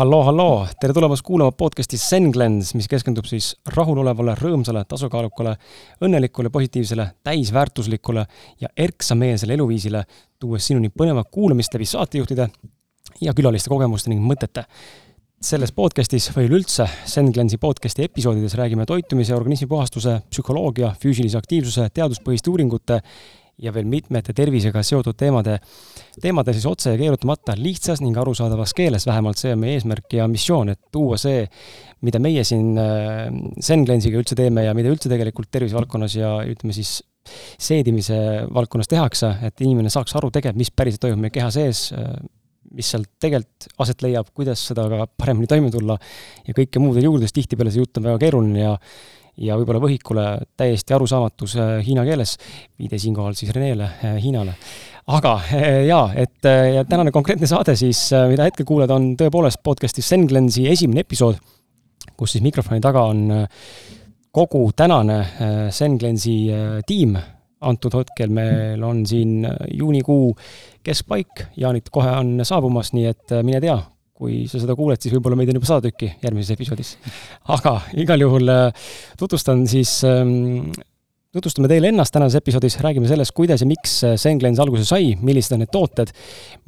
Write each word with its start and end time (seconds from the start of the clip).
halloo, 0.00 0.22
halloo, 0.24 0.66
tere 0.80 0.94
tulemast 0.96 1.22
kuulama 1.22 1.52
podcasti 1.52 1.98
Senglens, 2.00 2.70
mis 2.74 2.86
keskendub 2.88 3.26
siis 3.28 3.50
rahulolevale, 3.74 4.32
rõõmsale, 4.38 4.80
tasakaalukale, 4.88 5.52
õnnelikule, 6.06 6.48
positiivsele, 6.52 7.04
täisväärtuslikule 7.28 8.24
ja 8.64 8.70
erksameelsele 8.80 9.58
eluviisile, 9.58 10.00
tuues 10.40 10.70
sinuni 10.70 10.88
põnevat 10.88 11.28
kuulamist 11.28 11.76
läbi 11.76 11.90
saatejuhtide 11.90 12.48
ja 13.20 13.34
külaliste 13.36 13.68
kogemuste 13.68 14.12
ning 14.14 14.24
mõtete. 14.24 14.64
selles 15.40 15.72
podcastis 15.72 16.30
või 16.36 16.48
üleüldse 16.48 16.84
Senglensi 17.08 17.58
podcasti 17.58 18.04
episoodides 18.04 18.54
räägime 18.54 18.86
toitumise, 18.86 19.34
organismi 19.34 19.68
puhastuse, 19.68 20.20
psühholoogia, 20.30 20.94
füüsilise 21.00 21.38
aktiivsuse, 21.38 21.88
teaduspõhiste 21.94 22.50
uuringute 22.50 23.00
ja 23.60 23.72
veel 23.74 23.88
mitmete 23.90 24.34
tervisega 24.36 24.82
seotud 24.86 25.18
teemade, 25.20 25.58
teemade 26.20 26.54
siis 26.56 26.66
otse 26.68 26.94
ja 26.94 27.00
keerutamata 27.00 27.56
lihtsas 27.58 28.02
ning 28.04 28.16
arusaadavas 28.20 28.74
keeles, 28.76 29.06
vähemalt 29.08 29.40
see 29.40 29.52
on 29.54 29.62
meie 29.62 29.76
eesmärk 29.78 30.16
ja 30.16 30.26
missioon, 30.30 30.72
et 30.74 30.80
tuua 30.92 31.18
see, 31.20 31.44
mida 32.06 32.22
meie 32.22 32.44
siin 32.46 32.80
äh, 32.80 33.28
üldse 34.10 34.38
teeme 34.38 34.64
ja 34.66 34.74
mida 34.76 34.92
üldse 34.92 35.12
tegelikult 35.12 35.50
tervisevaldkonnas 35.52 36.16
ja 36.16 36.34
ütleme 36.48 36.76
siis 36.76 37.00
seedimise 37.60 38.16
valdkonnas 38.52 38.88
tehakse, 38.90 39.34
et 39.44 39.60
inimene 39.60 39.92
saaks 39.92 40.16
aru 40.16 40.32
tegelikult, 40.32 40.60
mis 40.60 40.72
päriselt 40.72 41.04
toimub 41.04 41.26
meie 41.26 41.34
keha 41.34 41.50
sees, 41.54 41.90
äh, 41.96 42.14
mis 42.76 42.90
seal 42.92 43.04
tegelikult 43.20 43.68
aset 43.82 44.04
leiab, 44.04 44.28
kuidas 44.36 44.62
seda 44.70 44.86
ka 44.90 45.06
paremini 45.18 45.48
toime 45.50 45.72
tulla 45.74 45.96
ja 46.46 46.54
kõike 46.56 46.82
muud 46.82 46.96
veel 46.96 47.08
juurde, 47.10 47.26
sest 47.26 47.40
tihtipeale 47.40 47.72
see 47.74 47.82
jutt 47.82 47.98
on 47.98 48.06
väga 48.06 48.20
keeruline 48.22 48.62
ja 48.62 48.76
ja 49.40 49.56
võib-olla 49.58 49.80
võhikule 49.82 50.24
täiesti 50.58 50.94
arusaamatus 50.94 51.56
äh, 51.58 51.72
hiina 51.86 52.04
keeles, 52.06 52.36
viide 52.78 52.98
siinkohal 53.00 53.36
siis 53.38 53.52
Renele 53.56 53.88
äh, 53.88 54.16
Hiinale. 54.20 54.54
aga 55.06 55.34
äh, 55.40 55.84
jaa, 55.88 56.10
et 56.14 56.44
ja 56.74 56.84
tänane 56.84 57.10
konkreetne 57.10 57.48
saade 57.50 57.76
siis, 57.76 58.10
mida 58.28 58.46
hetkel 58.48 58.68
kuuled, 58.68 58.90
on 58.90 59.14
tõepoolest 59.20 59.62
podcast'i 59.64 60.04
Senglensi 60.04 60.68
esimene 60.70 61.04
episood, 61.06 61.40
kus 62.16 62.36
siis 62.36 62.44
mikrofoni 62.44 62.80
taga 62.84 63.04
on 63.08 63.28
kogu 64.30 64.70
tänane 64.76 65.18
Senglensi 65.74 66.36
tiim, 66.86 67.16
antud 67.66 67.96
hetkel 67.98 68.30
meil 68.32 68.82
on 68.86 69.02
siin 69.06 69.46
juunikuu 69.74 70.34
keskpaik, 70.86 71.48
jaanid 71.60 71.90
kohe 71.92 72.12
on 72.20 72.44
saabumas, 72.46 72.92
nii 72.94 73.08
et 73.10 73.34
mine 73.44 73.60
tea, 73.64 73.76
kui 74.20 74.44
sa 74.50 74.60
seda 74.60 74.76
kuuled, 74.76 75.00
siis 75.00 75.14
võib-olla 75.16 75.38
meid 75.40 75.48
on 75.52 75.56
juba 75.56 75.70
sada 75.70 75.88
tükki 75.88 76.10
järgmises 76.20 76.52
episoodis. 76.52 76.92
aga 77.56 77.78
igal 78.02 78.20
juhul 78.26 78.52
äh, 78.52 78.90
tutvustan 79.18 79.62
siis 79.70 79.94
ähm, 80.04 80.68
tutvustame 81.32 81.70
teile 81.70 81.88
ennast 81.88 82.12
tänases 82.12 82.36
episoodis, 82.42 82.76
räägime 82.84 83.08
sellest, 83.08 83.32
kuidas 83.36 83.64
ja 83.64 83.70
miks 83.70 83.96
äh, 84.04 84.18
Senglens 84.20 84.60
alguse 84.60 84.84
sai, 84.84 85.14
millised 85.24 85.56
on 85.56 85.64
need 85.64 85.72
tooted, 85.72 86.12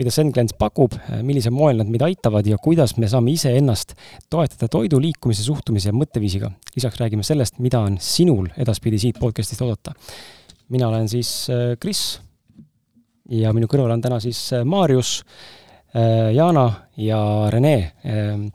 mida 0.01 0.15
Senglens 0.15 0.57
pakub, 0.57 0.97
äh, 0.97 1.21
millisel 1.21 1.53
moel 1.53 1.83
nad 1.83 1.93
meid 1.93 2.07
aitavad 2.09 2.49
ja 2.49 2.57
kuidas 2.63 2.97
me 2.97 3.11
saame 3.13 3.37
iseennast 3.37 3.93
toetada 4.33 4.73
toidu, 4.73 5.03
liikumise, 5.05 5.45
suhtumise 5.45 5.93
ja 5.93 5.97
mõtteviisiga. 5.97 6.55
lisaks 6.73 7.01
räägime 7.05 7.27
sellest, 7.27 7.61
mida 7.61 7.85
on 7.85 8.01
sinul 8.01 8.49
edaspidi 8.57 9.03
siit 9.03 9.21
podcast'ist 9.21 9.61
oodata. 9.61 9.93
mina 10.73 10.89
olen 10.89 11.09
siis 11.09 11.51
Kris 11.81 12.21
ja 13.29 13.53
minu 13.53 13.69
kõrval 13.69 13.93
on 13.93 14.01
täna 14.01 14.21
siis 14.25 14.41
Maarjus 14.65 15.19
Jana 16.33 16.67
ja 16.97 17.19
Rene. 17.53 17.75
Ähm, 18.09 18.47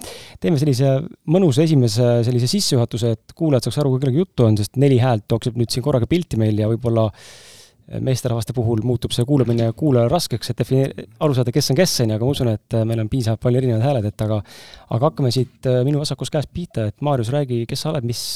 teeme 0.42 0.58
sellise 0.58 0.96
mõnusa 1.30 1.66
esimese 1.68 2.24
sellise 2.26 2.50
sissejuhatuse, 2.50 3.12
et 3.14 3.36
kuulajad 3.38 3.68
saaks 3.68 3.78
aru, 3.82 3.92
kui 3.94 4.02
kellegi 4.02 4.24
juttu 4.24 4.48
on, 4.48 4.58
sest 4.58 4.80
neli 4.82 4.98
häält 5.02 5.28
jookseb 5.30 5.60
nüüd 5.60 5.74
siin 5.74 5.86
korraga 5.86 6.10
pilti 6.10 6.40
meil 6.42 6.58
ja 6.58 6.70
võib-olla 6.72 7.06
äh, 7.12 8.02
meesterahvaste 8.04 8.56
puhul 8.58 8.82
muutub 8.86 9.14
see 9.16 9.26
kuulamine 9.30 9.70
kuulajale 9.78 10.12
raskeks, 10.12 10.52
et 10.52 10.64
defineerida, 10.64 11.08
aru 11.24 11.38
saada, 11.38 11.54
kes 11.54 11.72
on 11.74 11.80
kes, 11.80 11.96
on 12.04 12.12
ju, 12.12 12.18
aga 12.18 12.26
ma 12.26 12.36
usun, 12.36 12.52
et 12.58 12.78
äh, 12.78 12.86
meil 12.90 13.06
on 13.06 13.14
piisavalt 13.14 13.46
palju 13.46 13.62
erinevaid 13.62 13.86
hääled, 13.86 14.10
et 14.10 14.28
aga 14.28 14.42
aga 14.90 15.04
hakkame 15.12 15.34
siit 15.34 15.74
minu 15.86 16.02
vasakust 16.02 16.34
käest 16.34 16.54
pihta, 16.54 16.90
et 16.90 17.06
Maarjus, 17.06 17.34
räägi, 17.38 17.64
kes 17.70 17.86
sa 17.86 17.94
oled, 17.94 18.06
mis, 18.10 18.28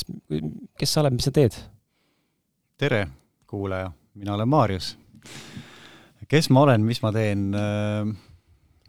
kes 0.78 0.94
sa 0.94 1.02
oled, 1.04 1.18
mis 1.18 1.30
sa 1.30 1.34
teed? 1.36 1.58
tere, 2.82 3.06
kuulaja, 3.50 3.92
mina 4.18 4.38
olen 4.38 4.50
Maarjus. 4.50 4.96
kes 6.30 6.54
ma 6.54 6.68
olen, 6.68 6.86
mis 6.86 7.02
ma 7.02 7.14
teen 7.18 7.50
äh,? 7.58 8.20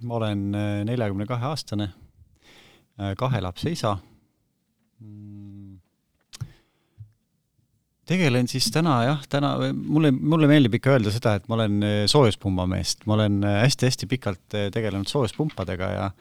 Ma 0.07 0.19
olen 0.19 0.49
äh, 0.57 0.83
neljakümne 0.89 1.27
kahe 1.29 1.49
aastane, 1.51 1.89
äh, 3.01 3.15
kahe 3.19 3.41
lapse 3.45 3.73
isa. 3.73 3.97
Mm. 5.03 5.79
tegelen 8.07 8.49
siis 8.51 8.67
täna 8.75 8.97
jah, 9.07 9.23
täna 9.31 9.55
mulle, 9.73 10.11
mulle 10.13 10.47
meeldib 10.51 10.75
ikka 10.77 10.93
öelda 10.97 11.11
seda, 11.15 11.37
et 11.39 11.49
ma 11.49 11.57
olen 11.57 11.87
äh, 11.87 11.97
soojuspumbameest, 12.11 13.07
ma 13.09 13.17
olen 13.17 13.41
hästi-hästi 13.47 14.09
pikalt 14.11 14.61
tegelenud 14.75 15.11
soojuspumpadega 15.11 15.91
ja 15.97 16.13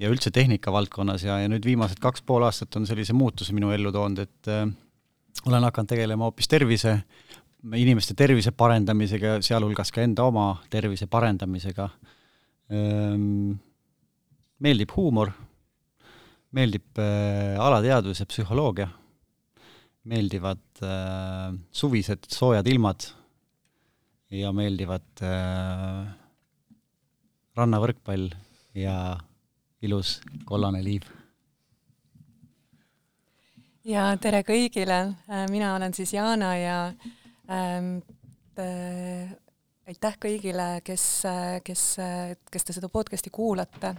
ja 0.00 0.08
üldse 0.08 0.30
tehnika 0.32 0.72
valdkonnas 0.72 1.26
ja, 1.26 1.36
ja 1.42 1.48
nüüd 1.52 1.66
viimased 1.66 2.00
kaks 2.00 2.22
pool 2.24 2.46
aastat 2.46 2.76
on 2.78 2.86
sellise 2.88 3.12
muutuse 3.12 3.52
minu 3.52 3.68
ellu 3.74 3.92
toonud, 3.92 4.22
et 4.24 4.48
äh, 4.48 4.64
olen 5.46 5.66
hakanud 5.68 5.90
tegelema 5.92 6.28
hoopis 6.28 6.48
tervise, 6.48 6.94
inimeste 7.76 8.16
tervise 8.16 8.54
parendamisega, 8.56 9.38
sealhulgas 9.44 9.92
ka 9.92 10.00
enda 10.04 10.24
oma 10.30 10.54
tervise 10.72 11.08
parendamisega 11.10 11.90
äh, 11.90 12.16
meeldib 14.60 14.92
huumor, 14.94 15.32
meeldib 16.54 16.98
äh, 17.02 17.56
alateadvus 17.58 18.20
ja 18.22 18.26
psühholoogia, 18.30 18.88
meeldivad 20.10 20.82
äh, 20.86 21.50
suvised 21.74 22.28
soojad 22.30 22.68
ilmad 22.70 23.08
ja 24.30 24.52
meeldivad 24.54 25.24
äh, 25.26 26.04
rannavõrkpall 27.58 28.30
ja 28.78 28.96
ilus 29.82 30.20
kollane 30.46 30.84
liiv. 30.84 31.08
ja 33.84 34.10
tere 34.20 34.44
kõigile, 34.46 35.16
mina 35.50 35.74
olen 35.74 35.94
siis 35.96 36.12
Jana 36.14 36.50
ja 36.60 36.78
ähm, 37.50 37.96
aitäh 39.88 40.16
kõigile, 40.20 40.80
kes, 40.84 41.04
kes, 41.64 41.84
kes 42.50 42.64
te 42.66 42.76
seda 42.76 42.88
podcast'i 42.92 43.30
kuulate, 43.32 43.94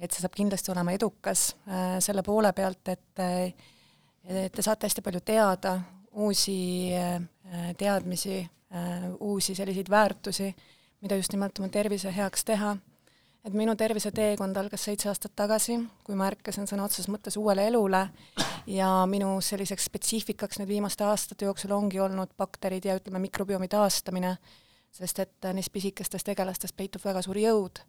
et 0.00 0.12
see 0.12 0.20
saab 0.20 0.34
kindlasti 0.36 0.72
olema 0.74 0.92
edukas 0.92 1.54
äh, 1.68 1.96
selle 2.04 2.22
poole 2.26 2.52
pealt, 2.52 2.88
et 2.92 3.24
et 4.24 4.52
te 4.52 4.62
saate 4.64 4.88
hästi 4.88 5.02
palju 5.04 5.20
teada, 5.20 5.74
uusi 6.14 6.92
äh, 6.96 7.20
teadmisi, 7.76 8.40
äh, 8.74 9.06
uusi 9.20 9.54
selliseid 9.54 9.90
väärtusi, 9.90 10.54
mida 11.00 11.16
just 11.16 11.32
nimelt 11.32 11.58
oma 11.58 11.68
tervise 11.68 12.12
heaks 12.16 12.44
teha. 12.44 12.76
et 13.44 13.52
minu 13.52 13.74
terviseteekond 13.76 14.56
algas 14.56 14.86
seitse 14.86 15.08
aastat 15.10 15.34
tagasi, 15.36 15.74
kui 16.04 16.14
ma 16.16 16.30
ärkasin 16.30 16.64
sõna 16.64 16.86
otseses 16.86 17.10
mõttes 17.12 17.34
uuele 17.36 17.66
elule. 17.68 18.06
Ja 18.64 18.88
minu 19.04 19.34
selliseks 19.44 19.84
spetsiifikaks 19.90 20.56
nüüd 20.56 20.70
viimaste 20.70 21.04
aastate 21.04 21.44
jooksul 21.44 21.74
ongi 21.76 22.00
olnud 22.00 22.32
bakterid 22.40 22.88
ja 22.88 22.94
ütleme, 22.96 23.20
mikrobiomi 23.26 23.68
taastamine 23.68 24.38
sest 24.94 25.18
et 25.24 25.50
neis 25.56 25.70
pisikestes 25.74 26.24
tegelastes 26.24 26.72
peitub 26.72 27.02
väga 27.04 27.22
suur 27.24 27.38
jõud. 27.40 27.82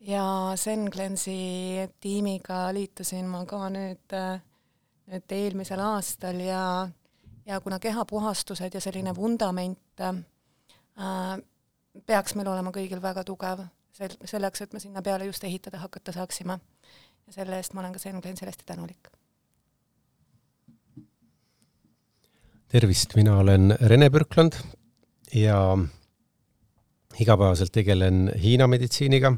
ja 0.00 0.24
Senglensi 0.56 1.88
tiimiga 2.00 2.64
liitusin 2.74 3.28
ma 3.30 3.44
ka 3.46 3.68
nüüd, 3.70 4.16
nüüd 5.12 5.36
eelmisel 5.36 5.80
aastal 5.80 6.40
ja, 6.42 6.88
ja 7.46 7.60
kuna 7.60 7.78
kehapuhastused 7.78 8.74
ja 8.74 8.80
selline 8.80 9.14
vundament 9.14 10.00
äh, 10.00 11.38
peaks 12.06 12.34
meil 12.34 12.48
olema 12.48 12.72
kõigil 12.74 13.02
väga 13.02 13.24
tugev, 13.24 13.64
sel-, 13.94 14.18
selleks, 14.24 14.64
et 14.64 14.72
me 14.72 14.80
sinna 14.80 15.02
peale 15.02 15.28
just 15.28 15.44
ehitada 15.44 15.78
hakata 15.84 16.12
saaksime. 16.12 16.58
ja 17.26 17.32
selle 17.32 17.56
eest 17.56 17.74
ma 17.74 17.80
olen 17.84 17.92
ka 17.92 17.98
Senglensile 17.98 18.50
hästi 18.50 18.64
tänulik. 18.66 19.12
tervist, 22.72 23.14
mina 23.16 23.36
olen 23.38 23.76
Rene 23.80 24.08
Pürkland 24.08 24.56
ja 25.34 25.76
igapäevaselt 27.20 27.72
tegelen 27.72 28.30
Hiina 28.42 28.66
meditsiiniga. 28.66 29.32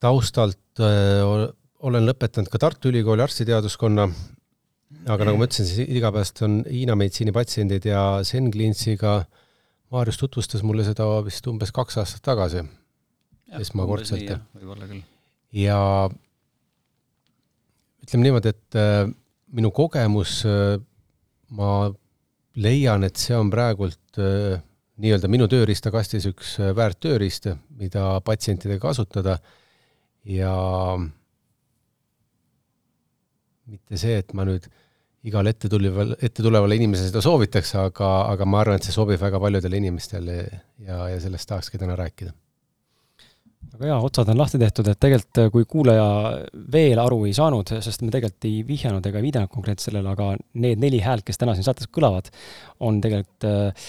taustalt 0.00 0.80
öö, 0.80 1.48
olen 1.84 2.04
lõpetanud 2.08 2.50
ka 2.52 2.58
Tartu 2.60 2.90
Ülikooli 2.90 3.22
arstiteaduskonna, 3.24 4.04
aga 5.08 5.24
nagu 5.24 5.38
ma 5.40 5.46
ütlesin, 5.46 5.68
siis 5.68 5.88
igapäevaselt 5.88 6.42
on 6.44 6.58
Hiina 6.68 6.96
meditsiini 6.98 7.32
patsiendid 7.32 7.86
ja 7.88 8.20
Senglinsiga 8.24 9.22
Maarjus 9.94 10.18
tutvustas 10.18 10.64
mulle 10.66 10.84
seda 10.86 11.06
vist 11.24 11.46
umbes 11.46 11.70
kaks 11.74 12.00
aastat 12.02 12.24
tagasi, 12.26 12.64
esmakordselt. 13.60 14.32
võib-olla 14.56 14.88
küll. 14.90 15.02
ja 15.54 15.78
ütleme 18.02 18.26
niimoodi, 18.26 18.50
et 18.50 18.78
äh, 18.80 19.04
minu 19.54 19.70
kogemus 19.74 20.40
äh,, 20.48 20.80
ma 21.54 21.70
leian, 22.58 23.06
et 23.06 23.20
see 23.20 23.36
on 23.38 23.52
praegult 23.52 24.18
äh, 24.18 24.58
nii-öelda 25.02 25.30
minu 25.30 25.48
tööriistakastis 25.50 26.28
üks 26.30 26.56
äh, 26.62 26.72
väärt 26.76 27.00
tööriist, 27.02 27.48
mida 27.80 28.20
patsientidega 28.26 28.82
kasutada 28.86 29.38
ja 30.28 30.54
mitte 33.64 34.00
see, 34.00 34.18
et 34.20 34.32
ma 34.36 34.46
nüüd 34.46 34.68
igale 35.24 35.54
ette 35.54 35.70
tuleval, 35.72 36.14
ette 36.20 36.44
tulevale 36.44 36.76
inimesele 36.78 37.08
seda 37.08 37.22
soovitaks, 37.24 37.74
aga, 37.80 38.12
aga 38.34 38.46
ma 38.48 38.60
arvan, 38.60 38.80
et 38.80 38.86
see 38.86 38.94
sobib 38.94 39.20
väga 39.20 39.40
paljudele 39.40 39.80
inimestele 39.80 40.38
ja, 40.84 41.04
ja 41.08 41.20
sellest 41.20 41.48
tahakski 41.48 41.80
täna 41.80 41.96
rääkida. 41.98 42.34
väga 43.74 43.88
hea, 43.88 44.00
otsad 44.06 44.28
on 44.30 44.38
lahti 44.38 44.60
tehtud, 44.60 44.88
et 44.92 45.00
tegelikult 45.00 45.42
äh, 45.42 45.50
kui 45.50 45.64
kuulaja 45.68 46.08
veel 46.72 47.00
aru 47.02 47.24
ei 47.26 47.34
saanud, 47.34 47.72
sest 47.82 48.04
me 48.04 48.12
tegelikult 48.14 48.46
ei 48.50 48.60
vihjanud 48.68 49.06
ega 49.10 49.22
viidanud 49.24 49.50
konkreetselt 49.50 49.90
sellele, 49.90 50.12
aga 50.12 50.34
need 50.62 50.82
neli 50.84 51.00
häält, 51.02 51.24
kes 51.26 51.40
täna 51.40 51.56
siin 51.56 51.66
saates 51.66 51.88
kõlavad, 51.90 52.28
on 52.84 53.00
tegelikult 53.02 53.48
äh, 53.48 53.88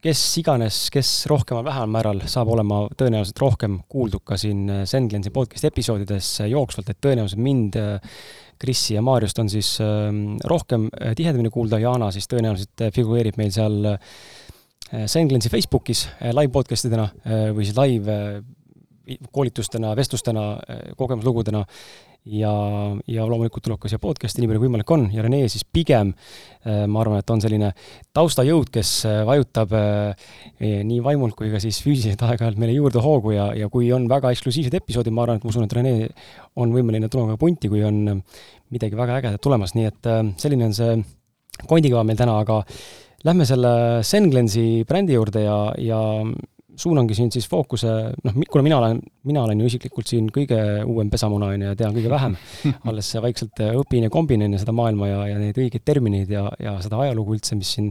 kes 0.00 0.20
iganes, 0.38 0.84
kes 0.94 1.08
rohkemal 1.30 1.64
vähemal 1.66 1.90
määral 1.90 2.20
saab 2.30 2.52
olema 2.54 2.84
tõenäoliselt 2.94 3.42
rohkem 3.42 3.80
kuuldud 3.90 4.22
ka 4.24 4.38
siin 4.38 4.68
Senglensi 4.86 5.32
podcast'i 5.34 5.66
episoodides 5.66 6.28
jooksvalt, 6.46 6.92
et 6.92 7.00
tõenäoliselt 7.02 7.42
mind, 7.42 7.78
Krissi 8.60 8.94
ja 8.94 9.02
Maarjust 9.02 9.38
on 9.40 9.48
siis 9.50 9.72
rohkem 10.46 10.86
tihedamini 11.16 11.50
kuulda, 11.50 11.80
Jana 11.80 12.10
siis 12.14 12.28
tõenäoliselt 12.30 12.90
figureerib 12.94 13.40
meil 13.40 13.50
seal 13.54 13.88
Äh, 14.92 15.06
Senglensi 15.06 15.48
Facebookis 15.48 16.08
äh, 16.20 16.32
live 16.34 16.50
podcast 16.50 16.88
idena 16.88 17.06
äh, 17.22 17.50
või 17.54 17.66
siis 17.66 17.76
live 17.78 18.42
koolitustena, 19.34 19.90
vestlustena, 19.98 20.42
kogemuslugudena 20.98 21.64
ja, 22.24 22.52
ja 23.08 23.24
loomulikult 23.28 23.64
tuleb 23.64 23.80
ka 23.80 23.90
siia 23.90 24.00
podcast'i 24.02 24.42
nii 24.42 24.50
palju 24.50 24.60
kui 24.60 24.68
võimalik 24.68 24.92
on. 24.94 25.06
Ja 25.14 25.24
Rene 25.24 25.42
siis 25.48 25.64
pigem 25.64 26.12
ma 26.64 27.02
arvan, 27.02 27.20
et 27.22 27.32
on 27.32 27.40
selline 27.40 27.72
taustajõud, 28.16 28.70
kes 28.72 28.92
vajutab 29.28 29.74
nii 30.60 31.00
vaimult 31.04 31.36
kui 31.38 31.52
ka 31.52 31.60
siis 31.62 31.80
füüsiliselt 31.84 32.24
aeg-ajalt 32.26 32.60
meile 32.60 32.76
juurde 32.76 33.02
hoogu 33.04 33.34
ja, 33.36 33.50
ja 33.56 33.70
kui 33.72 33.90
on 33.96 34.08
väga 34.10 34.32
eksklusiivsed 34.34 34.76
episoodid, 34.80 35.14
ma 35.16 35.24
arvan, 35.24 35.40
et 35.40 35.46
ma 35.46 35.54
usun, 35.54 35.66
et 35.66 35.76
Rene 35.76 35.94
on 36.60 36.74
võimeline 36.74 37.08
tulema 37.08 37.36
ka 37.36 37.44
punti, 37.44 37.72
kui 37.72 37.84
on 37.86 38.20
midagi 38.70 38.98
väga 38.98 39.20
ägedat 39.20 39.42
tulemas, 39.42 39.74
nii 39.76 39.88
et 39.88 40.10
selline 40.40 40.68
on 40.68 40.76
see 40.76 40.98
kondikava 41.68 42.04
meil 42.06 42.20
täna, 42.20 42.40
aga 42.44 42.62
Lähme 43.20 43.44
selle 43.44 44.00
Senglensi 44.00 44.80
brändi 44.88 45.12
juurde 45.12 45.42
ja, 45.44 45.56
ja 45.76 45.98
suunangi 46.80 47.16
siin 47.16 47.30
siis 47.34 47.46
fookuse, 47.50 47.92
noh, 48.24 48.40
kuna 48.50 48.64
mina 48.64 48.78
olen, 48.80 49.00
mina 49.28 49.44
olen 49.44 49.60
ju 49.60 49.70
isiklikult 49.70 50.10
siin 50.10 50.30
kõige 50.32 50.58
uuem 50.88 51.10
pesamuna, 51.12 51.52
on 51.52 51.64
ju, 51.64 51.70
ja 51.70 51.78
tean 51.78 51.94
kõige 51.96 52.12
vähem, 52.12 52.36
alles 52.90 53.12
vaikselt 53.22 53.62
õpin 53.70 54.06
ja 54.06 54.12
kombin, 54.12 54.44
on 54.46 54.56
ju, 54.56 54.62
seda 54.62 54.74
maailma 54.76 55.10
ja, 55.10 55.22
ja 55.32 55.40
neid 55.40 55.60
õigeid 55.60 55.84
termineid 55.86 56.32
ja, 56.32 56.46
ja 56.62 56.76
seda 56.84 57.02
ajalugu 57.04 57.36
üldse, 57.36 57.58
mis 57.58 57.74
siin 57.76 57.90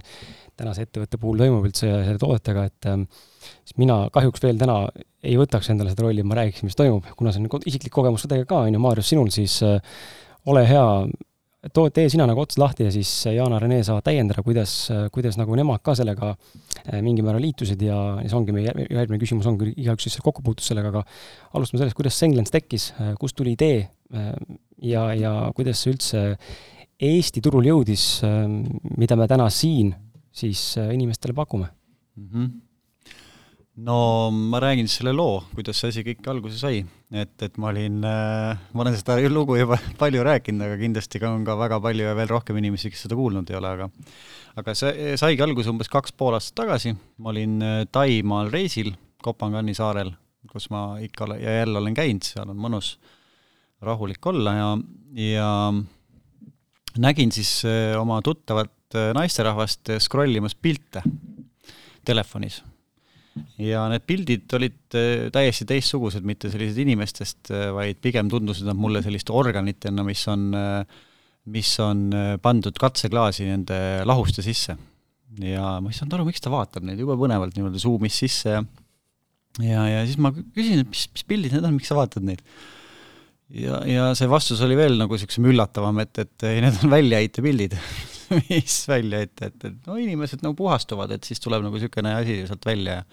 tänase 0.60 0.84
ettevõtte 0.88 1.20
puhul 1.22 1.40
toimub 1.40 1.68
üldse 1.70 1.88
selle 1.88 2.20
toodetega, 2.20 2.66
et 2.68 2.90
ähm, 2.92 3.06
siis 3.64 3.78
mina 3.80 4.02
kahjuks 4.14 4.44
veel 4.44 4.60
täna 4.60 4.82
ei 5.24 5.36
võtaks 5.40 5.72
endale 5.72 5.94
seda 5.94 6.06
rolli, 6.06 6.24
et 6.24 6.28
ma 6.28 6.38
räägiksin, 6.40 6.68
mis 6.68 6.78
toimub, 6.80 7.08
kuna 7.20 7.32
see 7.32 7.44
on 7.44 7.68
isiklik 7.70 7.94
kogemus 7.96 8.26
ka 8.26 8.34
teiega 8.34 8.50
ka, 8.50 8.64
on 8.68 8.76
ju, 8.76 8.82
Maarjus, 8.84 9.12
sinul, 9.14 9.32
siis 9.36 9.60
äh, 9.68 9.80
ole 10.52 10.66
hea, 10.68 10.86
too, 11.68 11.90
tee 11.92 12.08
sina 12.12 12.26
nagu 12.30 12.40
ots 12.44 12.58
lahti 12.60 12.88
ja 12.88 12.94
siis 12.94 13.10
Jaan-Rene 13.36 13.82
saavad 13.84 14.06
täiendada, 14.08 14.44
kuidas, 14.46 14.74
kuidas 15.14 15.38
nagu 15.40 15.58
nemad 15.60 15.84
ka 15.84 15.96
sellega 15.98 16.32
eh, 16.86 17.00
mingil 17.04 17.26
määral 17.28 17.44
liitusid 17.44 17.82
ja, 17.84 17.98
ja 18.24 18.30
see 18.30 18.40
ongi 18.40 18.56
meie 18.56 18.72
järgmine 18.72 19.20
küsimus, 19.22 19.50
ongi 19.50 19.74
igaüks 19.76 20.08
siis 20.08 20.20
kokku 20.24 20.44
puutus 20.46 20.70
sellega, 20.72 20.94
aga 20.94 21.04
alustame 21.58 21.84
sellest, 21.84 21.98
kuidas 22.00 22.20
Senglens 22.20 22.54
tekkis, 22.56 22.90
eh, 22.96 23.12
kust 23.20 23.38
tuli 23.40 23.58
idee 23.58 23.82
eh, 23.84 24.32
ja, 24.88 25.10
ja 25.18 25.34
kuidas 25.56 25.84
see 25.84 25.96
üldse 25.96 26.26
Eesti 27.00 27.40
turul 27.40 27.64
jõudis, 27.64 28.02
mida 29.00 29.16
me 29.16 29.24
täna 29.32 29.46
siin 29.56 29.94
siis 30.36 30.74
inimestele 30.92 31.32
pakume 31.38 31.70
mm? 31.70 32.26
-hmm 32.28 32.50
no 33.80 34.30
ma 34.32 34.60
räägin 34.60 34.88
siis 34.88 35.00
selle 35.00 35.14
loo, 35.16 35.44
kuidas 35.56 35.80
see 35.80 35.92
asi 35.94 36.04
kõik 36.04 36.28
alguse 36.28 36.58
sai, 36.60 36.82
et, 37.10 37.34
et 37.42 37.58
ma 37.58 37.72
olin 37.72 38.04
äh,, 38.06 38.60
ma 38.74 38.84
olen 38.84 38.96
seda 38.98 39.18
lugu 39.32 39.58
juba 39.58 39.80
palju 40.02 40.24
rääkinud, 40.26 40.62
aga 40.66 40.78
kindlasti 40.82 41.22
ka 41.22 41.32
on 41.34 41.46
ka 41.48 41.58
väga 41.60 41.80
palju 41.82 42.06
ja 42.06 42.16
veel 42.18 42.30
rohkem 42.30 42.60
inimesi, 42.62 42.92
kes 42.94 43.06
seda 43.08 43.18
kuulnud 43.18 43.50
ei 43.50 43.58
ole, 43.58 43.74
aga 43.78 43.90
aga 44.62 44.76
see 44.78 45.16
saigi 45.20 45.46
alguse 45.46 45.72
umbes 45.72 45.90
kaks 45.92 46.14
pool 46.14 46.38
aastat 46.38 46.60
tagasi, 46.64 46.94
ma 47.18 47.34
olin 47.34 47.60
äh, 47.66 47.84
Taimaal 47.92 48.52
reisil 48.54 48.94
Kopangani 49.24 49.74
saarel, 49.76 50.14
kus 50.48 50.70
ma 50.72 50.94
ikka 51.04 51.26
olen 51.26 51.42
ja 51.44 51.58
jälle 51.60 51.82
olen 51.82 51.98
käinud, 51.98 52.24
seal 52.24 52.54
on 52.54 52.62
mõnus 52.62 52.94
rahulik 53.84 54.26
olla 54.30 54.54
ja, 54.56 54.70
ja 55.20 55.50
nägin 57.00 57.34
siis 57.36 57.60
äh, 57.66 57.98
oma 58.00 58.22
tuttavat 58.26 58.76
naisterahvast 59.14 59.92
scrollimas 60.02 60.56
pilte 60.58 61.04
telefonis 62.06 62.64
ja 63.62 63.86
need 63.92 64.06
pildid 64.08 64.58
olid 64.58 64.98
äh, 64.98 65.28
täiesti 65.34 65.68
teistsugused, 65.70 66.26
mitte 66.28 66.52
sellised 66.52 66.80
inimestest, 66.84 67.52
äh, 67.54 67.70
vaid 67.76 68.02
pigem 68.04 68.32
tundusid 68.32 68.68
nad 68.70 68.80
mulle 68.80 69.04
selliste 69.06 69.36
organitena, 69.36 70.06
mis 70.08 70.26
on, 70.32 70.50
äh, 70.58 71.00
mis 71.50 71.72
on 71.84 72.10
pandud 72.44 72.78
katseklaasi 72.80 73.48
nende 73.50 73.80
lahuste 74.08 74.46
sisse. 74.46 74.78
ja 75.40 75.78
ma 75.80 75.92
ei 75.92 75.96
saanud 75.96 76.18
aru, 76.18 76.26
miks 76.28 76.42
ta 76.42 76.52
vaatab 76.52 76.84
neid, 76.88 77.00
jube 77.00 77.16
põnevalt 77.20 77.54
niimoodi 77.56 77.80
suumis 77.80 78.16
sisse 78.24 78.50
ja 78.50 78.64
ja, 79.64 79.86
ja 79.88 80.04
siis 80.08 80.20
ma 80.22 80.32
küsin, 80.34 80.84
et 80.84 80.92
mis, 80.92 81.06
mis 81.14 81.26
pildid 81.28 81.56
need 81.56 81.66
on, 81.66 81.76
miks 81.78 81.90
sa 81.92 81.98
vaatad 81.98 82.26
neid? 82.26 82.44
ja, 83.50 83.82
ja 83.90 84.10
see 84.18 84.30
vastus 84.30 84.62
oli 84.66 84.78
veel 84.78 84.98
nagu 85.00 85.16
niisugusem 85.16 85.48
üllatavam, 85.50 86.02
et, 86.04 86.22
et 86.22 86.48
ei, 86.50 86.62
need 86.66 86.84
on 86.84 86.94
väljaheitepildid 86.94 87.78
mis 88.52 88.76
väljaheite, 88.90 89.50
et, 89.50 89.66
et 89.72 89.90
no 89.90 89.98
inimesed 89.98 90.44
nagu 90.46 90.58
puhastuvad, 90.58 91.16
et 91.16 91.26
siis 91.26 91.42
tuleb 91.42 91.66
nagu 91.66 91.78
niisugune 91.78 92.14
asi 92.20 92.44
sealt 92.50 92.70
välja 92.70 93.00
ja 93.00 93.08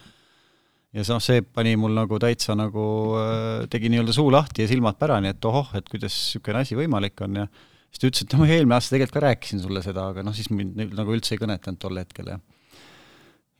ja 0.97 1.05
noh, 1.11 1.23
see 1.23 1.45
pani 1.45 1.77
mul 1.81 1.95
nagu 1.97 2.19
täitsa 2.23 2.57
nagu 2.57 2.89
äh,, 3.21 3.69
tegi 3.73 3.91
nii-öelda 3.93 4.15
suu 4.17 4.31
lahti 4.33 4.65
ja 4.65 4.71
silmad 4.71 4.99
pärani, 5.01 5.35
et 5.35 5.49
ohoh, 5.49 5.73
et 5.77 5.89
kuidas 5.93 6.15
niisugune 6.15 6.63
asi 6.63 6.79
võimalik 6.79 7.21
on 7.27 7.43
ja 7.43 7.47
siis 7.51 8.01
ta 8.01 8.11
ütles, 8.11 8.25
et 8.25 8.35
no 8.35 8.43
ma 8.43 8.51
eelmine 8.51 8.77
aasta 8.79 8.95
tegelikult 8.95 9.19
ka 9.19 9.25
rääkisin 9.27 9.65
sulle 9.65 9.83
seda, 9.85 10.11
aga 10.13 10.25
noh, 10.27 10.37
siis 10.37 10.49
mind 10.53 10.79
nagu 10.97 11.17
üldse 11.17 11.37
ei 11.37 11.43
kõnetanud 11.43 11.83
tol 11.83 12.01
hetkel 12.01 12.33
ja 12.33 12.39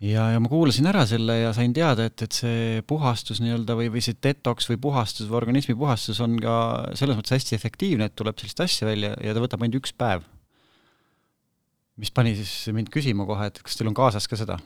ja, 0.05 0.29
ja 0.35 0.41
ma 0.43 0.51
kuulasin 0.53 0.89
ära 0.89 1.05
selle 1.09 1.39
ja 1.41 1.53
sain 1.57 1.75
teada, 1.77 2.09
et, 2.09 2.25
et 2.25 2.37
see 2.37 2.85
puhastus 2.89 3.41
nii-öelda 3.45 3.77
või, 3.79 3.91
või 3.93 4.05
see 4.05 4.17
detoks 4.23 4.71
või 4.73 4.81
puhastus 4.89 5.29
või 5.31 5.41
organismi 5.43 5.77
puhastus 5.79 6.21
on 6.25 6.39
ka 6.41 6.57
selles 6.99 7.19
mõttes 7.19 7.37
hästi 7.37 7.57
efektiivne, 7.57 8.09
et 8.09 8.17
tuleb 8.17 8.41
sellist 8.41 8.65
asja 8.65 8.89
välja 8.89 9.13
ja 9.21 9.37
ta 9.37 9.45
võtab 9.45 9.65
ainult 9.65 9.81
üks 9.83 9.93
päev. 9.97 10.25
mis 11.97 12.13
pani 12.13 12.35
siis 12.37 12.73
mind 12.77 12.91
küsima 12.93 13.25
kohe, 13.29 13.49
et 13.49 13.61
kas 13.65 13.77
teil 13.77 13.89
on 13.89 13.97
kaasas 13.97 14.29
ka 14.29 14.37
seda 14.37 14.61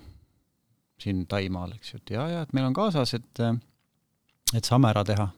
siin 1.02 1.26
Taimaal, 1.31 1.75
eks 1.79 1.94
ju, 1.94 2.00
et 2.02 2.14
jaa, 2.17 2.29
jaa, 2.32 2.47
et 2.47 2.55
meil 2.56 2.69
on 2.69 2.76
kaasas, 2.76 3.14
et 3.19 3.44
et 4.56 4.67
saame 4.67 4.91
ära 4.91 5.02
teha. 5.06 5.29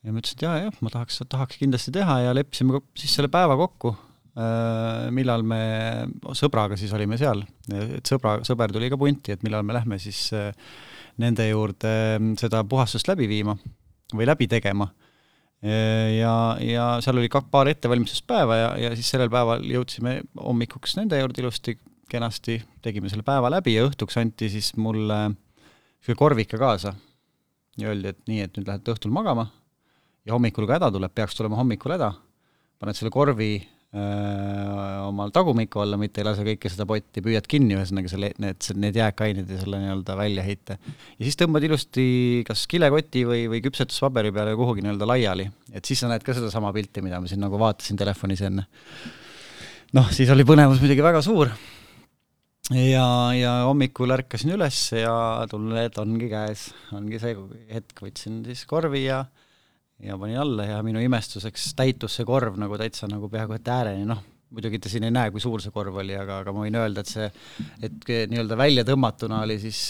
ja 0.00 0.12
ma 0.12 0.22
ütlesin, 0.22 0.38
et 0.38 0.46
jaa, 0.46 0.60
jah, 0.64 0.78
ma 0.80 0.92
tahaks, 0.92 1.20
tahaks 1.30 1.58
kindlasti 1.60 1.92
teha 1.94 2.20
ja 2.24 2.36
leppisime 2.36 2.80
siis 2.98 3.12
selle 3.18 3.28
päeva 3.32 3.56
kokku, 3.60 3.92
äh, 4.32 5.10
millal 5.14 5.44
me 5.46 5.60
sõbraga 6.38 6.78
siis 6.80 6.94
olime 6.96 7.18
seal, 7.20 7.44
et 7.68 8.08
sõbra, 8.08 8.38
sõber 8.46 8.72
tuli 8.72 8.88
ka 8.92 8.98
punti, 9.00 9.36
et 9.36 9.44
millal 9.46 9.66
me 9.66 9.76
lähme 9.76 10.00
siis 10.00 10.30
äh, 10.36 10.50
nende 11.20 11.50
juurde 11.50 11.92
äh, 12.16 12.24
seda 12.40 12.64
puhastust 12.64 13.10
läbi 13.10 13.28
viima 13.30 13.58
või 14.16 14.26
läbi 14.26 14.50
tegema. 14.50 14.88
ja, 15.62 16.56
ja 16.64 16.84
seal 17.04 17.18
oli 17.20 17.28
ka 17.28 17.42
paar 17.44 17.68
ettevalmistuspäeva 17.68 18.56
ja, 18.56 18.68
ja 18.80 18.90
siis 18.96 19.10
sellel 19.12 19.28
päeval 19.30 19.60
jõudsime 19.68 20.14
hommikuks 20.40 20.96
nende 20.96 21.18
juurde 21.20 21.42
ilusti, 21.42 21.74
kenasti, 22.10 22.58
tegime 22.82 23.10
selle 23.12 23.24
päeva 23.26 23.50
läbi 23.52 23.76
ja 23.76 23.86
õhtuks 23.88 24.18
anti 24.20 24.50
siis 24.52 24.74
mulle 24.76 25.22
niisugune 25.30 26.16
korvike 26.16 26.58
kaasa. 26.58 26.94
ja 27.78 27.88
öeldi, 27.88 28.08
et 28.08 28.22
nii, 28.28 28.40
et 28.44 28.56
nüüd 28.56 28.68
lähete 28.68 28.92
õhtul 28.92 29.12
magama 29.14 29.46
ja 30.26 30.34
hommikul, 30.34 30.66
kui 30.66 30.74
häda 30.74 30.90
tuleb, 30.92 31.12
peaks 31.14 31.36
tulema 31.38 31.58
hommikul 31.60 31.94
häda, 31.94 32.10
paned 32.80 32.98
selle 32.98 33.12
korvi 33.14 33.52
öö, 33.60 34.02
omal 35.06 35.32
tagumiku 35.34 35.82
alla, 35.84 35.98
mitte 36.00 36.20
ei 36.20 36.26
lase 36.28 36.44
kõike 36.46 36.70
seda 36.72 36.86
potti, 36.88 37.22
püüad 37.24 37.46
kinni, 37.50 37.76
ühesõnaga 37.78 38.12
selle, 38.12 38.32
need, 38.42 38.68
need 38.80 39.00
jääkained 39.00 39.50
ja 39.50 39.62
selle 39.62 39.80
nii-öelda 39.84 40.16
välja 40.18 40.44
heita. 40.46 40.76
ja 41.16 41.24
siis 41.24 41.38
tõmbad 41.40 41.66
ilusti 41.66 42.04
kas 42.48 42.66
kilekoti 42.70 43.24
või, 43.28 43.46
või 43.54 43.64
küpsetuspaberi 43.64 44.34
peale 44.34 44.54
kuhugi 44.58 44.84
nii-öelda 44.84 45.08
laiali, 45.08 45.50
et 45.72 45.84
siis 45.88 46.02
sa 46.02 46.10
näed 46.10 46.26
ka 46.26 46.36
sedasama 46.36 46.72
pilti, 46.76 47.04
mida 47.06 47.20
ma 47.20 47.30
siin 47.30 47.42
nagu 47.44 47.60
vaatasin 47.60 47.98
telefonis 48.00 48.44
enne. 48.50 48.66
noh, 49.96 50.12
siis 50.14 50.30
oli 50.32 50.46
põnevus 50.48 50.82
muidugi 50.82 51.06
väga 51.06 51.24
suur 51.24 51.52
ja, 52.74 53.06
ja 53.34 53.52
hommikul 53.66 54.14
ärkasin 54.14 54.54
üles 54.54 54.80
ja 54.94 55.12
tunnen, 55.50 55.78
et 55.82 55.98
ongi 55.98 56.30
käes, 56.30 56.70
ongi 56.96 57.20
see 57.22 57.36
hetk, 57.72 58.02
võtsin 58.04 58.42
siis 58.46 58.66
korvi 58.70 59.06
ja 59.08 59.24
ja 60.00 60.16
panin 60.16 60.38
alla 60.40 60.64
ja 60.64 60.82
minu 60.84 61.00
imestuseks 61.04 61.74
täitus 61.76 62.14
see 62.16 62.28
korv 62.28 62.54
nagu 62.60 62.78
täitsa 62.80 63.08
nagu 63.10 63.28
peaaegu 63.28 63.58
et 63.58 63.68
ääreni, 63.68 64.06
noh, 64.08 64.22
muidugi 64.50 64.80
te 64.82 64.90
siin 64.90 65.04
ei 65.06 65.12
näe, 65.14 65.30
kui 65.34 65.42
suur 65.42 65.60
see 65.62 65.74
korv 65.74 65.98
oli, 66.00 66.14
aga, 66.16 66.40
aga 66.42 66.54
ma 66.54 66.64
võin 66.64 66.78
öelda, 66.80 67.04
et 67.04 67.10
see, 67.10 67.26
et 67.86 68.08
nii-öelda 68.32 68.56
välja 68.58 68.84
tõmmatuna 68.88 69.42
oli 69.44 69.58
siis 69.62 69.82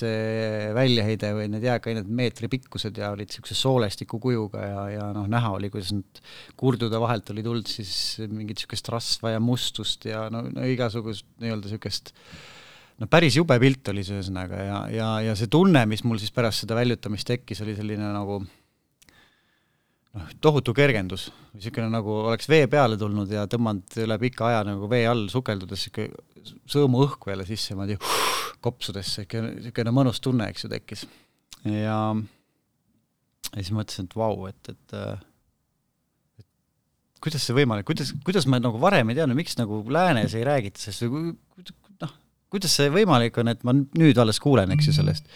väljaheide 0.77 1.31
või 1.37 1.47
need 1.53 1.65
jääkained 1.65 2.11
meetri 2.21 2.51
pikkused 2.53 2.99
ja 3.01 3.13
olid 3.15 3.31
niisuguse 3.31 3.57
soolestiku 3.57 4.21
kujuga 4.21 4.67
ja, 4.67 4.85
ja 4.97 5.09
noh, 5.17 5.31
näha 5.31 5.55
oli, 5.57 5.71
kuidas 5.73 5.95
need 5.95 6.23
kurdude 6.61 7.01
vahelt 7.01 7.33
oli 7.33 7.45
tulnud 7.47 7.71
siis 7.71 7.93
mingit 8.27 8.59
niisugust 8.59 8.91
rasva 8.93 9.37
ja 9.37 9.43
mustust 9.43 10.11
ja 10.11 10.27
no, 10.33 10.43
no 10.51 10.67
igasugust 10.69 11.29
nii-öelda 11.39 11.71
niisugust 11.71 12.13
no 13.01 13.09
päris 13.11 13.37
jube 13.39 13.57
pilt 13.63 13.89
oli 13.93 14.05
see 14.07 14.19
ühesõnaga 14.19 14.65
ja, 14.65 14.81
ja, 14.93 15.11
ja 15.31 15.37
see 15.39 15.51
tunne, 15.53 15.85
mis 15.89 16.05
mul 16.05 16.21
siis 16.21 16.33
pärast 16.35 16.65
seda 16.65 16.77
väljutamist 16.79 17.29
tekkis, 17.31 17.63
oli 17.65 17.77
selline 17.79 18.11
nagu 18.15 18.41
noh, 20.17 20.35
tohutu 20.43 20.75
kergendus, 20.77 21.29
niisugune 21.55 21.89
nagu 21.93 22.19
oleks 22.33 22.51
vee 22.51 22.67
peale 22.71 22.99
tulnud 23.01 23.31
ja 23.33 23.47
tõmmanud 23.51 24.01
üle 24.05 24.19
pika 24.23 24.51
aja 24.51 24.67
nagu 24.69 24.91
vee 24.91 25.07
all 25.09 25.29
sukeldudes 25.33 25.87
niisugune 25.87 26.59
sõõmu 26.71 27.05
õhku 27.07 27.33
jälle 27.33 27.47
sisse 27.49 27.75
niimoodi 27.75 27.99
kopsudesse, 28.65 29.25
niisugune, 29.25 29.97
mõnus 29.97 30.21
tunne, 30.25 30.51
eks 30.53 30.67
ju, 30.67 30.73
tekkis. 30.73 31.07
ja 31.65 31.97
ja 33.51 33.65
siis 33.65 33.73
mõtlesin, 33.75 34.07
et 34.07 34.17
vau, 34.17 34.47
et, 34.51 34.73
et 34.73 34.97
et 36.41 36.47
kuidas 37.25 37.45
see 37.45 37.57
võimalik, 37.57 37.89
kuidas, 37.89 38.13
kuidas 38.25 38.47
ma 38.49 38.61
nagu 38.63 38.81
varem 38.81 39.11
ei 39.11 39.19
teadnud, 39.19 39.39
miks 39.39 39.57
nagu 39.59 39.83
läänes 39.93 40.37
ei 40.39 40.45
räägita 40.47 40.81
sellest, 40.81 41.09
noh, 41.11 41.80
kuidas 42.51 42.75
see 42.77 42.91
võimalik 42.93 43.39
on, 43.41 43.53
et 43.53 43.65
ma 43.67 43.75
nüüd 43.77 44.19
alles 44.21 44.41
kuulen, 44.43 44.73
eks 44.75 44.91
ju, 44.91 44.97
sellest. 45.01 45.27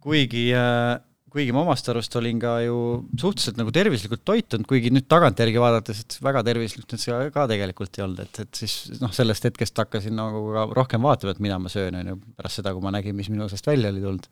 kuigi 0.00 0.48
äh, 0.56 0.96
kuigi 1.30 1.54
ma 1.54 1.62
omast 1.62 1.86
arust 1.90 2.14
olin 2.18 2.40
ka 2.42 2.56
ju 2.64 2.76
suhteliselt 3.20 3.58
nagu 3.60 3.70
tervislikult 3.74 4.22
toitunud, 4.26 4.66
kuigi 4.68 4.90
nüüd 4.92 5.06
tagantjärgi 5.10 5.62
vaadates, 5.62 6.02
et 6.02 6.16
väga 6.24 6.42
tervislik 6.46 6.88
nüüd 6.90 7.02
see 7.02 7.18
ka 7.34 7.46
tegelikult 7.50 7.98
ei 7.98 8.04
olnud, 8.06 8.22
et, 8.24 8.40
et 8.44 8.62
siis 8.62 8.98
noh, 9.02 9.12
sellest 9.14 9.46
hetkest 9.46 9.78
hakkasin 9.78 10.16
nagu 10.18 10.42
ka 10.56 10.66
rohkem 10.80 11.06
vaatama, 11.06 11.36
et 11.36 11.44
mida 11.44 11.60
ma 11.62 11.70
söön, 11.72 12.00
on 12.00 12.12
ju, 12.12 12.16
pärast 12.40 12.60
seda, 12.60 12.74
kui 12.74 12.84
ma 12.84 12.94
nägin, 12.96 13.16
mis 13.18 13.30
minu 13.30 13.46
seest 13.52 13.70
välja 13.70 13.92
oli 13.94 14.02
tulnud. 14.02 14.26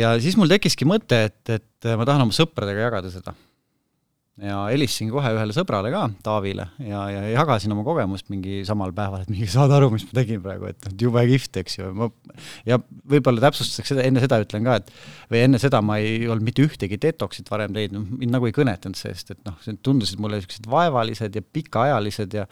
ja 0.00 0.14
siis 0.22 0.38
mul 0.40 0.48
tekkiski 0.54 0.88
mõte, 0.88 1.20
et, 1.28 1.42
et 1.58 1.90
ma 2.00 2.08
tahan 2.08 2.24
oma 2.24 2.36
sõpradega 2.36 2.88
jagada 2.88 3.12
seda 3.12 3.36
ja 4.42 4.58
helistasin 4.68 5.10
kohe 5.10 5.30
ühele 5.34 5.54
sõbrale 5.54 5.90
ka, 5.92 6.04
Taavile, 6.24 6.68
ja, 6.84 7.00
ja 7.10 7.22
jagasin 7.32 7.72
oma 7.74 7.82
kogemust 7.86 8.28
mingi 8.32 8.60
samal 8.68 8.92
päeval, 8.96 9.24
et 9.24 9.32
mingi 9.32 9.48
saad 9.50 9.72
aru, 9.74 9.90
mis 9.94 10.04
ma 10.08 10.18
tegin 10.20 10.42
praegu, 10.44 10.68
et 10.70 10.88
jube 11.02 11.24
kihvt, 11.30 11.60
eks 11.62 11.78
ju, 11.80 11.90
ma 11.98 12.10
ja 12.68 12.78
võib-olla 13.10 13.42
täpsustuseks 13.48 13.94
seda, 13.94 14.04
enne 14.06 14.22
seda 14.22 14.38
ütlen 14.44 14.68
ka, 14.68 14.78
et 14.82 14.92
või 15.32 15.42
enne 15.46 15.62
seda 15.62 15.80
ma 15.84 15.98
ei 16.02 16.20
olnud 16.28 16.46
mitte 16.46 16.62
ühtegi 16.66 17.00
detox'it 17.02 17.50
varem 17.50 17.74
teinud, 17.74 18.14
mind 18.20 18.36
nagu 18.36 18.48
ei 18.48 18.54
kõnetanud 18.54 18.98
see, 18.98 19.14
sest 19.16 19.34
et 19.34 19.42
noh, 19.48 19.58
see 19.64 19.78
tundusid 19.82 20.22
mulle 20.22 20.38
niisugused 20.38 20.70
vaevalised 20.70 21.40
ja 21.40 21.44
pikaajalised 21.58 22.38
ja 22.38 22.46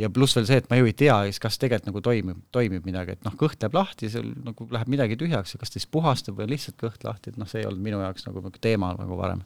ja 0.00 0.08
pluss 0.12 0.36
veel 0.36 0.46
see, 0.48 0.60
et 0.62 0.68
ma 0.70 0.78
ju 0.78 0.88
ei 0.88 0.94
tea, 0.96 1.16
kas 1.40 1.58
tegelikult 1.60 1.90
nagu 1.90 2.00
toimib, 2.04 2.38
toimib 2.54 2.86
midagi, 2.88 3.16
et 3.16 3.26
noh, 3.26 3.34
kõht 3.38 3.60
läheb 3.60 3.76
lahti, 3.76 4.08
seal 4.12 4.30
nagu 4.44 4.66
läheb 4.72 4.88
midagi 4.90 5.18
tühjaks 5.20 5.54
ja 5.54 5.60
kas 5.60 5.72
ta 5.72 5.80
siis 5.80 5.88
puhastab 5.92 6.40
või 6.40 6.48
lihtsalt 6.54 6.78
kõht 6.80 7.04
lahti, 7.04 7.32
et 7.32 7.40
noh, 7.40 7.48
see 7.48 7.60
ei 7.60 7.68
olnud 7.68 7.84
minu 7.84 8.00
jaoks 8.00 8.24
nagu 8.28 8.54
teema 8.60 8.94
nagu 8.96 9.20
varem 9.20 9.44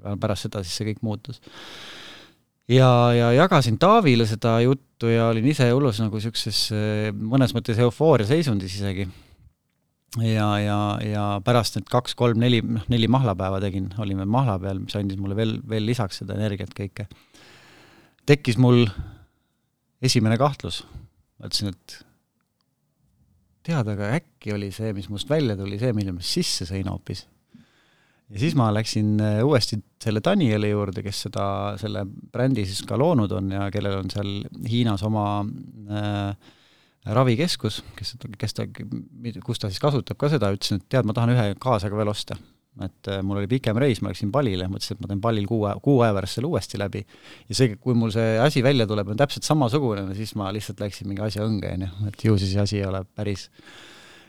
aga 0.00 0.16
pärast 0.20 0.48
seda 0.48 0.62
siis 0.64 0.78
see 0.78 0.88
kõik 0.90 1.02
muutus. 1.06 1.40
ja, 2.70 2.88
ja 3.16 3.32
jagasin 3.36 3.78
Taavile 3.82 4.26
seda 4.28 4.58
juttu 4.64 5.10
ja 5.12 5.28
olin 5.32 5.48
ise 5.50 5.68
hullus 5.70 6.00
nagu 6.02 6.18
niisuguses 6.18 6.64
mõnes 7.18 7.54
mõttes 7.56 7.80
eufooria 7.82 8.28
seisundis 8.28 8.78
isegi. 8.78 9.08
ja, 10.22 10.48
ja, 10.62 10.78
ja 11.06 11.26
pärast 11.44 11.78
need 11.78 11.90
kaks-kolm-neli, 11.92 12.62
noh, 12.78 12.86
neli 12.92 13.10
mahlapäeva 13.10 13.60
tegin, 13.62 13.90
olime 14.02 14.26
mahla 14.28 14.58
peal, 14.62 14.82
mis 14.84 14.96
andis 14.98 15.20
mulle 15.20 15.38
veel, 15.38 15.58
veel 15.68 15.86
lisaks 15.88 16.22
seda 16.22 16.38
energiat 16.38 16.74
kõike. 16.76 17.08
tekkis 18.26 18.58
mul 18.60 18.86
esimene 20.02 20.38
kahtlus, 20.40 20.82
mõtlesin, 21.38 21.70
et 21.72 22.00
tead, 23.62 23.86
aga 23.86 24.16
äkki 24.18 24.54
oli 24.56 24.72
see, 24.74 24.90
mis 24.96 25.06
must 25.12 25.30
välja 25.30 25.54
tuli, 25.56 25.78
see, 25.78 25.94
mille 25.94 26.14
ma 26.16 26.24
sisse 26.26 26.66
sõin 26.66 26.90
hoopis 26.90 27.26
ja 28.32 28.40
siis 28.40 28.56
ma 28.58 28.70
läksin 28.74 29.20
äh, 29.20 29.42
uuesti 29.44 29.78
selle 30.02 30.22
Danieli 30.24 30.72
juurde, 30.72 31.04
kes 31.04 31.26
seda, 31.28 31.44
selle 31.80 32.04
brändi 32.06 32.64
siis 32.68 32.82
ka 32.88 32.98
loonud 32.98 33.32
on 33.36 33.52
ja 33.54 33.68
kellel 33.74 34.00
on 34.00 34.10
seal 34.12 34.32
Hiinas 34.68 35.04
oma 35.06 35.26
äh, 35.42 36.52
ravikeskus, 37.18 37.82
kes, 37.98 38.16
kes 38.38 38.56
ta, 38.56 38.66
kus 39.44 39.60
ta 39.60 39.70
siis 39.70 39.82
kasutab 39.82 40.18
ka 40.20 40.30
seda, 40.32 40.52
ütlesin, 40.54 40.80
et 40.80 40.88
tead, 40.92 41.08
ma 41.08 41.16
tahan 41.16 41.34
ühe 41.34 41.46
kaasaga 41.62 41.98
veel 41.98 42.12
osta. 42.12 42.38
et 42.80 43.08
äh, 43.12 43.18
mul 43.20 43.42
oli 43.42 43.48
pikem 43.50 43.76
reis, 43.76 44.00
ma 44.00 44.08
läksin 44.08 44.30
Palile, 44.32 44.64
mõtlesin, 44.72 44.96
et 44.96 45.04
ma 45.04 45.10
teen 45.10 45.20
Palil 45.20 45.46
kuu, 45.50 45.66
kuu 45.84 45.98
aja 46.00 46.14
pärast 46.16 46.38
selle 46.38 46.48
uuesti 46.48 46.80
läbi. 46.80 47.04
ja 47.48 47.58
see, 47.58 47.76
kui 47.76 47.98
mul 47.98 48.14
see 48.14 48.38
asi 48.40 48.64
välja 48.64 48.88
tuleb, 48.88 49.12
on 49.12 49.20
täpselt 49.20 49.44
samasugune, 49.44 50.06
siis 50.16 50.32
ma 50.40 50.48
lihtsalt 50.56 50.80
läksin 50.80 51.10
mingi 51.10 51.26
asja 51.26 51.44
õnge, 51.44 51.74
on 51.76 51.84
ju, 51.84 51.90
et 52.08 52.24
ju 52.30 52.38
siis 52.40 52.56
asi 52.64 52.80
ei 52.80 52.86
ole 52.88 53.04
päris 53.04 53.50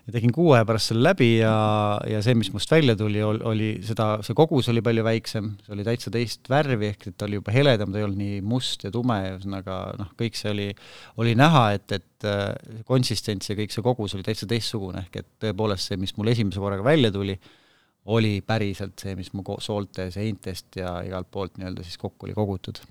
ja 0.04 0.12
tegin 0.12 0.34
kuu 0.36 0.50
aja 0.52 0.66
pärast 0.68 0.92
selle 0.92 1.06
läbi 1.06 1.30
ja, 1.38 1.54
ja 2.10 2.20
see, 2.24 2.36
mis 2.36 2.50
must 2.52 2.72
välja 2.72 2.96
tuli, 3.00 3.22
oli 3.24 3.70
seda, 3.88 4.18
see 4.26 4.36
kogus 4.36 4.68
oli 4.72 4.84
palju 4.84 5.06
väiksem, 5.06 5.54
see 5.64 5.76
oli 5.76 5.86
täitsa 5.88 6.12
teist 6.12 6.50
värvi, 6.52 6.90
ehk 6.92 7.08
et 7.08 7.18
ta 7.18 7.28
oli 7.30 7.40
juba 7.40 7.54
heledam, 7.56 7.94
ta 7.94 8.02
ei 8.02 8.08
olnud 8.08 8.20
nii 8.20 8.42
must 8.48 8.84
ja 8.84 8.92
tume, 8.92 9.20
ühesõnaga 9.32 9.80
noh, 10.00 10.12
kõik 10.20 10.40
see 10.40 10.52
oli, 10.52 10.70
oli 11.24 11.36
näha, 11.40 11.66
et, 11.78 11.96
et 11.96 12.28
äh, 12.28 12.82
konsistents 12.90 13.52
ja 13.52 13.58
kõik 13.60 13.76
see 13.76 13.86
kogus 13.86 14.18
oli 14.18 14.28
täitsa 14.28 14.50
teistsugune, 14.50 15.06
ehk 15.06 15.22
et 15.24 15.30
tõepoolest 15.46 15.92
see, 15.92 16.00
mis 16.02 16.16
mul 16.20 16.34
esimese 16.34 16.64
korraga 16.64 16.84
välja 16.88 17.14
tuli, 17.16 17.38
oli 18.12 18.42
päriselt 18.44 19.00
see, 19.00 19.16
mis 19.16 19.32
mu 19.32 19.46
soolte 19.64 20.10
seintest 20.12 20.82
ja 20.82 20.98
igalt 21.08 21.32
poolt 21.32 21.56
nii-öelda 21.56 21.86
siis 21.88 21.96
kokku 22.02 22.28
oli 22.28 22.36
kogutud 22.36 22.82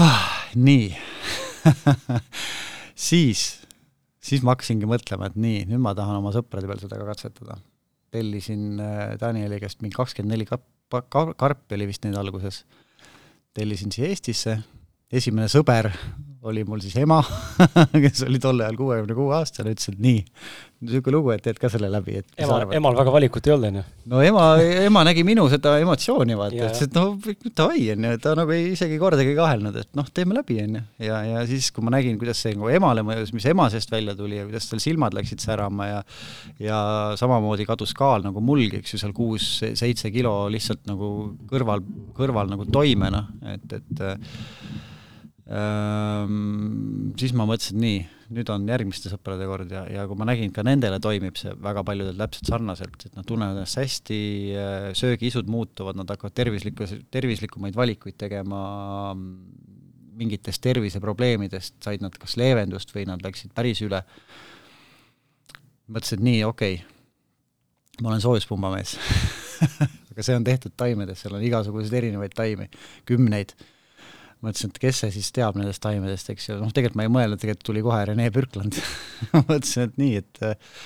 ah,. 0.00 0.48
nii 0.56 0.88
siis 3.08 3.61
siis 4.22 4.44
ma 4.44 4.54
hakkasingi 4.54 4.88
mõtlema, 4.88 5.30
et 5.30 5.38
nii, 5.40 5.64
nüüd 5.70 5.82
ma 5.82 5.94
tahan 5.98 6.20
oma 6.20 6.32
sõprade 6.34 6.68
peal 6.70 6.82
seda 6.82 7.00
ka 7.00 7.08
katsetada. 7.12 7.58
tellisin 8.12 8.80
äh, 8.80 9.14
Danieli 9.20 9.60
käest 9.60 9.80
mingi 9.80 9.96
kakskümmend 9.96 10.34
neli 10.34 10.44
karpi 10.44 11.74
oli 11.78 11.86
vist 11.88 12.04
neid 12.04 12.18
alguses, 12.20 12.64
tellisin 13.56 13.92
siia 13.92 14.10
Eestisse, 14.12 14.58
esimene 15.12 15.48
sõber 15.48 15.88
oli 16.42 16.64
mul 16.66 16.80
siis 16.82 16.96
ema 16.98 17.20
kes 18.04 18.24
oli 18.26 18.40
tol 18.42 18.60
ajal 18.62 18.76
kuuekümne 18.78 19.14
kuue 19.14 19.34
aastane, 19.36 19.74
ütles, 19.76 19.92
et 19.92 20.00
nii, 20.02 20.22
niisugune 20.82 21.14
lugu, 21.14 21.30
et 21.34 21.44
teed 21.44 21.60
ka 21.62 21.70
selle 21.70 21.86
läbi, 21.92 22.16
et 22.18 22.42
ema, 22.42 22.58
emal 22.74 22.98
väga 22.98 23.14
valikut 23.14 23.46
ei 23.46 23.54
olnud, 23.54 23.68
on 23.70 23.78
ju? 23.78 23.84
no 24.10 24.22
ema, 24.26 24.46
ema 24.82 25.04
nägi 25.06 25.22
minu 25.26 25.44
seda 25.52 25.76
emotsiooni, 25.82 26.36
vaata, 26.38 26.58
ütles, 26.58 26.82
et 26.88 26.98
no 26.98 27.04
davai, 27.46 27.84
on 27.94 28.08
ju, 28.08 28.20
ta 28.24 28.34
nagu 28.38 28.54
ei, 28.56 28.72
isegi 28.74 28.98
kordagi 29.02 29.36
kahelnud, 29.38 29.78
et 29.84 29.90
noh, 29.98 30.10
teeme 30.14 30.36
läbi, 30.40 30.58
on 30.64 30.80
ju. 30.80 30.84
ja, 31.06 31.22
ja 31.28 31.46
siis, 31.48 31.70
kui 31.74 31.86
ma 31.86 31.94
nägin, 31.94 32.18
kuidas 32.20 32.42
see 32.42 32.56
nagu 32.58 32.70
emale 32.74 33.06
mõjus, 33.06 33.34
mis 33.36 33.46
ema 33.52 33.68
seest 33.72 33.94
välja 33.94 34.18
tuli 34.18 34.40
ja 34.40 34.46
kuidas 34.48 34.66
tal 34.70 34.82
silmad 34.82 35.14
läksid 35.18 35.42
särama 35.42 35.90
ja 35.92 36.04
ja 36.62 36.78
samamoodi 37.18 37.66
kadus 37.68 37.94
kaal 37.94 38.26
nagu 38.26 38.42
mulgi, 38.42 38.82
eks 38.82 38.96
ju, 38.96 39.04
seal 39.04 39.14
kuus-seitse 39.14 40.10
kilo 40.14 40.34
lihtsalt 40.50 40.88
nagu 40.90 41.12
kõrval, 41.50 41.86
kõrval 42.18 42.50
nagu 42.50 42.66
toime, 42.74 43.14
noh, 43.14 43.30
et, 43.54 43.78
et 43.78 44.08
siis 45.42 47.32
ma 47.34 47.44
mõtlesin, 47.48 47.80
nii, 47.82 48.02
nüüd 48.32 48.50
on 48.54 48.68
järgmiste 48.70 49.10
sõprade 49.10 49.46
kord 49.50 49.72
ja, 49.74 49.82
ja 49.90 50.04
kui 50.06 50.18
ma 50.18 50.26
nägin, 50.28 50.52
ka 50.54 50.62
nendele 50.66 51.00
toimib 51.02 51.36
see 51.40 51.50
väga 51.62 51.82
paljudel 51.86 52.20
täpselt 52.20 52.50
sarnaselt, 52.52 53.08
et 53.08 53.16
nad 53.18 53.26
tunnevad 53.26 53.58
ennast 53.58 53.80
hästi, 53.80 54.20
äh, 54.54 54.86
söögiisud 54.98 55.50
muutuvad, 55.50 55.98
nad 55.98 56.10
hakkavad 56.14 56.36
tervislikku, 56.38 56.86
tervislikumaid 57.12 57.76
valikuid 57.78 58.16
tegema, 58.22 58.62
mingitest 60.22 60.62
terviseprobleemidest 60.62 61.80
said 61.82 62.04
nad 62.04 62.14
kas 62.20 62.36
leevendust 62.38 62.94
või 62.94 63.08
nad 63.08 63.22
läksid 63.24 63.54
päris 63.56 63.82
üle. 63.82 64.04
mõtlesin, 65.90 66.20
et 66.20 66.24
nii, 66.24 66.44
okei 66.46 66.78
okay., 66.78 68.00
ma 68.00 68.12
olen 68.12 68.22
soojuspumbamees 68.24 68.94
aga 70.12 70.24
see 70.24 70.36
on 70.36 70.44
tehtud 70.46 70.74
taimedes, 70.78 71.20
seal 71.22 71.36
on 71.36 71.44
igasuguseid 71.44 71.98
erinevaid 71.98 72.34
taimi, 72.36 72.68
kümneid 73.08 73.56
mõtlesin, 74.42 74.72
et 74.72 74.82
kes 74.82 75.04
see 75.04 75.14
siis 75.14 75.30
teab 75.34 75.56
nendest 75.58 75.82
taimedest, 75.84 76.32
eks 76.34 76.50
ju, 76.50 76.58
noh, 76.62 76.72
tegelikult 76.74 76.98
ma 76.98 77.06
ei 77.06 77.14
mõelnud, 77.14 77.40
tegelikult 77.42 77.68
tuli 77.70 77.84
kohe 77.84 78.02
Rene 78.08 78.28
Pürkland 78.34 78.78
mõtlesin, 79.50 79.88
et 79.88 80.00
nii, 80.00 80.22
et 80.22 80.42
äh, 80.46 80.80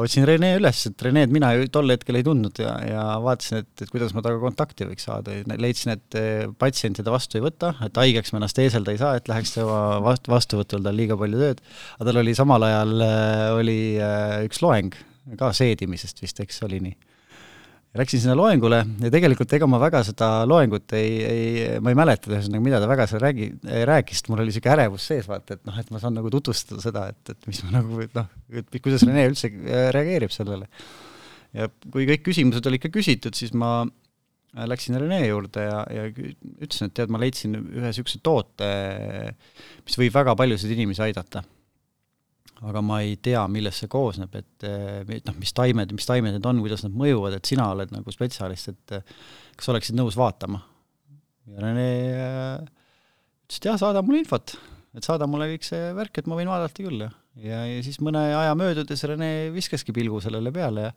otsin 0.00 0.24
Rene 0.28 0.54
üles, 0.56 0.80
et 0.88 1.04
Reneed 1.04 1.34
mina 1.34 1.52
ju 1.56 1.68
tol 1.72 1.92
hetkel 1.92 2.20
ei 2.20 2.24
tundnud 2.26 2.62
ja, 2.62 2.72
ja 2.86 3.04
vaatasin, 3.24 3.66
et, 3.66 3.84
et 3.84 3.92
kuidas 3.92 4.14
ma 4.16 4.24
temaga 4.24 4.42
kontakti 4.46 4.88
võiks 4.88 5.04
saada. 5.08 5.34
Ja 5.36 5.58
leidsin, 5.60 5.94
et 5.98 6.18
äh, 6.18 6.46
patsient 6.62 7.00
teda 7.00 7.12
vastu 7.12 7.40
ei 7.40 7.44
võta, 7.44 7.74
et 7.84 8.00
haigeks 8.00 8.32
me 8.32 8.40
ennast 8.40 8.62
eeselda 8.62 8.96
ei 8.96 9.02
saa, 9.02 9.20
et 9.20 9.28
läheks 9.30 9.54
tema 9.58 10.00
vast-, 10.06 10.30
vastuvõtul 10.32 10.86
tal 10.86 10.96
liiga 10.96 11.18
palju 11.20 11.42
tööd, 11.42 11.62
aga 11.98 12.10
tal 12.10 12.24
oli 12.24 12.36
samal 12.38 12.68
ajal, 12.70 12.96
äh, 13.04 13.46
oli 13.60 13.78
üks 14.48 14.64
loeng 14.64 14.96
ka 15.38 15.52
seedimisest 15.54 16.24
vist, 16.24 16.40
eks 16.42 16.64
oli 16.66 16.80
nii 16.88 17.09
Läksin 17.98 18.20
sinna 18.22 18.36
loengule 18.38 18.84
ja 19.02 19.08
tegelikult 19.10 19.50
ega 19.56 19.66
ma 19.66 19.80
väga 19.82 20.04
seda 20.06 20.28
loengut 20.46 20.92
ei, 20.94 21.14
ei, 21.26 21.46
ma 21.82 21.90
ei 21.90 21.98
mäleta 21.98 22.30
ühesõnaga, 22.30 22.62
mida 22.62 22.78
ta 22.78 22.86
väga 22.86 23.06
seal 23.10 23.22
räägi, 23.24 23.48
rääkis, 23.90 24.22
mul 24.28 24.44
oli 24.44 24.52
niisugune 24.52 24.76
ärevus 24.76 25.08
sees, 25.10 25.26
vaata, 25.26 25.56
et 25.58 25.64
noh, 25.66 25.80
et 25.82 25.90
ma 25.90 25.98
saan 26.02 26.14
nagu 26.14 26.30
tutvustada 26.30 26.84
seda, 26.84 27.08
et, 27.10 27.34
et 27.34 27.50
mis 27.50 27.64
ma 27.66 27.80
nagu 27.80 28.06
noh, 28.14 28.28
kuidas 28.76 29.02
Rene 29.08 29.26
üldse 29.32 29.50
äh, 29.50 29.88
reageerib 29.96 30.30
sellele. 30.30 30.70
ja 31.58 31.66
kui 31.90 32.06
kõik 32.06 32.22
küsimused 32.30 32.70
olid 32.70 32.84
ka 32.84 32.92
küsitud, 32.94 33.34
siis 33.34 33.50
ma 33.58 33.80
läksin 34.70 34.98
Rene 35.02 35.24
juurde 35.24 35.66
ja, 35.66 35.82
ja 35.90 36.06
ütlesin, 36.14 36.92
et 36.92 36.94
tead, 36.94 37.10
ma 37.10 37.18
leidsin 37.18 37.58
ühe 37.58 37.88
niisuguse 37.90 38.22
toote, 38.22 38.70
mis 39.82 39.98
võib 39.98 40.14
väga 40.14 40.38
paljusid 40.38 40.78
inimesi 40.78 41.10
aidata 41.10 41.42
aga 42.68 42.82
ma 42.84 42.98
ei 43.04 43.14
tea, 43.22 43.42
millest 43.48 43.84
see 43.84 43.90
koosneb, 43.92 44.34
et 44.36 44.66
noh, 45.26 45.36
mis 45.40 45.54
taimed, 45.56 45.94
mis 45.96 46.08
taimed 46.08 46.36
need 46.36 46.48
on, 46.48 46.60
kuidas 46.64 46.84
nad 46.84 46.96
mõjuvad, 46.96 47.38
et 47.38 47.48
sina 47.48 47.70
oled 47.72 47.94
nagu 47.94 48.12
spetsialist, 48.12 48.74
et 48.74 49.14
kas 49.56 49.72
oleksid 49.72 49.96
nõus 49.96 50.18
vaatama? 50.20 50.60
ja 51.50 51.64
Rene 51.64 51.86
äh, 52.12 52.60
ütles, 53.46 53.58
et 53.58 53.70
jah, 53.70 53.80
saada 53.80 54.04
mulle 54.04 54.20
infot, 54.22 54.54
et 54.94 55.06
saada 55.06 55.26
mulle 55.30 55.48
kõik 55.54 55.64
see 55.66 55.90
värk, 55.96 56.20
et 56.20 56.28
ma 56.30 56.36
võin 56.38 56.50
vaadata 56.52 56.84
küll 56.84 57.00
ja, 57.02 57.10
ja, 57.40 57.64
ja 57.66 57.80
siis 57.86 57.98
mõne 58.04 58.22
aja 58.36 58.52
möödudes 58.58 59.02
Rene 59.08 59.30
viskaski 59.54 59.94
pilgu 59.96 60.20
sellele 60.22 60.52
peale 60.54 60.90
ja 60.90 60.92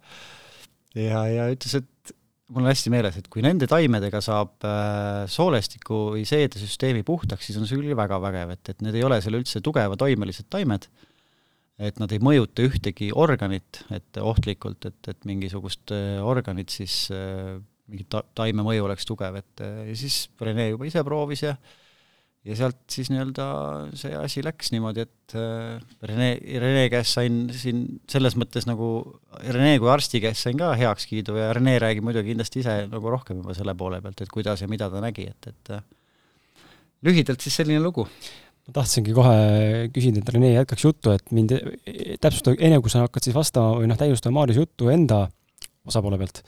ja, 0.98 1.24
ja 1.30 1.48
ütles, 1.54 1.80
et 1.80 2.14
mul 2.54 2.66
on 2.66 2.70
hästi 2.70 2.92
meeles, 2.94 3.18
et 3.18 3.30
kui 3.32 3.44
nende 3.46 3.68
taimedega 3.70 4.22
saab 4.24 4.68
äh, 4.68 5.24
soolestiku 5.32 6.04
või 6.16 6.26
seedesüsteemi 6.30 7.06
puhtaks, 7.08 7.48
siis 7.48 7.58
on 7.60 7.66
see 7.70 7.80
küll 7.80 7.96
väga 7.98 8.20
vägev, 8.22 8.54
et, 8.58 8.74
et 8.74 8.86
need 8.86 9.00
ei 9.00 9.06
ole 9.08 9.20
seal 9.24 9.40
üldse 9.40 9.64
tugeva 9.66 9.98
toimelised 10.00 10.50
taimed 10.54 10.90
et 11.82 12.00
nad 12.02 12.12
ei 12.14 12.22
mõjuta 12.22 12.66
ühtegi 12.68 13.10
organit, 13.18 13.84
et 13.94 14.20
ohtlikult, 14.22 14.86
et, 14.90 15.00
et 15.10 15.30
mingisugust 15.30 15.94
äh, 15.96 16.20
organit 16.22 16.74
siis 16.74 17.08
äh, 17.14 17.56
mingit 17.90 18.12
ta-, 18.14 18.26
taime 18.38 18.66
mõju 18.66 18.86
oleks 18.86 19.08
tugev, 19.10 19.40
et 19.42 19.64
äh, 19.66 19.88
ja 19.90 19.96
siis 19.98 20.28
Rene 20.42 20.70
juba 20.70 20.90
ise 20.90 21.04
proovis 21.06 21.48
ja 21.48 21.56
ja 22.44 22.58
sealt 22.60 22.82
siis 22.92 23.08
nii-öelda 23.08 23.44
see 23.96 24.12
asi 24.20 24.42
läks 24.44 24.74
niimoodi, 24.74 25.06
et 25.06 25.36
Rene, 26.04 26.34
Rene 26.60 26.82
käest 26.92 27.16
sain 27.16 27.38
siin 27.56 27.86
selles 28.12 28.36
mõttes 28.36 28.68
nagu, 28.68 28.90
Rene 29.48 29.78
kui 29.80 29.88
arsti 29.88 30.20
käest 30.26 30.44
sain 30.44 30.60
ka 30.60 30.74
heakskiidu 30.76 31.38
ja 31.40 31.54
Rene 31.56 31.78
räägib 31.80 32.04
muidugi 32.04 32.34
kindlasti 32.34 32.60
ise 32.60 32.74
nagu 32.92 33.14
rohkem 33.16 33.40
juba 33.40 33.56
selle 33.56 33.78
poole 33.80 34.02
pealt, 34.04 34.26
et 34.26 34.34
kuidas 34.34 34.60
ja 34.60 34.68
mida 34.68 34.92
ta 34.92 35.00
nägi, 35.00 35.30
et, 35.32 35.54
et 35.54 35.72
lühidalt 37.08 37.48
siis 37.48 37.62
selline 37.62 37.80
lugu 37.80 38.10
ma 38.68 38.78
tahtsingi 38.80 39.14
kohe 39.16 39.38
küsida, 39.94 40.24
et 40.24 40.34
Rene 40.34 40.54
jätkaks 40.54 40.86
juttu, 40.86 41.12
et 41.16 41.34
mind 41.36 41.56
täpsusta, 42.24 42.56
enne 42.60 42.80
kui 42.84 42.94
sa 42.94 43.04
hakkad 43.06 43.28
siis 43.28 43.36
vastama 43.36 43.80
või 43.82 43.92
noh, 43.92 44.00
täiustama 44.00 44.40
Maarjuse 44.40 44.64
juttu 44.64 44.92
enda 44.94 45.26
osapoole 45.88 46.20
pealt, 46.22 46.40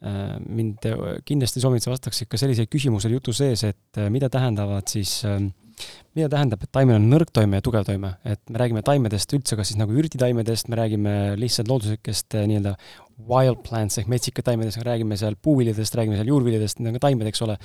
Äh, 0.00 0.38
mind 0.48 0.86
kindlasti 1.28 1.60
soovitan, 1.60 1.90
sa 1.90 1.92
vastaks 1.92 2.22
ikka 2.24 2.38
selliseid 2.40 2.70
küsimusi 2.72 3.04
oli 3.04 3.18
jutu 3.18 3.34
sees, 3.36 3.66
et 3.68 3.98
äh, 4.00 4.06
mida 4.08 4.30
tähendavad 4.32 4.88
siis, 4.88 5.18
ähm, 5.28 5.50
mida 6.16 6.30
tähendab, 6.32 6.62
et 6.64 6.70
taimel 6.72 6.96
on 6.96 7.04
nõrk 7.12 7.28
toime 7.36 7.60
ja 7.60 7.64
tugev 7.66 7.84
toime, 7.84 8.14
et 8.24 8.40
me 8.48 8.62
räägime 8.62 8.80
taimedest 8.86 9.36
üldse, 9.36 9.58
kas 9.60 9.68
siis 9.68 9.76
nagu 9.76 9.92
ürditaimedest, 9.92 10.70
me 10.72 10.78
räägime 10.80 11.14
lihtsalt 11.36 11.68
looduslikest 11.68 12.38
äh, 12.40 12.46
nii-öelda 12.48 12.72
wild 13.28 13.60
plants 13.66 14.00
ehk 14.00 14.08
metsika 14.08 14.40
taimedest, 14.46 14.80
räägime 14.88 15.20
seal 15.20 15.36
puuviljadest, 15.36 16.00
räägime 16.00 16.16
seal 16.16 16.32
juurviljadest, 16.32 16.80
need 16.80 16.94
on 16.94 16.96
ka 16.96 17.04
taimed, 17.10 17.28
eks 17.28 17.44
ole. 17.44 17.58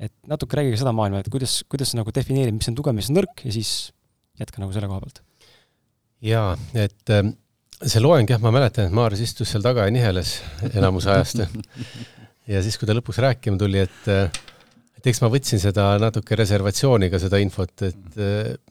Et 0.00 0.12
natuke 0.30 0.56
rääkige 0.58 0.80
seda 0.80 0.94
maailma, 0.96 1.20
et 1.20 1.30
kuidas, 1.32 1.60
kuidas 1.70 1.92
nagu 1.98 2.12
defineerib, 2.14 2.56
mis 2.56 2.70
on 2.70 2.78
tugev, 2.78 2.96
mis 2.96 3.10
on 3.12 3.20
nõrk 3.20 3.44
ja 3.44 3.52
siis 3.54 3.90
jätka 4.40 4.62
nagu 4.62 4.72
selle 4.74 4.88
koha 4.90 5.02
pealt. 5.04 5.22
jaa, 6.24 6.54
et 6.74 7.12
ähm, 7.16 7.34
see 7.80 8.02
loeng 8.02 8.28
jah, 8.30 8.40
ma 8.42 8.52
mäletan, 8.54 8.88
et 8.88 8.96
Maarjas 8.96 9.24
istus 9.24 9.52
seal 9.52 9.64
taga 9.64 9.86
ja 9.86 9.94
niheles 9.94 10.38
enamus 10.72 11.08
ajast. 11.10 11.44
ja 12.52 12.62
siis, 12.64 12.78
kui 12.80 12.88
ta 12.88 12.96
lõpuks 12.96 13.20
rääkima 13.24 13.60
tuli, 13.60 13.84
et 13.84 14.10
et 15.00 15.06
eks 15.08 15.22
ma 15.22 15.30
võtsin 15.32 15.60
seda 15.62 15.94
natuke 16.00 16.36
reservatsiooniga, 16.36 17.20
seda 17.20 17.38
infot, 17.40 17.72
et 17.88 18.18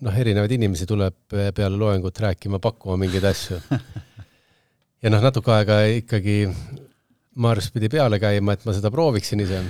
noh, 0.06 0.20
erinevaid 0.22 0.54
inimesi 0.60 0.86
tuleb 0.90 1.34
peale 1.34 1.74
loengut 1.74 2.22
rääkima, 2.22 2.60
pakkuma 2.62 3.00
mingeid 3.02 3.26
asju. 3.32 3.58
ja 5.04 5.14
noh, 5.14 5.24
natuke 5.26 5.56
aega 5.58 5.82
ikkagi 5.98 6.44
Maarjas 7.40 7.70
pidi 7.74 7.90
peale 7.90 8.20
käima, 8.22 8.54
et 8.54 8.66
ma 8.68 8.74
seda 8.76 8.92
prooviksin 8.94 9.42
ise. 9.42 9.64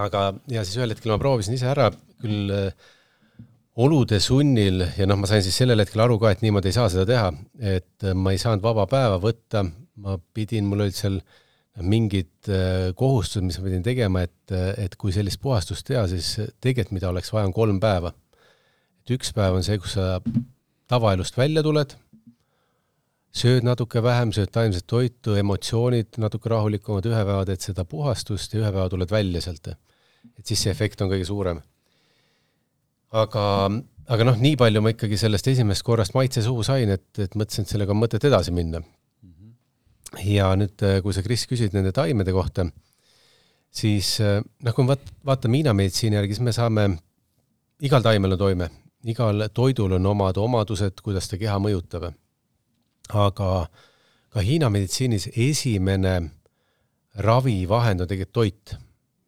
Aga, 0.00 0.26
ja 0.52 0.64
siis 0.66 0.78
ühel 0.80 0.92
hetkel 0.94 1.14
ma 1.14 1.18
proovisin 1.22 1.56
ise 1.56 1.68
ära, 1.70 1.88
küll 2.22 2.52
äh, 2.54 2.92
olude 3.82 4.20
sunnil 4.22 4.84
ja 4.96 5.08
noh, 5.08 5.18
ma 5.20 5.28
sain 5.30 5.44
siis 5.44 5.56
sellel 5.60 5.82
hetkel 5.82 6.04
aru 6.04 6.18
ka, 6.22 6.32
et 6.32 6.44
niimoodi 6.44 6.72
ei 6.72 6.76
saa 6.76 6.88
seda 6.92 7.06
teha, 7.08 7.32
et 7.76 8.06
ma 8.16 8.32
ei 8.32 8.40
saanud 8.40 8.64
vaba 8.64 8.86
päeva 8.90 9.18
võtta, 9.22 9.66
ma 10.02 10.16
pidin, 10.36 10.68
mul 10.68 10.86
olid 10.86 10.96
seal 10.96 11.20
mingid 11.84 12.48
äh, 12.48 12.90
kohustused, 12.96 13.44
mis 13.44 13.58
ma 13.60 13.66
pidin 13.68 13.84
tegema, 13.84 14.24
et, 14.24 14.56
et 14.80 14.96
kui 14.96 15.12
sellist 15.12 15.42
puhastust 15.42 15.84
teha, 15.88 16.06
siis 16.08 16.34
tegelikult 16.64 16.96
mida 16.96 17.10
oleks 17.12 17.32
vaja, 17.34 17.48
on 17.50 17.56
kolm 17.56 17.80
päeva. 17.82 18.14
et 19.04 19.16
üks 19.18 19.34
päev 19.36 19.58
on 19.58 19.66
see, 19.66 19.76
kus 19.82 19.98
sa 19.98 20.16
tavaelust 20.90 21.36
välja 21.36 21.62
tuled, 21.66 21.92
sööd 23.36 23.66
natuke 23.66 24.00
vähem, 24.02 24.32
sööd 24.32 24.50
taimset 24.54 24.86
toitu, 24.88 25.34
emotsioonid 25.36 26.16
natuke 26.22 26.48
rahulikumad, 26.52 27.06
ühe 27.06 27.22
päeva 27.22 27.44
teed 27.48 27.64
seda 27.64 27.84
puhastust 27.84 28.54
ja 28.54 28.62
ühe 28.62 28.70
päeva 28.72 28.88
tuled 28.92 29.10
välja 29.12 29.44
sealt. 29.44 29.74
et 30.36 30.44
siis 30.46 30.62
see 30.62 30.70
efekt 30.70 31.00
on 31.04 31.12
kõige 31.12 31.26
suurem 31.28 31.60
aga, 33.14 33.44
aga 34.12 34.26
noh, 34.28 34.38
nii 34.40 34.56
palju 34.60 34.82
ma 34.82 34.92
ikkagi 34.94 35.18
sellest 35.20 35.48
esimesest 35.52 35.86
korrast 35.86 36.16
maitse 36.16 36.42
suhu 36.44 36.64
sain, 36.66 36.90
et, 36.96 37.06
et 37.22 37.36
mõtlesin, 37.38 37.66
et 37.66 37.74
sellega 37.74 37.94
on 37.94 38.00
mõtet 38.00 38.24
edasi 38.28 38.54
minna. 38.54 38.82
ja 40.24 40.52
nüüd, 40.56 40.82
kui 41.02 41.14
sa, 41.14 41.22
Kris, 41.22 41.46
küsid 41.50 41.74
nende 41.76 41.92
taimede 41.94 42.34
kohta, 42.34 42.66
siis 43.70 44.16
noh, 44.20 44.74
kui 44.74 44.84
me 44.84 44.94
vaat-, 44.94 45.14
vaatame 45.26 45.60
Hiina 45.60 45.74
meditsiini 45.76 46.18
järgi, 46.18 46.38
siis 46.38 46.46
me 46.46 46.54
saame, 46.56 46.88
igal 47.84 48.04
taimel 48.04 48.36
on 48.36 48.40
toime, 48.40 48.70
igal 49.06 49.48
toidul 49.54 49.98
on 49.98 50.12
omad 50.14 50.38
omadused, 50.40 51.02
kuidas 51.04 51.28
ta 51.30 51.38
keha 51.40 51.58
mõjutab. 51.62 52.10
Aga 53.08 53.66
ka 54.32 54.40
Hiina 54.40 54.70
meditsiinis 54.70 55.30
esimene 55.36 56.30
ravivahend 57.16 58.00
on 58.00 58.08
tegelikult 58.08 58.32
toit. 58.32 58.76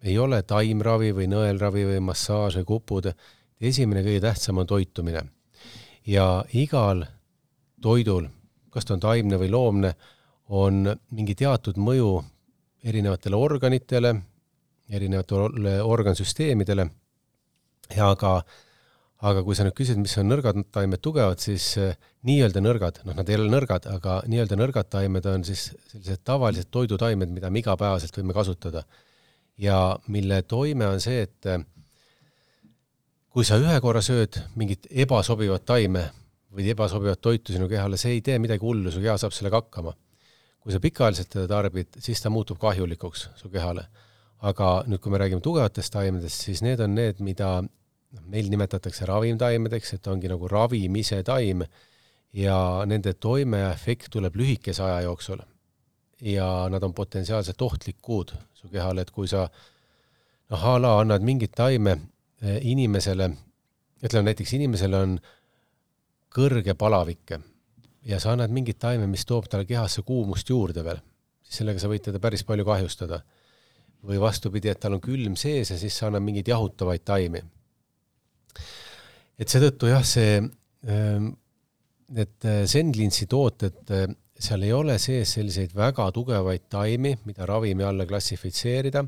ei 0.03 0.19
ole 0.19 0.43
taimravi 0.43 1.11
või 1.13 1.27
nõelravi 1.27 1.85
või 1.85 2.01
massaaž 2.01 2.61
või 2.61 2.65
kupud 2.65 3.07
esimene, 3.61 4.03
kõige 4.03 4.21
tähtsam 4.21 4.59
on 4.59 4.67
toitumine. 4.67 5.23
ja 6.07 6.45
igal 6.53 7.05
toidul, 7.83 8.29
kas 8.71 8.85
ta 8.85 8.95
on 8.95 9.01
taimne 9.01 9.37
või 9.37 9.51
loomne, 9.51 9.95
on 10.49 10.97
mingi 11.11 11.35
teatud 11.35 11.77
mõju 11.77 12.25
erinevatele 12.85 13.37
organitele, 13.37 14.15
erinevatele 14.91 15.83
organsüsteemidele 15.83 16.89
ja 17.97 18.11
aga 18.11 18.43
aga 19.19 19.43
kui 19.43 19.57
sa 19.59 19.65
nüüd 19.67 19.75
küsid, 19.75 19.99
mis 19.99 20.15
on 20.21 20.29
nõrgad 20.31 20.61
taimed, 20.75 21.01
tugevad, 21.03 21.41
siis 21.43 21.73
äh, 21.83 21.97
nii-öelda 22.29 22.63
nõrgad, 22.63 23.01
noh, 23.07 23.17
nad 23.19 23.31
ei 23.31 23.39
ole 23.39 23.49
nõrgad, 23.51 23.89
aga 23.91 24.21
nii-öelda 24.31 24.59
nõrgad 24.59 24.91
taimed 24.93 25.27
on 25.27 25.47
siis 25.47 25.73
sellised 25.91 26.23
tavalised 26.27 26.71
toidutaimed, 26.71 27.33
mida 27.35 27.51
me 27.51 27.63
igapäevaselt 27.63 28.15
võime 28.21 28.37
kasutada. 28.37 28.85
ja 29.59 29.99
mille 30.07 30.43
toime 30.43 30.87
on 30.87 31.01
see, 31.03 31.23
et 31.27 31.47
äh, 31.51 31.65
kui 33.35 33.45
sa 33.45 33.59
ühe 33.59 33.81
korra 33.83 34.03
sööd 34.03 34.39
mingit 34.55 34.87
ebasobivat 34.91 35.65
taime 35.67 36.05
või 36.55 36.69
ebasobivat 36.71 37.21
toitu 37.21 37.53
sinu 37.53 37.67
kehale, 37.69 37.99
see 37.99 38.17
ei 38.17 38.23
tee 38.23 38.39
midagi 38.39 38.63
hullu, 38.63 38.91
su 38.91 39.03
keha 39.03 39.17
saab 39.19 39.35
sellega 39.35 39.61
hakkama. 39.63 39.95
kui 40.63 40.73
sa 40.75 40.81
pikaajaliselt 40.81 41.29
teda 41.33 41.47
tarbid, 41.49 41.97
siis 42.03 42.21
ta 42.21 42.31
muutub 42.31 42.59
kahjulikuks 42.59 43.29
su 43.37 43.51
kehale. 43.51 43.89
aga 44.39 44.85
nüüd, 44.87 45.01
kui 45.03 45.11
me 45.11 45.19
räägime 45.19 45.43
tugevatest 45.43 45.93
taimedest, 45.93 46.45
siis 46.47 46.63
need 46.63 46.81
on 46.81 46.95
need, 46.95 47.19
mida 47.19 47.65
noh, 48.13 48.25
meil 48.27 48.51
nimetatakse 48.51 49.07
ravimtaimedeks, 49.07 49.95
et 49.95 50.07
ongi 50.07 50.29
nagu 50.29 50.49
ravimise 50.49 51.23
taim 51.23 51.65
ja 52.33 52.59
nende 52.87 53.15
toime 53.15 53.65
ja 53.65 53.73
efekt 53.73 54.11
tuleb 54.11 54.37
lühikese 54.37 54.83
aja 54.83 55.01
jooksul. 55.09 55.41
ja 56.21 56.69
nad 56.71 56.83
on 56.83 56.95
potentsiaalselt 56.95 57.63
ohtlikud 57.63 58.33
su 58.55 58.69
kehale, 58.69 59.01
et 59.01 59.11
kui 59.11 59.29
sa 59.29 59.49
noh, 60.51 60.65
a 60.65 60.79
la 60.79 60.99
annad 61.01 61.23
mingit 61.23 61.53
taime 61.55 61.99
Eh, 62.39 62.61
inimesele, 62.71 63.33
ütleme 63.99 64.29
näiteks 64.29 64.53
inimesele 64.55 64.99
on 65.03 65.17
kõrge 66.31 66.77
palavik 66.79 67.33
ja 68.07 68.21
sa 68.23 68.37
annad 68.37 68.53
mingit 68.55 68.79
taime, 68.79 69.09
mis 69.11 69.25
toob 69.27 69.49
talle 69.51 69.67
kehasse 69.67 70.05
kuumust 70.07 70.53
juurde 70.53 70.85
veel, 70.87 71.01
siis 71.43 71.59
sellega 71.59 71.83
sa 71.83 71.91
võid 71.91 72.05
teda 72.07 72.21
päris 72.23 72.47
palju 72.47 72.67
kahjustada. 72.69 73.25
või 73.99 74.21
vastupidi, 74.23 74.69
et 74.71 74.79
tal 74.79 74.95
on 74.95 75.01
külm 75.03 75.35
sees 75.35 75.73
ja 75.73 75.77
siis 75.77 75.97
sa 75.99 76.07
annad 76.07 76.23
mingeid 76.23 76.47
jahutavaid 76.47 77.03
taimi. 77.03 77.41
Et 79.39 79.49
seetõttu 79.49 79.91
jah, 79.93 80.05
see, 80.07 80.41
ehm, 80.87 81.29
need 82.17 82.49
Zenlinsi 82.67 83.27
tooted, 83.29 83.93
seal 84.39 84.63
ei 84.65 84.73
ole 84.73 84.97
sees 85.03 85.35
selliseid 85.37 85.75
väga 85.77 86.07
tugevaid 86.15 86.69
taimi, 86.71 87.17
mida 87.27 87.47
ravimi 87.47 87.85
alla 87.85 88.07
klassifitseerida 88.09 89.05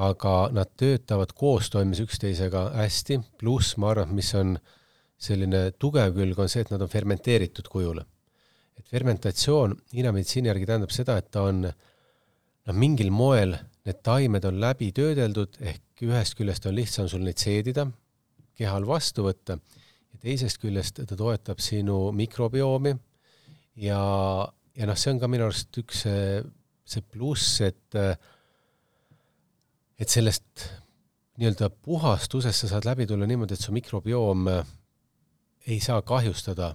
aga 0.00 0.36
nad 0.54 0.70
töötavad 0.78 1.34
koostoimes 1.36 2.00
üksteisega 2.00 2.70
hästi, 2.78 3.18
pluss 3.40 3.76
ma 3.76 3.90
arvan, 3.92 4.14
mis 4.16 4.30
on 4.38 4.54
selline 5.22 5.70
tugev 5.78 6.14
külg, 6.16 6.38
on 6.40 6.48
see, 6.50 6.64
et 6.64 6.72
nad 6.72 6.82
on 6.82 6.90
fermenteeritud 6.90 7.68
kujul. 7.68 8.00
et 8.72 8.88
fermentatsioon 8.88 9.74
Hiina 9.92 10.10
meditsiini 10.16 10.48
järgi 10.48 10.66
tähendab 10.66 10.90
seda, 10.90 11.18
et 11.20 11.28
ta 11.30 11.42
on 11.44 11.60
noh, 11.60 12.72
mingil 12.72 13.10
moel 13.12 13.52
need 13.84 13.98
taimed 14.02 14.44
on 14.48 14.60
läbi 14.60 14.88
töödeldud, 14.96 15.58
ehk 15.60 16.02
ühest 16.08 16.34
küljest 16.38 16.66
on 16.66 16.74
lihtsam 16.74 17.08
sul 17.08 17.20
neid 17.20 17.38
seedida, 17.38 17.84
kehal 18.58 18.86
vastu 18.88 19.26
võtta, 19.26 19.58
ja 20.12 20.20
teisest 20.22 20.60
küljest 20.62 21.00
ta 21.08 21.16
toetab 21.18 21.62
sinu 21.62 22.10
mikrobiomi 22.16 22.94
ja, 23.80 24.02
ja 24.76 24.88
noh, 24.88 24.98
see 24.98 25.14
on 25.14 25.22
ka 25.22 25.30
minu 25.30 25.48
arust 25.48 25.80
üks 25.82 26.04
see, 26.06 26.42
see 26.84 27.04
pluss, 27.14 27.60
et 27.64 27.98
et 30.02 30.10
sellest 30.10 30.68
nii-öelda 31.38 31.70
puhastusest 31.82 32.64
sa 32.64 32.74
saad 32.74 32.86
läbi 32.86 33.06
tulla 33.08 33.26
niimoodi, 33.28 33.56
et 33.56 33.64
su 33.64 33.72
mikrobioom 33.74 34.48
ei 35.66 35.78
saa 35.80 36.02
kahjustada 36.02 36.72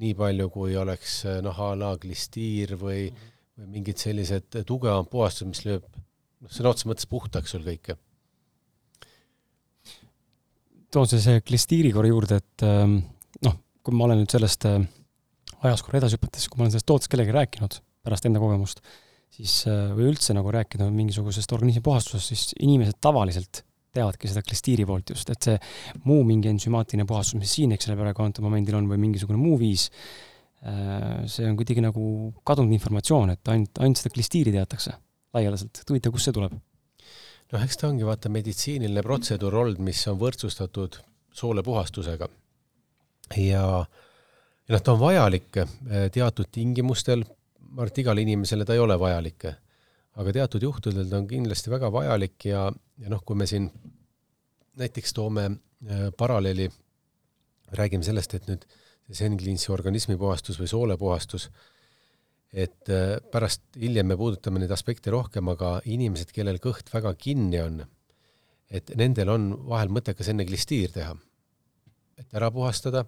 nii 0.00 0.14
palju, 0.18 0.48
kui 0.50 0.74
oleks 0.76 1.22
noh, 1.44 1.60
a 1.60 1.74
la 1.78 1.94
glistiir 2.00 2.74
või 2.78 3.08
mm, 3.08 3.14
-hmm. 3.14 3.30
või 3.58 3.70
mingid 3.76 4.00
sellised 4.02 4.64
tugevam 4.66 5.06
puhastus, 5.06 5.46
mis 5.46 5.64
lööb 5.66 5.84
noh, 5.94 6.50
sõna 6.50 6.72
otseses 6.72 6.90
mõttes 6.90 7.10
puhtaks 7.10 7.54
sul 7.54 7.62
kõike. 7.66 7.96
Toon 10.94 11.08
sellise 11.10 11.40
glistiiri 11.46 11.90
korra 11.94 12.10
juurde, 12.10 12.38
et 12.42 12.66
ähm, 12.66 12.98
noh, 13.44 13.56
kui 13.84 13.96
ma 13.96 14.06
olen 14.08 14.22
nüüd 14.22 14.34
sellest 14.34 14.66
äh, 14.70 14.80
ajas 15.64 15.82
korra 15.84 16.00
edasi 16.02 16.18
hüpates, 16.18 16.48
kui 16.48 16.60
ma 16.60 16.66
olen 16.66 16.74
sellest 16.74 16.88
tootest 16.90 17.12
kellelegi 17.12 17.34
rääkinud 17.34 17.78
pärast 18.04 18.26
enda 18.28 18.42
kogemust, 18.42 18.82
siis, 19.34 19.62
äh, 19.70 19.92
või 19.96 20.10
üldse 20.12 20.36
nagu 20.36 20.52
rääkida 20.54 20.88
mingisugusest 20.94 21.54
organismi 21.56 21.84
puhastusest, 21.84 22.32
siis 22.32 22.58
inimesed 22.60 23.00
tavaliselt 23.04 23.64
teavadki 23.94 24.30
seda 24.30 24.42
klistiiri 24.42 24.86
poolt 24.88 25.14
just, 25.14 25.30
et 25.30 25.48
see 25.48 25.56
muu 26.06 26.24
mingi 26.26 26.50
ensümaatiline 26.50 27.06
puhastus, 27.08 27.38
mis 27.38 27.52
siin, 27.58 27.74
eks 27.74 27.88
ole, 27.90 27.98
praegu 28.00 28.24
antud 28.24 28.46
momendil 28.46 28.78
on 28.78 28.90
või 28.90 29.00
mingisugune 29.06 29.38
muu 29.38 29.58
viis, 29.60 29.88
äh, 30.66 31.24
see 31.30 31.46
on 31.48 31.58
kuidagi 31.58 31.84
nagu 31.84 32.04
kadunud 32.46 32.74
informatsioon, 32.74 33.34
et 33.36 33.54
ainult, 33.54 33.82
ainult 33.82 34.02
seda 34.02 34.14
klistiiri 34.14 34.54
teatakse 34.54 34.96
laialdaselt, 35.34 35.82
et 35.82 35.90
huvitav, 35.90 36.14
kust 36.14 36.30
see 36.30 36.36
tuleb? 36.36 36.54
Noh, 37.54 37.62
eks 37.64 37.78
ta 37.80 37.90
ongi 37.90 38.06
vaata 38.06 38.30
meditsiiniline 38.32 39.02
protseduur 39.06 39.60
olnud, 39.62 39.82
mis 39.86 40.02
on 40.10 40.18
võrdsustatud 40.20 40.98
soolepuhastusega. 41.34 42.28
ja, 43.38 43.64
ja 44.68 44.74
noh, 44.74 44.82
ta 44.82 44.94
on 44.94 45.00
vajalik 45.02 45.60
eh, 45.62 46.06
teatud 46.14 46.50
tingimustel, 46.52 47.24
ma 47.24 47.82
arvan, 47.82 47.92
et 47.92 48.00
igale 48.04 48.24
inimesele 48.26 48.66
ta 48.66 48.76
ei 48.76 48.82
ole 48.82 48.98
vajalik, 49.00 49.48
aga 50.20 50.34
teatud 50.38 50.62
juhtudel 50.62 51.08
ta 51.10 51.18
on 51.22 51.28
kindlasti 51.30 51.72
väga 51.72 51.90
vajalik 51.94 52.48
ja, 52.50 52.68
ja 53.02 53.12
noh, 53.12 53.22
kui 53.26 53.38
me 53.38 53.46
siin 53.50 53.70
näiteks 54.78 55.14
toome 55.14 55.46
eh, 55.50 56.08
paralleeli, 56.18 56.70
räägime 57.74 58.06
sellest, 58.06 58.34
et 58.34 58.50
nüüd 58.50 58.66
see 59.04 59.18
Senglinsi 59.20 59.68
organismipuhastus 59.72 60.56
või 60.60 60.68
soolepuhastus, 60.70 61.50
et 62.54 62.90
äh, 62.92 63.16
pärast, 63.32 63.64
hiljem 63.80 64.12
me 64.12 64.16
puudutame 64.18 64.62
neid 64.62 64.72
aspekte 64.74 65.10
rohkem, 65.14 65.48
aga 65.50 65.76
inimesed, 65.90 66.30
kellel 66.34 66.60
kõht 66.62 66.92
väga 66.92 67.14
kinni 67.18 67.60
on, 67.62 67.80
et 68.70 68.94
nendel 68.98 69.32
on 69.34 69.48
vahel 69.68 69.90
mõttekas 69.92 70.30
enne 70.30 70.46
klistiir 70.46 70.94
teha, 70.94 71.16
et 72.20 72.38
ära 72.38 72.52
puhastada, 72.54 73.04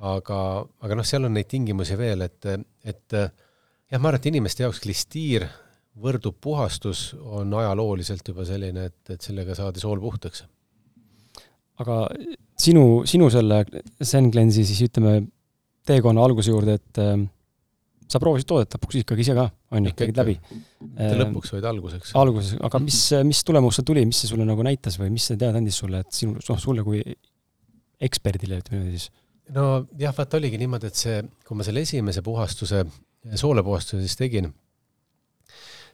aga, 0.00 0.38
aga 0.80 0.96
noh, 0.96 1.06
seal 1.06 1.28
on 1.28 1.36
neid 1.36 1.50
tingimusi 1.50 1.98
veel, 2.00 2.24
et, 2.24 2.48
et 2.88 3.16
jah, 3.16 3.98
ma 3.98 4.08
arvan, 4.08 4.20
et 4.20 4.30
inimeste 4.30 4.64
jaoks 4.64 4.80
klistiir 4.80 5.44
võrdub 6.00 6.38
puhastus 6.40 7.10
on 7.20 7.52
ajalooliselt 7.60 8.32
juba 8.32 8.46
selline, 8.48 8.86
et, 8.88 9.00
et 9.12 9.20
sellega 9.20 9.56
saadi 9.58 9.82
sool 9.82 10.00
puhtaks. 10.00 10.46
aga 11.80 12.06
sinu, 12.60 13.02
sinu 13.08 13.28
selle 13.32 13.64
Zen 14.04 14.30
Cleanse'i 14.32 14.64
siis 14.68 14.80
ütleme, 14.88 15.26
teekonna 15.86 16.24
alguse 16.24 16.52
juurde, 16.52 16.78
et 16.80 17.00
sa 18.10 18.20
proovisid 18.22 18.48
toodet 18.50 18.76
lõpuks 18.76 19.00
ikkagi 19.02 19.24
ise 19.24 19.36
ka, 19.38 19.46
on 19.76 19.86
ju, 19.86 19.94
tegid 19.96 20.18
läbi? 20.20 20.36
mitte 20.80 21.10
lõpuks, 21.20 21.52
vaid 21.54 21.68
alguseks. 21.70 22.14
alguses, 22.18 22.56
aga 22.66 22.80
mis, 22.86 23.00
mis 23.26 23.42
tulemus 23.46 23.78
seal 23.78 23.88
tuli, 23.90 24.04
mis 24.08 24.22
see 24.22 24.32
sulle 24.32 24.46
nagu 24.48 24.66
näitas 24.66 24.98
või 25.00 25.12
mis 25.14 25.28
see 25.30 25.40
teada 25.40 25.60
andis 25.60 25.78
sulle, 25.82 26.02
et 26.04 26.16
sinu, 26.16 26.38
noh, 26.38 26.62
sulle 26.62 26.86
kui 26.86 27.02
eksperdile, 28.00 28.60
ütleme 28.62 28.80
niimoodi 28.80 28.98
siis? 28.98 29.10
no 29.54 29.66
jah, 29.98 30.14
vaata 30.16 30.40
oligi 30.40 30.58
niimoodi, 30.60 30.90
et 30.90 30.98
see, 30.98 31.20
kui 31.46 31.58
ma 31.58 31.66
selle 31.66 31.84
esimese 31.86 32.24
puhastuse, 32.26 32.84
soolepuhastuse 33.42 34.02
siis 34.04 34.18
tegin, 34.18 34.50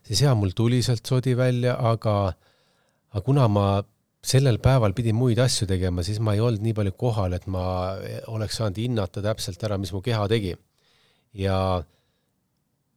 siis 0.07 0.22
jaa, 0.24 0.35
mul 0.38 0.55
tuli 0.57 0.83
sealt 0.87 1.07
sodi 1.09 1.37
välja, 1.38 1.76
aga, 1.92 2.16
aga 3.12 3.24
kuna 3.26 3.48
ma 3.50 3.66
sellel 4.26 4.59
päeval 4.62 4.94
pidin 4.96 5.14
muid 5.16 5.38
asju 5.42 5.68
tegema, 5.70 6.02
siis 6.07 6.18
ma 6.22 6.35
ei 6.35 6.42
olnud 6.42 6.64
nii 6.64 6.74
palju 6.76 6.94
kohal, 6.98 7.37
et 7.37 7.46
ma 7.50 7.66
oleks 8.33 8.59
saanud 8.59 8.81
hinnata 8.83 9.22
täpselt 9.22 9.62
ära, 9.66 9.79
mis 9.79 9.92
mu 9.94 10.02
keha 10.02 10.26
tegi. 10.31 10.57
ja 11.37 11.83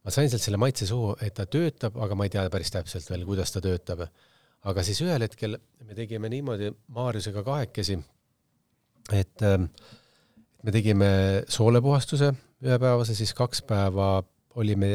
ma 0.04 0.14
sain 0.14 0.30
sealt 0.32 0.44
selle 0.44 0.60
maitse 0.60 0.88
suhu, 0.88 1.14
et 1.24 1.34
ta 1.36 1.46
töötab, 1.50 1.98
aga 2.00 2.16
ma 2.16 2.26
ei 2.26 2.32
tea 2.32 2.46
päris 2.52 2.72
täpselt 2.72 3.08
veel, 3.10 3.26
kuidas 3.28 3.52
ta 3.52 3.62
töötab. 3.64 4.06
aga 4.60 4.82
siis 4.84 5.00
ühel 5.00 5.24
hetkel 5.24 5.56
me 5.86 5.96
tegime 5.96 6.28
niimoodi 6.28 6.68
Maarjusega 6.92 7.42
kahekesi, 7.44 7.96
et 9.16 9.44
ähm, 9.46 9.70
me 10.62 10.74
tegime 10.74 11.10
soolepuhastuse 11.48 12.32
ühepäevase, 12.64 13.16
siis 13.16 13.32
kaks 13.36 13.62
päeva 13.68 14.18
olime 14.60 14.90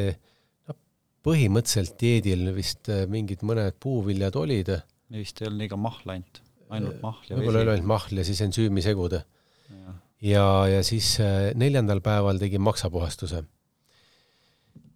noh, 0.69 0.77
põhimõtteliselt 1.25 1.97
dieedil 2.01 2.51
vist 2.57 2.89
äh, 2.93 3.05
mingid 3.09 3.45
mõned 3.45 3.77
puuviljad 3.81 4.37
olid. 4.41 4.75
vist 5.13 5.41
ei 5.41 5.49
olnud 5.49 5.65
ega 5.65 5.79
mahla 5.79 6.17
ainult, 6.17 6.41
ainult 6.69 7.01
mahl 7.01 7.25
ja 7.25 7.33
vesi. 7.33 7.41
võib-olla 7.41 7.65
oli 7.65 7.75
ainult 7.75 7.91
mahl 7.93 8.21
ja 8.21 8.25
siis 8.27 8.41
ensüümisegud. 8.45 9.17
ja, 9.17 9.97
ja, 10.21 10.45
ja 10.75 10.85
siis 10.85 11.15
äh, 11.21 11.51
neljandal 11.57 12.01
päeval 12.05 12.41
tegin 12.41 12.61
maksapuhastuse 12.65 13.45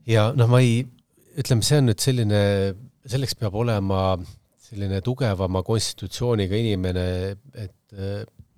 ja 0.10 0.30
noh, 0.36 0.50
ma 0.52 0.62
ei, 0.64 0.84
ütleme, 1.40 1.66
see 1.66 1.82
on 1.82 1.90
nüüd 1.92 2.04
selline, 2.04 2.44
selleks 3.10 3.38
peab 3.40 3.58
olema 3.60 4.18
selline 4.70 5.02
tugevama 5.06 5.64
konstitutsiooniga 5.66 6.58
inimene, 6.60 7.06
et 7.58 7.96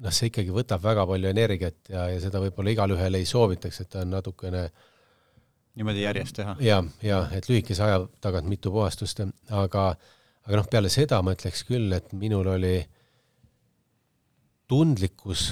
noh, 0.02 0.14
see 0.14 0.32
ikkagi 0.32 0.54
võtab 0.54 0.84
väga 0.84 1.06
palju 1.08 1.30
energiat 1.32 1.92
ja, 1.92 2.08
ja 2.12 2.22
seda 2.24 2.42
võib-olla 2.44 2.74
igalühel 2.74 3.20
ei 3.20 3.28
soovitaks, 3.30 3.84
et 3.84 3.92
ta 3.94 4.02
on 4.06 4.12
natukene 4.18 4.66
niimoodi 5.80 6.04
järjest 6.04 6.36
teha 6.42 6.56
ja,? 6.60 6.82
jaa, 6.82 6.82
jaa, 7.06 7.22
et 7.38 7.48
lühikese 7.48 7.86
aja 7.86 8.02
tagant 8.24 8.50
mitu 8.52 8.74
puhastust, 8.74 9.24
aga 9.56 9.92
aga 10.48 10.58
noh, 10.58 10.68
peale 10.72 10.90
seda 10.92 11.22
ma 11.24 11.36
ütleks 11.38 11.64
küll, 11.68 11.92
et 11.96 12.12
minul 12.18 12.50
oli 12.56 12.80
tundlikkus 14.72 15.52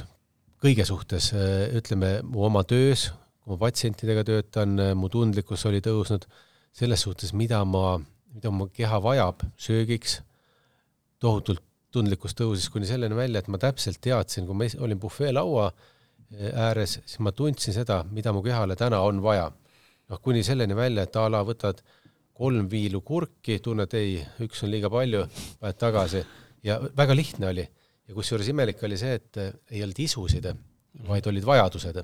kõige 0.60 0.84
suhtes, 0.88 1.32
ütleme, 1.76 2.20
mu 2.28 2.44
oma 2.48 2.66
töös, 2.68 3.10
kui 3.44 3.56
ma 3.56 3.60
patsientidega 3.66 4.24
töötan, 4.28 4.78
mu 4.96 5.10
tundlikkus 5.10 5.66
oli 5.70 5.82
tõusnud 5.84 6.28
selles 6.76 7.02
suhtes, 7.06 7.34
mida 7.34 7.64
ma, 7.66 8.00
mida 8.34 8.52
mu 8.54 8.70
keha 8.74 9.00
vajab 9.04 9.44
söögiks, 9.60 10.20
tohutult 11.20 11.64
tundlikkus 11.94 12.36
tõusis 12.38 12.70
kuni 12.70 12.88
selleni 12.90 13.18
välja, 13.18 13.42
et 13.42 13.50
ma 13.50 13.60
täpselt 13.62 14.00
teadsin, 14.04 14.46
kui 14.46 14.58
ma 14.58 14.68
olin 14.86 15.00
bufeelaua 15.02 15.70
eh, 15.72 16.52
ääres, 16.68 17.00
siis 17.06 17.22
ma 17.26 17.34
tundsin 17.34 17.74
seda, 17.76 18.04
mida 18.14 18.34
mu 18.36 18.44
kehale 18.46 18.78
täna 18.80 19.02
on 19.06 19.24
vaja. 19.26 19.50
noh, 20.10 20.22
kuni 20.26 20.44
selleni 20.44 20.76
välja, 20.76 21.06
et 21.06 21.16
a 21.16 21.28
la 21.30 21.42
võtad 21.46 21.82
kolm 22.34 22.70
viilu 22.70 23.02
kurki, 23.06 23.60
tunned, 23.62 23.94
ei, 23.94 24.22
üks 24.46 24.64
on 24.66 24.72
liiga 24.72 24.90
palju, 24.90 25.26
paned 25.60 25.78
tagasi 25.78 26.24
ja 26.64 26.80
väga 26.98 27.16
lihtne 27.16 27.50
oli. 27.50 27.68
ja 28.08 28.16
kusjuures 28.16 28.48
imelik 28.50 28.82
oli 28.84 28.98
see, 28.98 29.18
et 29.20 29.38
ei 29.70 29.84
olnud 29.84 30.06
isusid, 30.06 30.48
vaid 31.10 31.28
olid 31.30 31.46
vajadused 31.46 32.02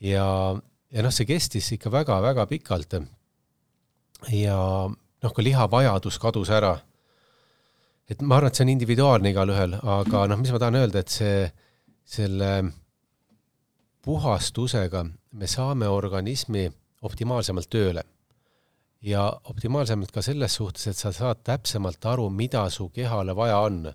ja, 0.00 0.26
ja 0.90 1.04
noh, 1.04 1.14
see 1.14 1.28
kestis 1.28 1.72
ikka 1.74 1.92
väga-väga 1.92 2.46
pikalt. 2.50 2.98
ja 4.32 4.58
noh, 4.88 5.32
ka 5.34 5.42
lihavajadus 5.42 6.18
kadus 6.18 6.50
ära. 6.50 6.78
et 8.08 8.22
ma 8.22 8.38
arvan, 8.38 8.48
et 8.48 8.56
see 8.56 8.64
on 8.64 8.72
individuaalne 8.72 9.30
igalühel, 9.30 9.78
aga 9.82 10.26
noh, 10.30 10.38
mis 10.40 10.52
ma 10.52 10.58
tahan 10.58 10.80
öelda, 10.80 11.02
et 11.02 11.12
see, 11.12 11.48
selle 12.08 12.52
puhastusega 14.02 15.04
me 15.36 15.46
saame 15.46 15.88
organismi 15.88 16.68
optimaalsemalt 17.02 17.68
tööle. 17.70 18.02
ja 19.02 19.28
optimaalsemalt 19.44 20.10
ka 20.10 20.22
selles 20.22 20.54
suhtes, 20.58 20.86
et 20.90 20.96
sa 20.96 21.12
saad 21.14 21.44
täpsemalt 21.46 22.06
aru, 22.06 22.30
mida 22.30 22.64
su 22.70 22.88
kehale 22.88 23.36
vaja 23.36 23.58
on. 23.58 23.92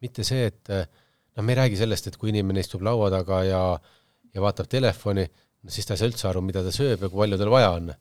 mitte 0.00 0.24
see, 0.24 0.46
et 0.46 0.68
noh, 0.68 1.44
me 1.44 1.52
ei 1.52 1.56
räägi 1.56 1.76
sellest, 1.76 2.06
et 2.06 2.16
kui 2.16 2.28
inimene 2.28 2.60
istub 2.60 2.82
laua 2.82 3.10
taga 3.10 3.44
ja 3.44 3.62
ja 4.34 4.42
vaatab 4.42 4.68
telefoni, 4.70 5.24
no 5.64 5.72
siis 5.72 5.86
ta 5.86 5.94
ei 5.94 6.02
saa 6.02 6.10
üldse 6.10 6.28
aru, 6.30 6.42
mida 6.44 6.62
ta 6.64 6.72
sööb 6.74 7.04
ja 7.04 7.10
kui 7.10 7.22
palju 7.22 7.38
tal 7.40 7.52
vaja 7.52 7.74
on. 7.78 7.92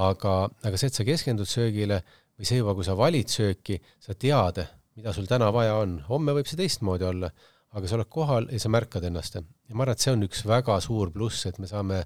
aga, 0.00 0.34
aga 0.64 0.78
see, 0.78 0.88
et 0.88 0.96
sa 0.96 1.04
keskendud 1.04 1.48
söögile 1.50 1.98
või 2.38 2.46
see 2.48 2.60
juba, 2.60 2.76
kui 2.78 2.86
sa 2.86 2.94
valid 2.96 3.28
sööki, 3.28 3.80
sa 4.00 4.14
tead, 4.14 4.60
mida 4.96 5.12
sul 5.12 5.26
täna 5.28 5.50
vaja 5.52 5.80
on, 5.82 5.98
homme 6.06 6.32
võib 6.36 6.48
see 6.48 6.60
teistmoodi 6.60 7.04
olla, 7.08 7.30
aga 7.76 7.90
sa 7.90 7.98
oled 7.98 8.08
kohal 8.10 8.46
ja 8.52 8.60
sa 8.62 8.70
märkad 8.72 9.04
ennast. 9.08 9.34
ja 9.34 9.74
ma 9.74 9.84
arvan, 9.84 9.98
et 9.98 10.04
see 10.04 10.14
on 10.14 10.22
üks 10.26 10.44
väga 10.46 10.78
suur 10.80 11.10
pluss, 11.14 11.46
et 11.50 11.58
me 11.58 11.66
saame 11.70 12.04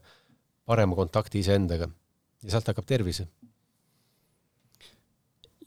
parema 0.65 0.97
kontakti 0.97 1.43
iseendaga 1.45 1.89
ja 2.45 2.53
sealt 2.53 2.71
hakkab 2.73 2.87
tervis. 2.89 3.23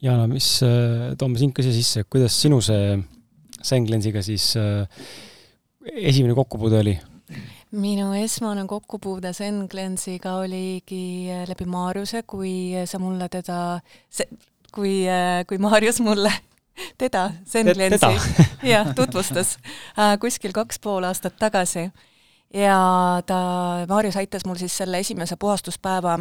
Jana, 0.02 0.28
mis, 0.30 0.50
äh, 0.66 1.14
toome 1.18 1.40
sind 1.42 1.56
ka 1.58 1.66
siia 1.66 1.74
sisse, 1.74 2.04
kuidas 2.10 2.36
sinu 2.38 2.60
see 2.62 2.98
Senglensiga 3.68 4.22
siis 4.22 4.52
äh, 4.60 4.86
esimene 5.98 6.36
kokkupuude 6.38 6.82
oli? 6.84 6.94
Minu 7.72 8.14
esmane 8.16 8.64
kokkupuude 8.68 9.34
Zen 9.34 9.68
Cleanse'iga 9.70 10.38
oligi 10.40 11.30
äh, 11.32 11.48
läbi 11.50 11.66
Maarjuse, 11.66 12.24
kui 12.24 12.72
sa 12.86 13.00
mulle 13.00 13.28
teda, 13.30 13.80
kui, 14.72 15.04
äh, 15.10 15.44
kui 15.48 15.58
Maarjus 15.58 16.00
mulle 16.02 16.32
teda, 17.02 17.32
Zen 17.46 17.68
Cleanse'i, 17.74 18.46
jah, 18.74 18.94
tutvustas 18.96 19.58
äh, 20.00 20.16
kuskil 20.20 20.56
kaks 20.56 20.80
pool 20.80 21.04
aastat 21.04 21.36
tagasi. 21.40 21.90
ja 22.54 22.80
ta, 23.26 23.42
Maarjus 23.90 24.18
aitas 24.18 24.46
mul 24.46 24.56
siis 24.56 24.78
selle 24.78 25.04
esimese 25.04 25.36
puhastuspäeva 25.36 26.20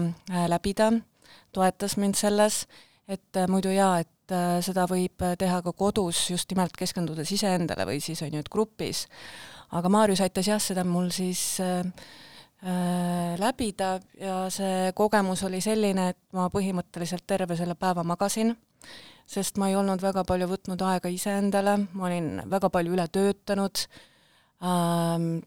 läbida, 0.51 0.93
toetas 1.53 1.97
mind 1.97 2.19
selles, 2.19 2.67
et 3.09 3.47
muidu 3.49 3.71
jaa, 3.71 4.01
et 4.03 4.11
seda 4.67 4.89
võib 4.91 5.23
teha 5.39 5.61
ka 5.63 5.71
kodus, 5.73 6.25
just 6.33 6.51
nimelt 6.51 6.75
keskendudes 6.75 7.31
iseendale 7.31 7.85
või 7.87 8.01
siis 8.03 8.25
on 8.27 8.35
ju, 8.35 8.43
et 8.43 8.51
grupis 8.51 9.05
aga 9.74 9.90
Maarjus 9.90 10.22
aitas 10.24 10.48
jah, 10.48 10.61
seda 10.62 10.85
mul 10.87 11.11
siis 11.14 11.59
äh, 11.61 11.83
äh, 12.62 13.35
läbida 13.40 13.96
ja 14.20 14.38
see 14.52 14.92
kogemus 14.94 15.42
oli 15.48 15.61
selline, 15.64 16.11
et 16.14 16.20
ma 16.37 16.48
põhimõtteliselt 16.52 17.26
terve 17.26 17.59
selle 17.59 17.74
päeva 17.79 18.05
magasin, 18.07 18.55
sest 19.26 19.59
ma 19.59 19.70
ei 19.70 19.76
olnud 19.76 20.02
väga 20.02 20.24
palju 20.29 20.48
võtnud 20.50 20.83
aega 20.87 21.11
iseendale, 21.11 21.79
ma 21.92 22.09
olin 22.11 22.42
väga 22.50 22.70
palju 22.70 22.94
üle 22.94 23.09
töötanud 23.12 23.87
ähm,, 24.62 25.40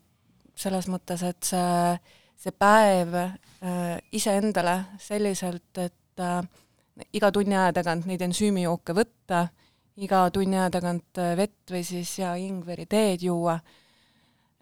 selles 0.60 0.90
mõttes, 0.92 1.24
et 1.24 1.44
see, 1.48 1.94
see 2.36 2.52
päev 2.52 3.16
äh, 3.16 3.96
iseendale 4.12 4.76
selliselt, 5.00 5.72
et 5.80 6.24
äh, 6.24 6.44
iga 7.16 7.32
tunni 7.32 7.56
aja 7.56 7.72
tagant 7.80 8.10
neid 8.10 8.22
ensüümijooke 8.28 8.96
võtta 8.98 9.48
iga 10.00 10.24
tunni 10.32 10.58
aja 10.58 10.70
tagant 10.80 11.20
vett 11.38 11.72
või 11.72 11.84
siis 11.88 12.12
ja 12.22 12.34
ingveri 12.40 12.86
teed 12.90 13.24
juua. 13.28 13.58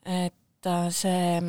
Et 0.08 0.70
see, 0.96 1.42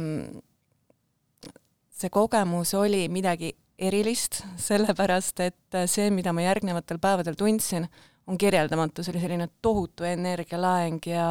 see 1.98 2.10
kogemus 2.12 2.74
oli 2.78 3.06
midagi 3.12 3.52
erilist, 3.78 4.42
sellepärast 4.68 5.40
et 5.46 5.80
see, 5.86 6.10
mida 6.14 6.34
ma 6.34 6.44
järgnevatel 6.46 7.00
päevadel 7.02 7.38
tundsin, 7.38 7.88
on 8.28 8.36
kirjeldamatu, 8.38 9.02
see 9.02 9.14
oli 9.14 9.22
selline 9.22 9.48
tohutu 9.64 10.04
energialaeng 10.04 11.00
ja 11.08 11.30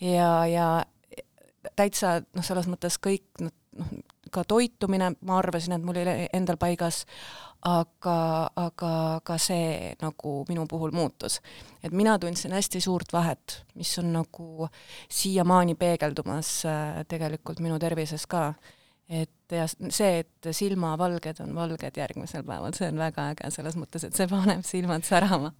ja, 0.00 0.30
ja 0.48 0.68
täitsa 1.76 2.20
noh, 2.22 2.44
selles 2.44 2.68
mõttes 2.70 2.96
kõik 3.02 3.26
noh, 3.44 3.52
ka 4.32 4.44
toitumine, 4.48 5.12
ma 5.20 5.38
arvasin, 5.38 5.76
et 5.76 5.86
mul 5.86 6.00
oli 6.02 6.26
endal 6.32 6.58
paigas, 6.60 7.02
aga, 7.68 8.18
aga 8.58 8.92
ka 9.24 9.38
see 9.38 9.94
nagu 10.02 10.34
minu 10.48 10.66
puhul 10.66 10.94
muutus. 10.94 11.40
et 11.82 11.92
mina 11.92 12.18
tundsin 12.18 12.52
hästi 12.52 12.80
suurt 12.80 13.12
vahet, 13.12 13.62
mis 13.74 13.98
on 13.98 14.12
nagu 14.12 14.68
siiamaani 15.08 15.74
peegeldumas 15.74 16.64
äh, 16.66 17.02
tegelikult 17.08 17.60
minu 17.60 17.78
tervises 17.78 18.26
ka 18.26 18.52
et 19.12 19.52
ja 19.52 19.66
see, 19.68 20.22
et 20.22 20.48
silmavalged 20.56 21.42
on 21.44 21.52
valged 21.54 21.98
järgmisel 21.98 22.44
päeval, 22.46 22.72
see 22.76 22.88
on 22.88 23.00
väga 23.00 23.28
äge 23.34 23.50
selles 23.52 23.76
mõttes, 23.76 24.06
et 24.06 24.16
see 24.16 24.28
paneb 24.30 24.64
silmad 24.66 25.04
särama. 25.06 25.52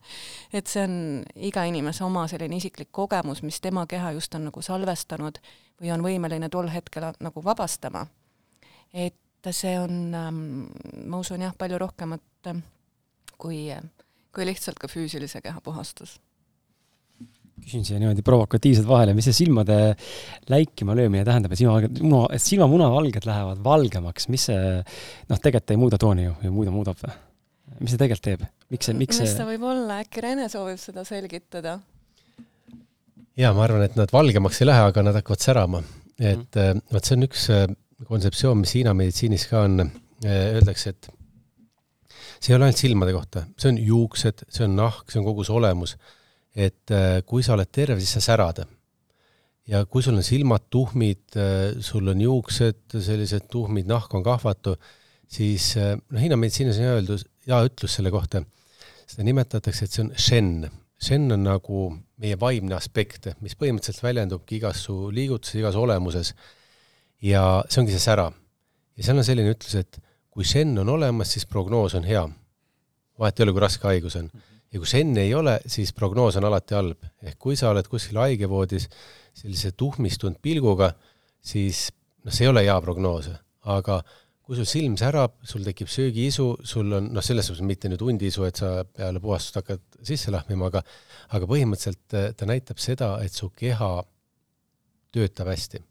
et 0.52 0.66
see 0.70 0.84
on 0.86 0.96
iga 1.36 1.66
inimese 1.68 2.04
oma 2.06 2.24
selline 2.30 2.56
isiklik 2.56 2.92
kogemus, 2.92 3.42
mis 3.42 3.60
tema 3.60 3.84
keha 3.86 4.14
just 4.16 4.34
on 4.34 4.48
nagu 4.48 4.62
salvestanud 4.62 5.42
või 5.82 5.92
on 5.92 6.04
võimeline 6.06 6.48
tol 6.48 6.70
hetkel 6.72 7.10
nagu 7.20 7.44
vabastama. 7.44 8.06
Et 8.92 9.50
see 9.50 9.74
on, 9.80 9.96
ähm, 10.14 10.42
ma 11.08 11.22
usun 11.22 11.42
jah, 11.42 11.54
palju 11.58 11.80
rohkemat 11.82 12.52
kui, 13.40 13.64
kui 14.34 14.46
lihtsalt 14.46 14.78
ka 14.78 14.90
füüsilise 14.90 15.42
keha 15.42 15.62
puhastus 15.64 16.18
küsin 17.62 17.84
siia 17.86 18.00
niimoodi 18.00 18.24
provokatiivselt 18.26 18.88
vahele, 18.88 19.14
mis 19.16 19.28
see 19.28 19.36
silmade 19.44 19.76
läikima 20.50 20.96
löömine 20.98 21.24
tähendab, 21.26 21.52
et 21.54 21.60
silmavalged, 21.60 22.00
muna, 22.02 22.40
silmamunavalged 22.42 23.28
lähevad 23.28 23.62
valgemaks, 23.64 24.28
mis 24.32 24.48
see, 24.50 24.80
noh, 25.30 25.38
tegelikult 25.38 25.74
ei 25.74 25.80
muuda 25.80 26.00
tooni 26.02 26.26
ju, 26.26 26.34
või 26.42 26.56
muuda 26.58 26.74
muudab 26.74 26.98
või? 27.02 27.14
mis 27.78 27.94
see 27.94 28.00
tegelikult 28.00 28.26
teeb, 28.26 28.42
miks 28.72 28.88
see, 28.88 28.96
miks 28.98 29.18
see? 29.18 29.28
mis 29.28 29.38
ta 29.38 29.46
võib 29.48 29.62
olla, 29.68 30.00
äkki 30.02 30.24
Rene 30.24 30.48
soovib 30.52 30.80
seda 30.82 31.06
selgitada? 31.08 31.76
jaa, 33.38 33.54
ma 33.54 33.66
arvan, 33.68 33.86
et 33.86 33.96
nad 34.00 34.12
valgemaks 34.12 34.60
ei 34.62 34.68
lähe, 34.68 34.88
aga 34.90 35.06
nad 35.06 35.20
hakkavad 35.20 35.44
särama. 35.46 35.84
et 36.18 36.58
mm. 36.58 36.82
vot 36.92 37.06
see 37.06 37.18
on 37.18 37.28
üks 37.28 37.46
äh, 37.54 37.66
kontseptsioon, 38.08 38.62
mis 38.62 38.74
Hiina 38.78 38.94
meditsiinis 38.96 39.46
ka 39.50 39.66
on, 39.66 39.84
äh, 40.24 40.40
öeldakse, 40.56 40.94
et 40.94 41.10
see 42.42 42.52
ei 42.52 42.56
ole 42.56 42.68
ainult 42.68 42.80
silmade 42.80 43.14
kohta, 43.14 43.46
see 43.60 43.70
on 43.72 43.78
juuksed, 43.78 44.44
see 44.50 44.66
on 44.66 44.76
nahk, 44.78 45.06
see 45.10 45.20
on 45.22 45.28
kogu 45.28 45.46
see 45.46 45.56
olemus 45.56 45.96
et 46.54 46.92
äh, 46.92 47.20
kui 47.26 47.42
sa 47.44 47.56
oled 47.56 47.70
terve, 47.72 47.98
siis 48.00 48.18
sa 48.18 48.24
särad. 48.32 48.62
ja 49.66 49.84
kui 49.86 50.02
sul 50.02 50.16
on 50.18 50.26
silmad 50.26 50.66
tuhmid, 50.70 51.36
äh, 51.38 51.80
sul 51.80 52.08
on 52.08 52.20
juuksed 52.20 52.98
sellised 53.00 53.48
tuhmid, 53.50 53.86
nahk 53.88 54.14
on 54.14 54.24
kahvatu, 54.24 54.76
siis 55.28 55.72
noh, 55.76 56.20
Hiina 56.20 56.36
meditsiinis 56.36 56.80
on 56.80 56.88
hea 56.88 56.96
öeldus, 56.98 57.26
hea 57.46 57.60
ütlus 57.68 57.96
selle 57.96 58.12
kohta, 58.12 58.42
seda 59.08 59.26
nimetatakse, 59.26 59.86
et 59.86 59.94
see 59.94 60.04
on 60.04 60.12
shen. 60.16 60.54
Shen 61.02 61.32
on 61.34 61.42
nagu 61.42 61.86
meie 62.22 62.36
vaimne 62.38 62.76
aspekt, 62.76 63.32
mis 63.42 63.56
põhimõtteliselt 63.58 64.04
väljendubki 64.04 64.60
igas 64.60 64.84
su 64.86 65.08
liigutuses, 65.10 65.56
igas 65.58 65.78
olemuses. 65.78 66.34
Ja 67.22 67.42
see 67.68 67.82
ongi 67.82 67.94
see 67.94 68.02
sära. 68.02 68.30
ja 68.96 69.04
seal 69.06 69.18
on 69.18 69.26
selline 69.26 69.54
ütlus, 69.54 69.76
et 69.78 70.00
kui 70.32 70.46
shen 70.48 70.74
on 70.80 70.88
olemas, 70.88 71.32
siis 71.34 71.46
prognoos 71.46 71.94
on 71.94 72.04
hea. 72.08 72.24
vahet 73.18 73.38
ei 73.38 73.44
ole, 73.44 73.52
kui 73.52 73.62
raske 73.62 73.88
haigus 73.88 74.16
on 74.18 74.30
ja 74.72 74.80
kui 74.80 74.88
senne 74.88 75.26
ei 75.26 75.34
ole, 75.36 75.58
siis 75.68 75.92
prognoos 75.92 76.38
on 76.40 76.48
alati 76.48 76.76
halb. 76.76 77.10
ehk 77.22 77.38
kui 77.38 77.56
sa 77.56 77.70
oled 77.70 77.88
kuskil 77.88 78.18
haigevoodis 78.22 78.88
sellise 79.36 79.72
tuhmistunud 79.76 80.40
pilguga, 80.42 80.92
siis 81.40 81.90
noh, 82.24 82.32
see 82.32 82.46
ei 82.46 82.52
ole 82.52 82.64
hea 82.66 82.76
prognoos, 82.84 83.30
aga 83.76 84.02
kui 84.42 84.58
sul 84.58 84.66
silm 84.68 84.96
särab, 84.98 85.36
sul 85.46 85.62
tekib 85.64 85.88
söögiisu, 85.88 86.48
sul 86.66 86.90
on 86.98 87.12
noh, 87.14 87.24
selles 87.24 87.46
suhtes 87.48 87.64
mitte 87.64 87.88
nüüd 87.92 88.02
hundiisu, 88.02 88.44
et 88.48 88.58
sa 88.58 88.82
peale 88.84 89.22
puhastust 89.22 89.60
hakkad 89.60 89.84
sisse 90.02 90.34
lahmima, 90.34 90.72
aga 90.72 90.82
aga 91.36 91.48
põhimõtteliselt 91.48 92.18
äh, 92.18 92.32
ta 92.36 92.48
näitab 92.48 92.82
seda, 92.82 93.14
et 93.24 93.32
su 93.32 93.52
keha 93.56 93.94
töötab 95.12 95.52
hästi 95.52 95.84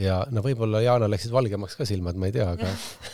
ja 0.00 0.20
no 0.34 0.42
võib-olla 0.44 0.82
Jaanal 0.82 1.12
läksid 1.14 1.32
valgemaks 1.34 1.76
ka 1.78 1.86
silmad, 1.88 2.18
ma 2.18 2.28
ei 2.28 2.34
tea, 2.34 2.48
aga 2.56 2.70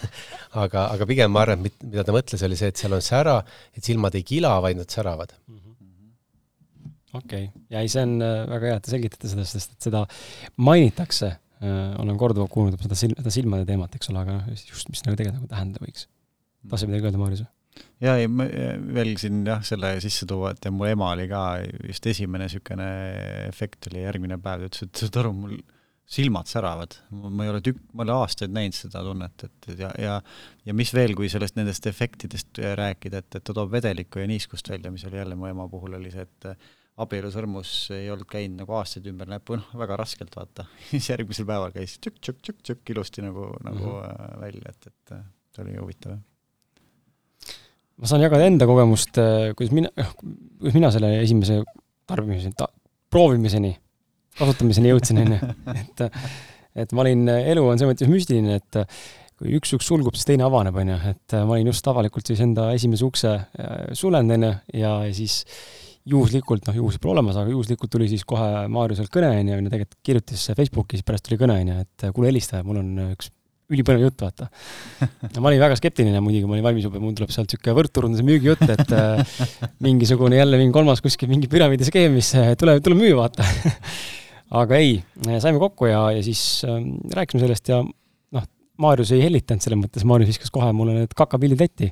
aga, 0.65 0.87
aga 0.95 1.09
pigem 1.09 1.33
ma 1.35 1.45
arvan, 1.45 1.67
et 1.69 1.85
mida 1.85 2.05
ta 2.07 2.15
mõtles, 2.17 2.43
oli 2.47 2.59
see, 2.59 2.71
et 2.73 2.81
seal 2.81 2.97
on 2.97 3.05
sära, 3.05 3.37
et 3.77 3.85
silmad 3.87 4.17
ei 4.19 4.25
kila, 4.27 4.57
vaid 4.65 4.81
nad 4.81 4.91
säravad. 4.91 5.35
-hmm. 5.51 6.09
okei 7.21 7.51
ja 7.71 7.85
ei, 7.85 7.93
see 7.93 8.05
on 8.07 8.17
äh, 8.25 8.43
väga 8.55 8.73
hea, 8.73 8.81
et 8.81 8.89
te 8.89 8.95
selgitate 8.97 9.33
seda, 9.33 9.47
sest 9.53 9.77
et 9.77 9.89
seda 9.91 10.05
mainitakse 10.57 11.31
äh,, 11.31 11.95
olen 12.01 12.19
korduvalt 12.19 12.53
kuulnud 12.53 12.81
seda 12.81 12.99
silm, 12.99 13.17
seda 13.21 13.35
silmade 13.35 13.69
teemat, 13.69 13.95
eks 13.97 14.13
ole, 14.13 14.25
aga 14.25 14.41
noh, 14.41 14.53
just, 14.57 14.89
mis 14.93 15.05
nagu 15.07 15.17
tegelikult 15.21 15.43
nagu 15.43 15.55
tähendada 15.55 15.85
võiks. 15.85 16.07
tahtsid 16.69 16.93
midagi 16.93 17.11
öelda, 17.11 17.21
Maarjus? 17.21 17.45
ja 18.01 18.17
ei, 18.17 18.29
ma 18.29 18.47
veel 18.97 19.13
siin 19.21 19.45
jah, 19.47 19.61
selle 19.67 19.93
sisse 20.01 20.27
tuua, 20.29 20.55
et 20.55 20.65
ja 20.65 20.73
mu 20.73 20.89
ema 20.89 21.13
oli 21.13 21.29
ka 21.31 21.43
just 21.87 22.07
esimene 22.07 22.49
niisugune 22.49 22.89
efekt 23.51 23.91
oli 23.91 24.07
järgmine 24.07 24.41
päev, 24.41 24.65
ta 24.65 24.73
ütles, 24.73 24.89
et 24.89 25.05
saad 25.05 25.21
aru, 25.23 25.35
mul 25.37 25.61
silmad 26.11 26.49
säravad, 26.51 26.97
ma 27.13 27.45
ei 27.47 27.53
ole 27.53 27.61
tükk, 27.63 27.83
ma 27.95 28.03
olen 28.03 28.17
aastaid 28.25 28.51
näinud 28.55 28.75
seda 28.75 29.03
tunnet, 29.07 29.45
et 29.47 29.69
ja, 29.79 29.93
ja 30.01 30.17
ja 30.67 30.75
mis 30.75 30.91
veel, 30.95 31.15
kui 31.19 31.31
sellest 31.31 31.55
nendest 31.59 31.87
efektidest 31.87 32.59
rääkida, 32.59 33.23
et, 33.23 33.39
et 33.39 33.45
ta 33.47 33.55
toob 33.55 33.71
vedelikku 33.73 34.23
ja 34.23 34.27
niiskust 34.31 34.73
välja, 34.73 34.91
mis 34.91 35.07
oli 35.07 35.21
jälle 35.21 35.39
mu 35.39 35.47
ema 35.47 35.69
puhul 35.71 35.95
oli 36.01 36.11
see, 36.11 36.27
et 36.27 36.49
abielusõrmus 37.01 37.75
ei 37.97 38.09
olnud 38.13 38.29
käinud 38.31 38.65
nagu 38.65 38.75
aastaid 38.81 39.07
ümber 39.11 39.31
näppu, 39.31 39.61
noh, 39.61 39.69
väga 39.79 40.01
raskelt 40.01 40.35
vaata 40.37 40.67
siis 40.91 41.13
järgmisel 41.13 41.47
päeval 41.49 41.75
käis 41.77 41.95
tšükk-tšükk-tšükk-tšükk 42.01 42.95
ilusti 42.97 43.25
nagu, 43.25 43.47
nagu 43.67 43.87
mm 43.87 44.03
-hmm. 44.03 44.41
välja, 44.43 44.75
et, 44.75 44.91
et 44.91 45.15
see 45.55 45.65
oli 45.65 45.77
huvitav. 45.79 46.19
ma 47.97 48.11
saan 48.11 48.27
jagada 48.27 48.51
enda 48.51 48.67
kogemust, 48.67 49.23
kuidas 49.57 49.73
mina, 49.79 49.95
kuidas 50.59 50.75
mina 50.75 50.91
selle 50.91 51.21
esimese 51.23 51.63
tarbimiseni 52.11 52.59
ta,, 52.59 52.67
proovimiseni 53.11 53.77
kasutamiseni 54.39 54.93
jõudsin, 54.93 55.23
on 55.25 55.35
ju. 55.35 55.51
et, 55.75 56.05
et 56.85 56.95
ma 56.97 57.05
olin, 57.05 57.27
elu 57.41 57.65
on 57.67 57.81
selles 57.81 57.95
mõttes 57.95 58.13
müstiline, 58.13 58.61
et 58.61 58.81
kui 59.41 59.57
üks 59.57 59.73
uks 59.77 59.89
sulgub, 59.89 60.17
siis 60.17 60.29
teine 60.29 60.45
avaneb, 60.47 60.77
on 60.83 60.93
ju, 60.93 60.99
et 61.15 61.37
ma 61.39 61.57
olin 61.57 61.71
just 61.73 61.87
avalikult 61.89 62.29
siis 62.29 62.43
enda 62.45 62.71
esimese 62.77 63.07
ukse 63.07 63.33
äh, 63.33 63.79
sulenud, 63.97 64.37
on 64.37 64.49
ju, 64.51 64.53
ja 64.83 64.95
siis 65.17 65.41
juhuslikult, 66.11 66.67
noh, 66.69 66.77
juhuslikult 66.77 67.07
pole 67.07 67.19
olemas, 67.19 67.41
aga 67.41 67.53
juhuslikult 67.53 67.93
tuli 67.93 68.09
siis 68.11 68.25
kohe 68.29 68.67
Maarjuselt 68.73 69.13
kõne, 69.13 69.33
on 69.37 69.51
ju, 69.53 69.59
on 69.59 69.67
ju, 69.67 69.73
tegelikult 69.73 70.01
kirjutas 70.07 70.47
Facebookis, 70.57 71.05
pärast 71.07 71.29
tuli 71.29 71.41
kõne, 71.41 71.59
on 71.61 71.73
ju, 71.73 71.85
et 71.87 72.09
kuule, 72.17 72.31
helista, 72.33 72.63
mul 72.67 72.81
on 72.83 72.93
üks 73.11 73.33
ülipõnev 73.71 74.07
jutt, 74.09 74.25
vaata. 74.25 74.49
ma 75.39 75.51
olin 75.51 75.63
väga 75.63 75.79
skeptiline 75.79 76.23
muidugi, 76.25 76.49
ma 76.49 76.57
olin 76.57 76.67
valmis 76.67 76.87
juba, 76.89 77.03
mul 77.03 77.15
tuleb 77.19 77.33
sealt 77.35 77.51
niisugune 77.51 77.77
võrdturunduse 77.79 78.27
müügijutt, 78.27 78.65
et 78.75 78.95
äh, 78.97 79.37
mingisugune 79.87 80.41
jälle 80.41 80.61
mingi 80.61 80.75
kolmas 80.75 81.03
kuskil 81.05 81.31
mingi 81.31 81.51
püramiidi 81.51 81.87
skeem, 81.89 82.17
mis 82.19 82.33
äh, 82.39 82.53
tuleb, 82.61 82.83
tuleb 82.85 83.01
müüa, 83.03 83.17
vaata 83.21 83.47
aga 84.61 84.81
ei, 84.83 84.99
saime 85.39 85.61
kokku 85.63 85.91
ja, 85.91 86.05
ja 86.17 86.23
siis 86.27 86.43
äh, 86.67 86.79
rääkisime 87.15 87.45
sellest 87.45 87.71
ja 87.71 87.81
noh, 87.83 88.47
Maarjus 88.81 89.13
ei 89.15 89.23
hellitanud 89.25 89.63
selles 89.63 89.81
mõttes, 89.83 90.07
Maarjus 90.09 90.33
viskas 90.33 90.55
kohe 90.55 90.71
mulle 90.77 90.97
need 91.03 91.15
kakapillid 91.17 91.61
letti 91.61 91.91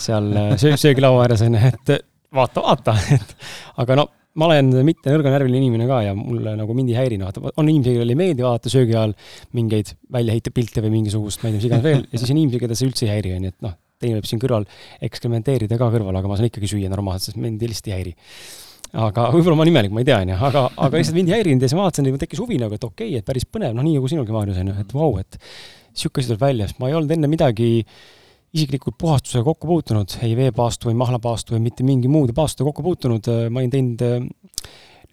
seal 0.00 0.30
äh, 0.32 0.54
söö, 0.60 0.78
söögilaua 0.80 1.26
ääres 1.26 1.44
onju, 1.44 1.72
et 1.72 1.98
vaata, 2.34 2.64
vaata, 2.64 2.96
et 3.18 3.36
aga 3.84 4.00
no 4.00 4.08
ma 4.38 4.48
olen 4.48 4.70
mitte 4.86 5.12
nõrganärviline 5.12 5.60
inimene 5.60 5.88
ka 5.88 5.98
ja 6.06 6.14
mulle 6.16 6.54
nagu 6.58 6.76
mind 6.76 6.92
ei 6.92 6.98
häiri, 6.98 7.18
noh, 7.20 7.32
on 7.50 7.66
inimesi, 7.66 7.96
kellele 7.96 8.14
ei 8.14 8.20
meeldi 8.20 8.46
vaadata 8.46 8.72
söögi 8.72 8.94
ajal 8.94 9.14
mingeid 9.58 9.92
väljaheitepilte 10.14 10.84
või 10.84 10.94
mingisugust, 10.98 11.42
ma 11.42 11.50
ei 11.50 11.56
tea, 11.56 11.60
mis 11.60 11.68
iganes 11.70 11.86
veel, 11.86 12.04
ja 12.06 12.20
siis 12.20 12.32
on 12.32 12.40
inimesi, 12.40 12.62
keda 12.62 12.78
see 12.78 12.88
üldse 12.88 13.06
ei 13.08 13.12
häiri, 13.16 13.34
onju, 13.38 13.52
et 13.54 13.66
noh, 13.66 13.74
teine 13.98 14.20
võib 14.20 14.28
siin 14.30 14.42
kõrval 14.42 14.68
eksperimenteerida 15.08 15.78
ka 15.80 15.90
kõrval, 15.94 16.20
aga 16.20 16.30
ma 16.30 16.38
saan 16.38 16.50
ikkagi 16.50 16.70
süüa 16.70 16.90
normaalselt, 16.92 17.32
sest 17.32 17.42
mind 17.42 17.64
lihtsalt 17.66 17.90
ei 17.90 17.96
häiri. 17.96 18.14
Aga 18.98 19.26
võib-olla 19.34 19.58
ma 19.58 19.64
olen 19.66 19.72
imelik, 19.74 19.92
ma 19.92 20.00
ei 20.00 20.06
tea, 20.08 20.20
onju, 20.24 20.36
aga, 20.48 20.62
aga 20.86 21.00
lihtsalt 21.00 21.18
mind 21.18 21.32
ei 21.32 21.36
häirinud 21.36 21.64
ja 21.64 21.68
siis 21.68 21.76
ma 21.76 21.88
vaatasin, 21.88 22.06
et 22.08 22.22
tekkis 22.22 22.40
huvi 22.40 22.60
nagu, 22.62 22.78
et 22.78 22.86
okei 22.86 23.10
okay,, 23.10 23.20
et 23.20 23.26
päris 23.26 23.44
põnev, 23.44 23.74
noh, 23.76 23.84
nii 23.84 23.98
nagu 23.98 24.08
sinulgi, 24.08 24.32
Maarjus, 24.32 24.62
onju, 24.62 24.76
et 24.80 24.94
vau, 24.96 25.10
et 25.20 25.36
sihuke 25.98 26.22
asi 26.22 26.30
tuleb 26.30 26.46
välja, 26.46 26.70
sest 26.70 26.80
ma 26.80 26.88
ei 26.88 26.96
olnud 26.96 27.12
enne 27.12 27.28
midagi 27.28 27.68
isiklikult 28.56 28.96
puhastusega 29.00 29.44
kokku 29.44 29.68
puutunud, 29.68 30.14
ei 30.24 30.36
veepaastu 30.38 30.88
või 30.88 30.96
mahlapaastu 31.02 31.56
või 31.56 31.66
mitte 31.66 31.84
mingi 31.84 32.08
muude 32.08 32.32
paastudega 32.36 32.70
kokku 32.70 32.84
puutunud, 32.86 33.28
ma 33.52 33.60
olin 33.60 33.72
teinud 33.72 34.04
äh, 34.06 34.22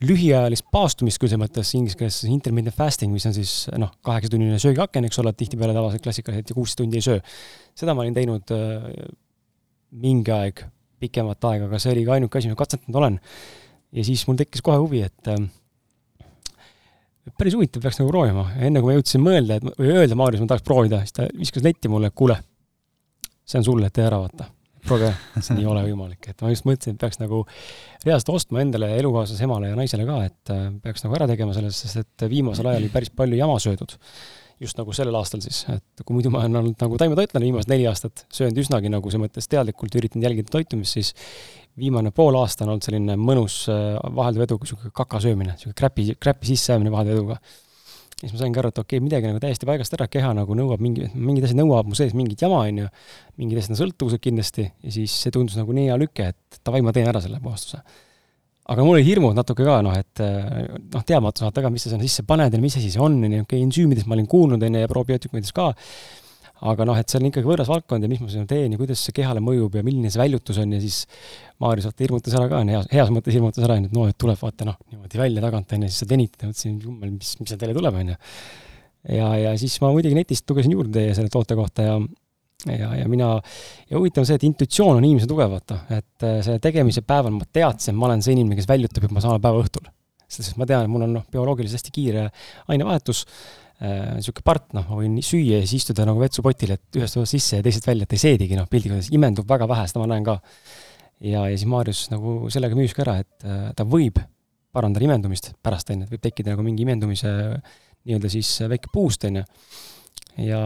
lühiajalist 0.04 0.68
paastumist 0.76 1.20
küll 1.20 1.32
selles 1.32 1.42
mõttes 1.42 1.72
inglise 1.78 2.00
keeles 2.00 2.22
intermittent 2.28 2.76
fasting, 2.76 3.14
mis 3.16 3.26
on 3.28 3.36
siis 3.36 3.54
noh, 3.80 3.92
kaheksatunnine 4.06 4.60
söögiaken, 4.62 5.08
eks 5.08 5.20
ole, 5.24 5.36
tihtipeale 5.36 5.76
tavaliselt 5.76 6.04
klassikaliselt 6.04 6.52
ja 6.52 6.58
kuusteist 6.58 6.82
tundi 6.82 7.00
ei 7.00 7.06
söö. 7.06 7.20
seda 7.76 7.96
ma 7.96 8.04
olin 8.04 8.16
teinud 8.16 8.56
äh, 8.56 8.88
mingi 9.96 10.34
aeg, 10.36 10.66
pikemat 11.00 11.52
aega, 11.52 11.70
aga 11.70 11.80
see 11.80 11.94
oli 11.96 12.08
ka 12.08 12.18
ainuke 12.18 12.40
asi, 12.40 12.52
mida 12.52 12.60
katsetanud 12.60 13.00
olen 13.02 13.20
ja 13.96 14.04
siis 14.04 14.26
mul 14.28 14.40
tekkis 14.40 14.64
kohe 14.66 14.80
huvi, 14.84 15.04
et 15.08 15.32
äh, 15.32 15.46
päris 17.40 17.56
huvitav, 17.56 17.84
peaks 17.84 18.02
nagu 18.02 18.12
proovima. 18.12 18.50
enne 18.60 18.82
kui 18.82 18.92
ma 18.92 18.98
jõudsin 19.00 19.24
mõelda, 19.24 19.60
et 19.60 19.80
või 19.80 19.96
öelda 19.96 20.20
Maarjus, 20.20 20.44
ma 20.44 20.52
tahaks 20.52 20.68
proovida, 20.68 21.02
siis 21.04 21.16
ta 21.16 21.30
viskas 21.32 21.64
netti 21.66 21.92
mulle, 21.92 22.12
et 22.12 22.18
kuule, 22.18 22.38
see 23.46 23.62
on 23.62 23.66
sulle, 23.68 23.90
tee 23.94 24.06
ära, 24.06 24.20
vaata. 24.24 24.50
proovige, 24.86 25.16
see 25.42 25.58
ei 25.58 25.66
ole 25.66 25.82
võimalik, 25.88 26.28
et 26.30 26.42
ma 26.46 26.52
just 26.52 26.66
mõtlesin, 26.68 26.94
et 26.94 27.02
peaks 27.02 27.18
nagu 27.18 27.40
reaalselt 28.04 28.36
ostma 28.36 28.62
endale 28.62 28.92
elukaaslase 29.00 29.48
emale 29.48 29.72
ja 29.72 29.78
naisele 29.80 30.06
ka, 30.06 30.20
et 30.28 30.54
äh, 30.54 30.68
peaks 30.84 31.06
nagu 31.06 31.18
ära 31.18 31.26
tegema 31.32 31.56
sellest, 31.58 31.88
sest 31.88 32.02
et 32.04 32.26
viimasel 32.30 32.70
ajal 32.70 32.84
oli 32.84 32.92
päris 32.94 33.10
palju 33.10 33.40
jama 33.40 33.58
söödud. 33.62 33.98
just 34.62 34.78
nagu 34.78 34.94
sellel 34.96 35.18
aastal 35.20 35.42
siis, 35.44 35.66
et 35.68 36.04
kui 36.06 36.16
muidu 36.16 36.30
ma 36.32 36.40
olen 36.46 36.62
olnud 36.62 36.80
nagu 36.80 36.98
taimetoitlane 37.02 37.44
viimased 37.44 37.68
neli 37.74 37.90
aastat, 37.90 38.24
söönud 38.32 38.62
üsnagi 38.62 38.88
nagu 38.94 39.10
selles 39.10 39.26
mõttes 39.26 39.50
teadlikult, 39.52 39.98
üritanud 40.00 40.24
jälgida 40.24 40.54
toitumist, 40.54 40.96
siis 40.96 41.10
viimane 41.76 42.14
pool 42.16 42.38
aasta 42.40 42.64
on 42.64 42.76
olnud 42.76 42.86
selline 42.86 43.18
mõnus 43.20 43.66
äh, 43.74 43.98
vahelduv 44.16 44.46
edu, 44.46 44.62
niisugune 44.62 44.94
kaka 44.96 45.20
söömine, 45.26 45.58
niisugune 45.58 45.76
kräpi, 45.82 46.08
kräpi 46.22 46.54
sisseajamine 46.54 46.94
vahelduv 46.94 47.18
eduga 47.18 47.42
siis 48.22 48.32
ma 48.32 48.40
saingi 48.40 48.62
aru, 48.62 48.72
et 48.72 48.80
okei 48.80 48.98
okay,, 48.98 49.04
midagi 49.04 49.30
nagu 49.30 49.42
täiesti 49.44 49.68
paigast 49.68 49.96
ära, 49.98 50.08
keha 50.12 50.32
nagu 50.38 50.56
nõuab 50.58 50.82
mingi, 50.84 51.10
mingid 51.14 51.48
asjad 51.48 51.60
nõuavad 51.60 51.90
mu 51.92 51.98
sees 52.00 52.16
mingit 52.16 52.42
jama, 52.46 52.62
on 52.64 52.84
ju, 52.86 52.90
mingid 53.42 53.60
asjad 53.60 53.76
on 53.76 53.82
sõltuvused 53.82 54.24
kindlasti, 54.24 54.68
ja 54.86 54.96
siis 54.96 55.16
see 55.26 55.36
tundus 55.36 55.58
nagu 55.60 55.76
nii 55.76 55.90
hea 55.90 56.00
lüke, 56.00 56.32
et 56.32 56.60
davai, 56.66 56.84
ma 56.86 56.96
teen 56.96 57.10
ära 57.12 57.22
selle 57.24 57.42
puhastuse. 57.44 57.82
aga 58.72 58.86
mul 58.86 58.98
oli 58.98 59.06
hirmud 59.06 59.36
natuke 59.38 59.66
ka, 59.68 59.82
noh, 59.86 59.94
et 60.00 60.22
noh, 60.24 61.04
teadmatus 61.06 61.44
vaata 61.46 61.66
ka, 61.66 61.74
mis 61.74 61.84
sa 61.86 61.92
sinna 61.92 62.08
sisse 62.08 62.24
paned 62.26 62.56
ja 62.56 62.62
mis 62.62 62.78
asi 62.80 62.94
see 62.94 63.04
on, 63.04 63.20
on 63.28 63.40
ju, 63.40 63.46
okei, 63.46 63.62
ensüümidest 63.68 64.08
ma 64.08 64.16
olin 64.16 64.30
kuulnud, 64.32 64.64
on 64.64 64.80
ju, 64.80 64.86
ja 64.86 64.90
probiootikumidest 64.90 65.54
ka, 65.56 65.74
aga 66.64 66.86
noh, 66.88 66.98
et 67.00 67.12
see 67.12 67.20
on 67.20 67.28
ikkagi 67.30 67.48
võõras 67.48 67.70
valdkond 67.70 68.06
ja 68.06 68.10
mis 68.12 68.22
ma 68.24 68.30
sinna 68.32 68.48
teen 68.48 68.76
ja 68.76 68.80
kuidas 68.80 69.02
see 69.04 69.16
kehale 69.16 69.42
mõjub 69.44 69.76
ja 69.76 69.84
milline 69.86 70.12
see 70.12 70.22
väljutus 70.22 70.60
on 70.62 70.76
ja 70.76 70.82
siis 70.84 71.04
Maarjas 71.64 71.88
vaata 71.90 72.04
hirmutas 72.04 72.36
ära 72.36 72.50
ka, 72.52 72.62
heas, 72.68 72.88
heas 72.92 73.12
mõttes 73.16 73.36
hirmutas 73.36 73.64
ära, 73.68 73.78
et 73.80 73.96
no, 73.96 74.06
et 74.12 74.18
tuleb 74.20 74.40
vaata 74.40 74.68
noh, 74.68 74.78
niimoodi 74.92 75.20
välja 75.20 75.44
tagant, 75.44 75.76
on 75.76 75.86
ju, 75.86 75.92
siis 75.92 76.04
sa 76.04 76.10
tenitad 76.10 76.48
mõtlesin, 76.48 76.78
jummel, 76.84 77.16
mis, 77.16 77.34
mis 77.40 77.52
seal 77.52 77.62
teile 77.62 77.76
tuleb, 77.76 78.00
on 78.02 78.14
ju. 78.14 78.20
ja, 79.18 79.32
ja 79.40 79.56
siis 79.60 79.76
ma 79.84 79.92
muidugi 79.96 80.18
netist 80.18 80.48
lugesin 80.52 80.76
juurde 80.76 81.10
selle 81.18 81.32
toote 81.34 81.58
kohta 81.60 81.90
ja 81.90 81.98
ja, 82.66 82.96
ja 82.96 83.10
mina, 83.12 83.34
ja 83.90 84.00
huvitav 84.00 84.24
on 84.24 84.30
see, 84.30 84.40
et 84.40 84.46
intuitsioon 84.48 84.98
on 84.98 85.04
inimese 85.06 85.28
tugev, 85.30 85.52
vaata, 85.52 85.82
et 85.92 86.26
äh, 86.26 86.40
selle 86.46 86.62
tegemise 86.64 87.04
päeval 87.06 87.36
ma 87.36 87.46
teadsin, 87.46 87.98
ma 88.00 88.08
olen 88.10 88.24
see 88.26 88.34
inimene, 88.36 88.58
kes 88.60 88.70
väljutab 88.70 89.06
juba 89.06 89.24
samal 89.24 89.44
päeva 89.44 89.62
õhtul. 89.62 89.92
sest 90.36 90.58
ma 90.58 90.66
tean, 90.66 90.90
mul 90.90 91.06
on 91.06 91.14
noh, 91.20 91.26
bioloogiliselt 91.32 91.78
hästi 91.78 91.94
kiire 91.94 92.24
ainevahetus 92.74 93.26
niisugune 93.82 94.42
äh, 94.42 94.48
part, 94.48 94.70
noh, 94.76 94.86
ma 94.88 95.00
võin 95.02 95.18
süüa 95.26 95.60
ja 95.60 95.68
siis 95.68 95.84
istuda 95.84 96.06
nagu 96.08 96.22
vetsupotil, 96.22 96.76
et 96.78 97.00
ühest 97.00 97.18
otsast 97.20 97.36
sisse 97.36 97.60
ja 97.60 97.66
teisest 97.66 97.88
välja, 97.90 98.08
et 98.08 98.16
ei 98.16 98.22
seedigi, 98.22 98.56
noh, 98.56 98.70
pildiga 98.72 99.00
imendub 99.16 99.50
väga 99.50 99.68
vähe, 99.68 99.88
seda 99.92 100.04
ma 100.04 100.08
näen 100.14 100.28
ka. 100.28 100.38
ja, 101.20 101.44
ja 101.50 101.56
siis 101.56 101.68
Maarjus 101.70 102.06
nagu 102.14 102.38
sellega 102.54 102.78
müüs 102.78 102.96
ka 102.96 103.04
ära, 103.04 103.18
et 103.26 103.48
äh, 103.48 103.68
ta 103.76 103.88
võib 103.88 104.22
parandada 104.76 105.04
imendumist 105.08 105.54
pärast, 105.64 105.92
on 105.92 106.04
ju, 106.04 106.08
et 106.08 106.16
võib 106.16 106.24
tekkida 106.24 106.56
nagu 106.56 106.64
mingi 106.64 106.88
imendumise 106.88 107.32
nii-öelda 108.06 108.32
siis 108.32 108.52
väike 108.72 108.92
boost, 108.94 109.28
on 109.28 109.42
ju. 109.42 109.46
ja, 110.48 110.62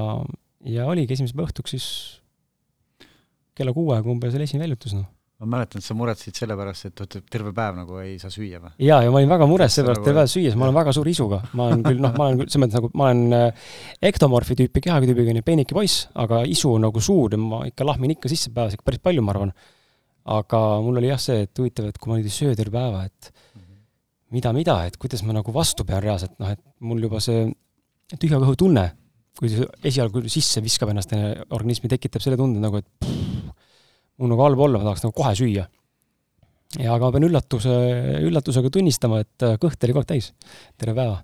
ja 0.69 0.89
oligi 0.89 1.17
esimese 1.17 1.37
päeva 1.37 1.49
õhtuks 1.49 1.77
siis 1.77 1.87
kella 3.57 3.73
kuue 3.75 3.97
aega 3.97 4.09
umbes 4.11 4.37
oli 4.37 4.45
esimene 4.45 4.67
väljutus, 4.67 4.97
noh 4.97 5.09
ma 5.39 5.47
mäletan, 5.55 5.79
et 5.79 5.87
sa 5.87 5.95
muretsesid 5.95 6.35
selle 6.35 6.55
pärast, 6.59 6.89
et 6.89 7.13
terve 7.31 7.53
päev 7.55 7.77
nagu 7.77 7.99
ei 8.03 8.17
saa 8.19 8.31
süüa 8.33 8.59
või? 8.59 8.73
jaa, 8.83 8.99
ja 9.05 9.11
ma 9.11 9.21
olin 9.21 9.31
väga 9.31 9.47
mures 9.47 9.71
selle 9.77 9.93
pärast, 9.93 10.03
terve 10.03 10.19
päev 10.19 10.31
süües, 10.33 10.57
ma 10.59 10.67
olen 10.67 10.75
väga 10.75 10.93
suure 10.97 11.13
isuga. 11.13 11.39
ma 11.55 11.67
olen 11.69 11.83
küll, 11.85 12.01
noh, 12.03 12.15
ma 12.19 12.25
olen 12.27 12.41
küll 12.41 12.51
selles 12.51 12.65
mõttes 12.65 12.79
nagu, 12.79 12.89
ma 12.99 13.07
olen 13.07 13.35
äh, 13.37 13.69
ektomorfi 14.09 14.57
tüüpi 14.59 14.83
kehaküübiga, 14.83 15.35
nii 15.37 15.45
peenike 15.47 15.77
poiss, 15.77 16.09
aga 16.19 16.41
isu 16.49 16.73
on 16.75 16.83
nagu 16.89 17.03
suur 17.03 17.35
ja 17.35 17.39
ma 17.39 17.61
ikka 17.69 17.87
lahmin 17.87 18.17
ikka 18.17 18.31
sisse 18.31 18.51
päevas 18.55 18.75
ikka 18.75 18.89
päris 18.89 19.03
palju, 19.05 19.23
ma 19.23 19.35
arvan. 19.35 19.55
aga 20.39 20.61
mul 20.83 20.99
oli 20.99 21.13
jah 21.13 21.23
see, 21.23 21.47
et 21.47 21.63
huvitav, 21.63 21.87
et 21.87 22.01
kui 22.01 22.11
ma 22.11 22.19
nüüd 22.19 22.27
ei 22.27 22.35
söö 22.35 22.59
terve 22.59 22.75
päeva, 22.75 23.05
et 23.07 23.31
mida-mida, 24.35 24.75
et 24.89 24.99
kuidas 24.99 25.23
ma 25.23 25.39
nagu 25.39 25.55
vastu 25.55 25.87
pean 25.87 26.03
reaalselt, 26.03 26.35
noh, 26.43 26.51
et 26.51 26.59
mul 26.83 26.99
juba 27.07 27.23
see 27.23 27.47
tühja 28.19 28.43
kõhu 28.43 28.59
tunne, 28.59 28.89
kui 29.39 29.55
see 29.55 29.71
esialgu 29.87 30.27
sisse 30.27 30.59
viskab 30.61 30.91
ennast 30.91 31.15
organismi, 31.15 31.87
tekitab 31.95 32.27
selle 32.27 32.37
tunde 32.37 32.59
nagu, 32.59 32.83
et 32.83 32.91
pff, 32.99 33.55
mul 34.19 34.33
nagu 34.33 34.45
halb 34.45 34.63
olla, 34.67 34.79
ma 34.79 34.89
tahaks 34.89 35.05
nagu 35.05 35.15
kohe 35.15 35.33
süüa. 35.39 35.65
ja 36.77 36.93
aga 36.93 37.07
ma 37.07 37.15
pean 37.15 37.25
üllatuse, 37.25 37.75
üllatusega 38.29 38.69
tunnistama, 38.69 39.23
et 39.25 39.47
äh, 39.47 39.57
kõht 39.61 39.83
oli 39.83 39.95
kogu 39.95 40.05
aeg 40.05 40.13
täis, 40.13 40.33
terve 40.77 40.97
päeva 40.99 41.17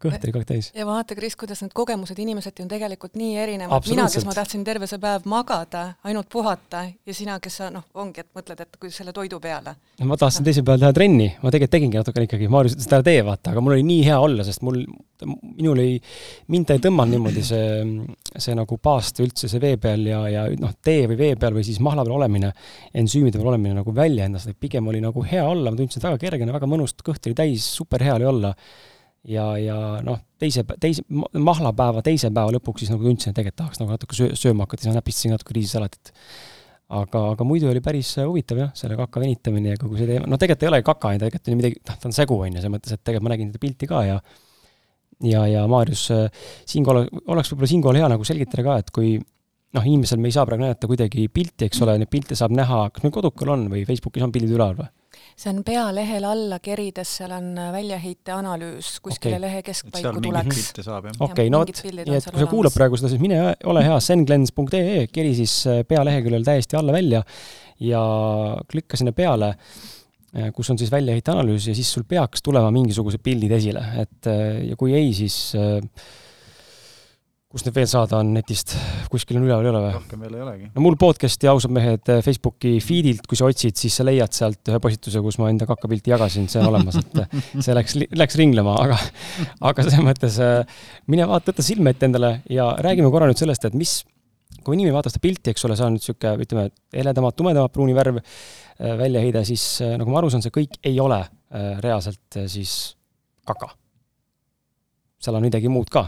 kõht 0.00 0.22
oli 0.24 0.32
kogu 0.32 0.40
aeg 0.40 0.48
täis. 0.48 0.68
ja 0.76 0.86
vaata, 0.88 1.14
Kris, 1.18 1.34
kuidas 1.36 1.60
need 1.62 1.74
kogemused 1.76 2.18
inimeseti 2.20 2.64
on 2.64 2.68
tegelikult 2.70 3.16
nii 3.18 3.36
erinevad. 3.42 3.88
mina, 3.90 4.06
kes 4.12 4.24
ma 4.28 4.34
tahtsin 4.36 4.64
terve 4.64 4.88
see 4.88 5.00
päev 5.02 5.26
magada, 5.28 5.82
ainult 6.08 6.30
puhata 6.32 6.86
ja 6.88 7.16
sina, 7.16 7.36
kes 7.42 7.58
sa 7.60 7.68
noh, 7.72 7.84
ongi, 8.00 8.24
et 8.24 8.30
mõtled, 8.36 8.62
et 8.64 8.78
kui 8.80 8.92
selle 8.94 9.12
toidu 9.16 9.40
peale. 9.42 9.76
ma 10.04 10.16
tahtsin 10.20 10.46
teisel 10.46 10.64
päeval 10.64 10.86
teha 10.86 10.96
trenni, 10.96 11.28
ma 11.42 11.52
tegelikult 11.52 11.74
tegingi 11.76 12.00
natukene 12.00 12.28
ikkagi, 12.28 12.48
Maarjus 12.52 12.76
ütles, 12.78 12.88
et 12.88 12.96
ära 12.96 13.08
tee, 13.10 13.20
vaata, 13.26 13.52
aga 13.52 13.64
mul 13.64 13.76
oli 13.76 13.84
nii 13.90 14.06
hea 14.08 14.20
olla, 14.28 14.46
sest 14.48 14.64
mul, 14.64 14.80
minul 15.44 15.84
ei, 15.84 16.00
mind 16.52 16.72
ei 16.72 16.82
tõmmanud 16.88 17.18
niimoodi 17.18 17.44
see, 17.44 17.68
see 18.42 18.56
nagu 18.56 18.78
paast 18.82 19.20
üldse 19.24 19.50
see 19.50 19.62
vee 19.62 19.76
peal 19.82 20.04
ja, 20.08 20.24
ja 20.32 20.44
noh, 20.60 20.74
tee 20.84 21.06
või 21.10 21.18
vee 21.20 21.36
peal 21.40 21.56
või 21.56 21.64
siis 21.66 21.78
mahla 21.84 22.04
peal 22.06 22.18
olemine, 22.18 22.52
ensüümide 22.96 23.40
peal 23.40 23.52
olemine 23.52 23.78
nagu 23.78 23.94
välja 23.96 24.26
endast, 24.28 24.50
et 24.50 24.58
pigem 24.60 24.86
oli 24.92 25.00
nagu 25.04 25.24
hea 25.26 25.44
olla, 25.46 25.72
ma 25.72 25.78
tundsin, 25.78 26.02
et 26.02 26.08
väga 26.10 26.20
kergene, 26.26 26.54
väga 26.56 26.68
mõnus, 26.70 26.96
kõht 27.06 27.28
oli 27.28 27.38
täis, 27.38 27.66
super 27.78 28.04
hea 28.04 28.18
oli 28.18 28.28
olla 28.28 28.54
ja, 29.26 29.46
ja 29.60 29.76
noh, 30.06 30.20
teise, 30.40 30.64
teise, 30.80 31.04
mahlapäeva 31.10 32.02
teise 32.06 32.30
päeva 32.34 32.54
lõpuks 32.56 32.84
siis 32.84 32.92
nagu 32.92 33.06
tundsin, 33.06 33.32
et 33.32 33.38
tegelikult 33.38 33.62
tahaks 33.62 33.82
nagu 33.82 33.94
natuke 33.94 34.18
söö, 34.18 34.36
sööma 34.38 34.66
hakata, 34.66 34.86
siis 34.86 34.96
näpistasin 34.96 35.34
natuke 35.34 35.56
riisisalatit. 35.56 36.12
aga, 36.86 37.20
aga 37.34 37.44
muidu 37.44 37.66
oli 37.70 37.82
päris 37.82 38.12
huvitav 38.20 38.60
jah, 38.62 38.74
selle 38.78 38.96
kaka 38.98 39.20
venitamine 39.20 39.74
ja 39.74 39.80
kogu 39.80 39.98
see 39.98 40.06
teema, 40.06 40.28
no 40.30 40.38
tegelikult 40.38 40.66
ei 40.66 40.70
ole 40.70 40.82
kaka, 40.86 41.14
tegelikult 41.18 41.50
on 41.50 41.60
midagi, 41.60 41.80
noh, 41.82 41.96
ta 42.02 42.10
on 42.10 42.14
segu, 42.14 42.38
on 42.38 42.52
ju, 42.52 42.60
selles 42.60 42.74
mõttes, 42.76 42.94
et 42.94 43.02
tegelikult 43.02 43.26
ma 43.26 43.34
nägin 43.34 43.50
seda 43.50 43.62
pilti 43.64 43.90
ka 43.90 44.02
ja 44.06 44.20
ja, 45.24 45.46
ja 45.48 45.64
Maarjus, 45.70 46.08
siinkohal 46.68 47.06
oleks 47.32 47.52
võib-olla 47.52 47.70
siinkohal 47.70 48.02
hea 48.02 48.12
nagu 48.12 48.26
selgitada 48.28 48.66
ka, 48.66 48.76
et 48.82 48.92
kui 48.94 49.16
noh, 49.76 49.86
inimesel 49.86 50.20
me 50.20 50.30
ei 50.30 50.36
saa 50.36 50.46
praegu 50.48 50.64
näidata 50.64 50.88
kuidagi 50.90 51.26
pilti, 51.32 51.68
eks 51.68 51.82
ole, 51.84 51.96
neid 52.00 52.12
pilte 52.12 52.38
saab 52.38 52.54
näha, 52.56 52.86
kas 52.92 53.04
meil 53.04 53.14
kodukal 53.14 53.54
on 53.56 53.66
või 53.72 53.84
Facebookis 53.88 54.24
on 54.26 54.34
pildid 54.34 54.54
üleval 54.54 54.78
või? 54.84 54.92
see 55.36 55.50
on 55.52 55.58
pealehel 55.64 56.24
alla 56.24 56.58
kerides, 56.64 57.10
seal 57.18 57.32
on 57.36 57.50
äh, 57.60 57.68
väljaheite 57.74 58.32
analüüs, 58.32 58.94
kuskile 59.04 59.36
okay. 59.36 59.42
lehe 59.42 59.62
keskpaiku 59.64 60.22
tuleks. 60.24 60.70
okei 61.24 61.52
no 61.52 61.60
vot, 61.60 61.82
nii 61.84 62.16
et 62.16 62.28
kui 62.30 62.40
sa 62.40 62.48
kuulad 62.48 62.72
praegu 62.72 62.96
seda, 62.96 63.10
siis 63.12 63.20
mine 63.20 63.42
ole 63.68 63.84
hea, 63.84 63.98
senglens.ee, 64.00 65.04
keri 65.12 65.34
siis 65.36 65.58
äh, 65.68 65.82
pealeheküljel 65.88 66.46
täiesti 66.46 66.80
alla 66.80 66.96
välja 66.96 67.20
ja 67.84 68.00
klikka 68.72 68.96
sinna 68.96 69.12
peale, 69.16 69.52
äh, 69.52 69.95
kus 70.56 70.68
on 70.72 70.78
siis 70.80 70.92
väljaheite 70.92 71.32
analüüs 71.32 71.70
ja 71.70 71.74
siis 71.76 71.88
sul 71.92 72.04
peaks 72.08 72.44
tulema 72.44 72.70
mingisugused 72.74 73.22
pildid 73.24 73.54
esile, 73.56 73.82
et 74.02 74.30
ja 74.68 74.76
kui 74.76 74.92
ei, 74.96 75.12
siis 75.16 75.36
äh, 75.56 75.80
kus 77.56 77.64
need 77.64 77.76
veel 77.78 77.86
saada 77.88 78.18
on 78.20 78.34
netist, 78.36 78.74
kuskil 79.08 79.38
on 79.38 79.46
üleval, 79.46 79.64
ei 79.64 79.70
ole 79.70 79.80
või? 79.80 79.92
rohkem 79.94 80.24
veel 80.26 80.34
ei 80.34 80.42
olegi. 80.44 80.66
no 80.74 80.82
mul 80.84 80.96
podcast'i 81.00 81.48
ausad 81.48 81.72
mehed 81.72 82.10
eh, 82.12 82.18
Facebooki 82.24 82.74
feed'ilt, 82.84 83.24
kui 83.30 83.38
sa 83.38 83.48
otsid, 83.48 83.78
siis 83.80 83.96
sa 83.96 84.04
leiad 84.04 84.34
sealt 84.36 84.68
ühe 84.68 84.80
postituse, 84.82 85.22
kus 85.24 85.38
ma 85.40 85.48
enda 85.52 85.68
kakapilti 85.68 86.12
jagasin, 86.12 86.50
see 86.52 86.60
on 86.60 86.68
olemas, 86.68 86.98
et 87.00 87.16
see 87.64 87.76
läks, 87.76 87.96
läks 88.18 88.36
ringlema, 88.40 88.76
aga, 88.82 88.98
aga 89.70 89.86
selles 89.86 90.04
mõttes 90.04 90.36
mine 91.08 91.28
vaata, 91.30 91.54
võta 91.54 91.64
silme 91.64 91.96
ette 91.96 92.10
endale 92.10 92.34
ja 92.52 92.68
räägime 92.84 93.08
korra 93.14 93.30
nüüd 93.30 93.40
sellest, 93.40 93.64
et 93.70 93.78
mis, 93.78 94.00
kui 94.60 94.76
inimene 94.76 94.98
vaatab 94.98 95.14
seda 95.14 95.24
pilti, 95.24 95.54
eks 95.54 95.64
ole, 95.64 95.80
see 95.80 95.88
on 95.88 95.96
nüüd 95.96 96.04
niisugune, 96.04 96.36
ütleme, 96.44 96.68
heledamalt, 96.98 97.38
tumedamat 97.40 97.72
pruuni 97.72 97.96
värv 97.96 98.20
väljaheide, 98.78 99.40
siis 99.48 99.64
nagu 99.82 100.10
ma 100.12 100.20
aru 100.20 100.28
saan, 100.32 100.44
see 100.44 100.54
kõik 100.54 100.78
ei 100.84 100.98
ole 101.00 101.22
reaalselt 101.80 102.36
siis 102.50 102.72
kaka. 103.46 103.70
seal 105.22 105.38
on 105.38 105.46
midagi 105.46 105.70
muud 105.72 105.88
ka 105.90 106.04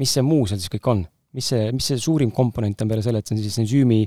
mis 0.00 0.14
see 0.16 0.24
muu 0.26 0.46
seal 0.48 0.60
siis 0.60 0.72
kõik 0.76 0.92
on? 0.92 1.02
mis 1.30 1.46
see, 1.52 1.68
mis 1.70 1.86
see 1.86 1.98
suurim 2.02 2.32
komponent 2.34 2.80
on 2.82 2.88
peale 2.90 3.04
selle, 3.06 3.20
et 3.22 3.28
see 3.28 3.36
on 3.36 3.38
siis 3.38 3.58
ensüümi, 3.62 4.00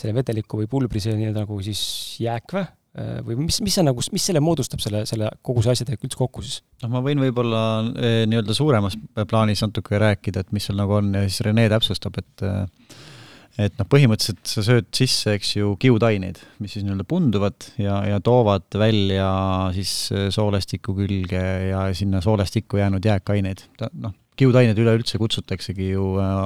selle 0.00 0.14
vedeliku 0.16 0.62
või 0.62 0.70
pulbri 0.72 1.02
see 1.04 1.12
nii-öelda 1.18 1.42
nagu 1.44 1.58
siis 1.66 1.82
jääk 2.22 2.54
või? 2.56 2.62
Äh, 2.96 3.18
või 3.26 3.36
mis, 3.42 3.58
mis 3.64 3.76
see 3.76 3.84
nagu, 3.84 4.00
mis 4.14 4.28
selle 4.30 4.40
moodustab, 4.40 4.80
selle, 4.80 5.02
selle, 5.08 5.28
kogu 5.44 5.60
see 5.64 5.74
asja 5.74 5.84
tegelikult 5.84 6.08
üldse 6.08 6.20
kokku 6.22 6.44
siis? 6.46 6.62
noh, 6.80 6.94
ma 6.94 7.02
võin 7.04 7.20
võib-olla 7.20 7.60
nii-öelda 7.92 8.56
suuremas 8.56 8.96
plaanis 9.28 9.60
natuke 9.66 10.00
rääkida, 10.00 10.46
et 10.46 10.56
mis 10.56 10.64
seal 10.68 10.80
nagu 10.80 10.96
on 10.96 11.12
ja 11.18 11.26
siis 11.26 11.44
Rene 11.44 11.66
täpsustab, 11.74 12.16
et 12.24 12.46
eh, 12.48 12.96
et 13.60 13.74
noh, 13.76 13.88
põhimõtteliselt 13.88 14.48
sa 14.48 14.64
sööd 14.64 14.88
sisse, 14.96 15.36
eks 15.36 15.56
ju, 15.58 15.74
kiudaineid, 15.80 16.40
mis 16.62 16.72
siis 16.76 16.86
nii-öelda 16.86 17.04
punduvad 17.08 17.68
ja, 17.80 18.00
ja 18.08 18.20
toovad 18.24 18.64
välja 18.80 19.28
siis 19.76 19.92
soolestiku 20.32 20.96
külge 20.96 21.44
ja 21.68 21.84
sinna 21.96 22.22
soolestikku 22.24 22.80
jäänud 22.80 23.04
jääkaineid. 23.04 23.66
noh, 24.00 24.14
kiudained 24.38 24.78
üleüldse 24.80 25.20
kutsutaksegi 25.20 25.92
ju 25.92 26.14
äh, 26.20 26.44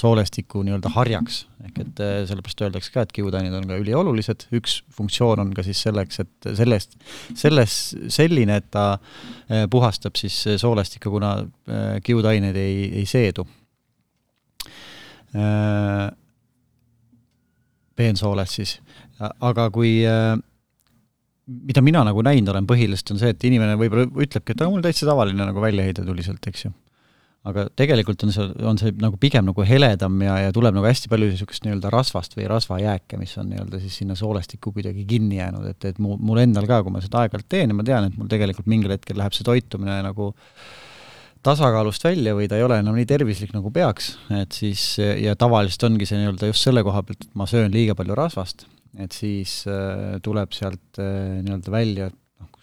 soolestiku 0.00 0.62
nii-öelda 0.64 0.92
harjaks, 0.94 1.42
ehk 1.66 1.80
et 1.82 2.02
äh, 2.02 2.14
sellepärast 2.28 2.62
öeldakse 2.66 2.92
ka, 2.94 3.04
et 3.04 3.14
kiudained 3.14 3.54
on 3.56 3.66
ka 3.68 3.78
üliolulised, 3.80 4.46
üks 4.56 4.80
funktsioon 4.96 5.42
on 5.42 5.52
ka 5.56 5.64
siis 5.66 5.82
selleks, 5.86 6.22
et 6.24 6.50
sellest, 6.58 6.96
selles 7.38 7.76
selline, 8.12 8.60
et 8.60 8.70
ta 8.74 8.86
äh, 8.96 9.66
puhastab 9.70 10.18
siis 10.20 10.38
soolestikku, 10.62 11.12
kuna 11.12 11.36
kiudained 12.06 12.58
ei, 12.58 12.88
ei 13.02 13.06
seedu. 13.08 13.46
Peensooled 18.00 18.50
siis, 18.50 18.78
aga 19.20 19.68
kui 19.74 19.98
mida 21.50 21.82
mina 21.84 22.02
nagu 22.06 22.22
näinud 22.24 22.52
olen 22.52 22.68
põhiliselt, 22.68 23.10
on 23.14 23.20
see, 23.20 23.32
et 23.34 23.48
inimene 23.48 23.74
võib-olla 23.80 24.06
ütlebki, 24.24 24.54
et 24.54 24.62
mul 24.68 24.84
täitsa 24.84 25.08
tavaline 25.08 25.46
nagu 25.48 25.62
väljaheide 25.62 26.04
tuli 26.06 26.24
sealt, 26.26 26.46
eks 26.50 26.68
ju. 26.68 26.72
Aga 27.48 27.64
tegelikult 27.72 28.20
on 28.26 28.34
see, 28.34 28.44
on 28.68 28.76
see 28.76 28.92
nagu 29.00 29.16
pigem 29.20 29.46
nagu 29.48 29.64
heledam 29.64 30.18
ja, 30.20 30.34
ja 30.44 30.50
tuleb 30.52 30.74
nagu 30.76 30.84
hästi 30.84 31.08
palju 31.08 31.30
niisugust 31.30 31.64
nii-öelda 31.64 31.88
rasvast 31.92 32.36
või 32.36 32.44
rasvajääke, 32.52 33.16
mis 33.16 33.32
on 33.40 33.48
nii-öelda 33.54 33.80
siis 33.80 33.96
sinna 34.02 34.16
soolestikku 34.18 34.74
kuidagi 34.76 35.06
kinni 35.08 35.38
jäänud, 35.38 35.70
et, 35.72 35.86
et 35.88 36.02
mu, 36.04 36.18
mul 36.20 36.42
endal 36.42 36.68
ka, 36.68 36.82
kui 36.84 36.92
ma 36.92 37.00
seda 37.00 37.22
aeg-ajalt 37.22 37.48
teen 37.48 37.72
ja 37.72 37.78
ma 37.78 37.86
tean, 37.88 38.10
et 38.10 38.18
mul 38.20 38.28
tegelikult 38.28 38.68
mingil 38.68 38.92
hetkel 38.92 39.16
läheb 39.16 39.32
see 39.36 39.48
toitumine 39.48 39.96
nagu 40.04 40.34
tasakaalust 41.46 42.04
välja 42.04 42.34
või 42.36 42.48
ta 42.50 42.58
ei 42.58 42.66
ole 42.66 42.80
enam 42.82 42.96
nii 42.98 43.08
tervislik, 43.08 43.54
nagu 43.56 43.72
peaks, 43.72 44.12
et 44.42 44.52
siis 44.56 44.84
ja 44.98 45.36
tavaliselt 45.38 45.88
ongi 45.88 46.08
see 46.08 46.20
nii-öelda 46.20 46.50
just 46.50 46.66
selle 46.66 46.84
koha 46.86 47.02
pealt, 47.06 47.24
et 47.24 47.36
ma 47.38 47.48
söön 47.48 47.72
liiga 47.72 47.96
palju 47.98 48.18
rasvast, 48.18 48.66
et 49.00 49.14
siis 49.16 49.62
äh, 49.70 50.18
tuleb 50.24 50.52
sealt 50.56 51.00
äh, 51.00 51.40
nii-öelda 51.44 51.72
välja 51.72 52.10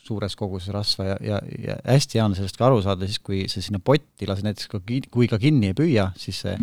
suures 0.08 0.36
koguses 0.40 0.72
rasva 0.74 1.08
ja, 1.12 1.16
ja, 1.24 1.40
ja 1.64 1.78
hästi 1.86 2.20
hea 2.20 2.26
on 2.28 2.36
sellest 2.38 2.60
ka 2.60 2.68
aru 2.70 2.82
saada 2.86 3.08
siis, 3.08 3.22
kui 3.24 3.46
sa 3.52 3.64
sinna 3.64 3.82
potti 3.84 4.28
lased 4.30 4.46
näiteks 4.46 4.70
kui 5.12 5.30
ka 5.30 5.40
kinni 5.42 5.72
ei 5.72 5.78
püüa, 5.78 6.12
siis 6.20 6.44
see 6.46 6.56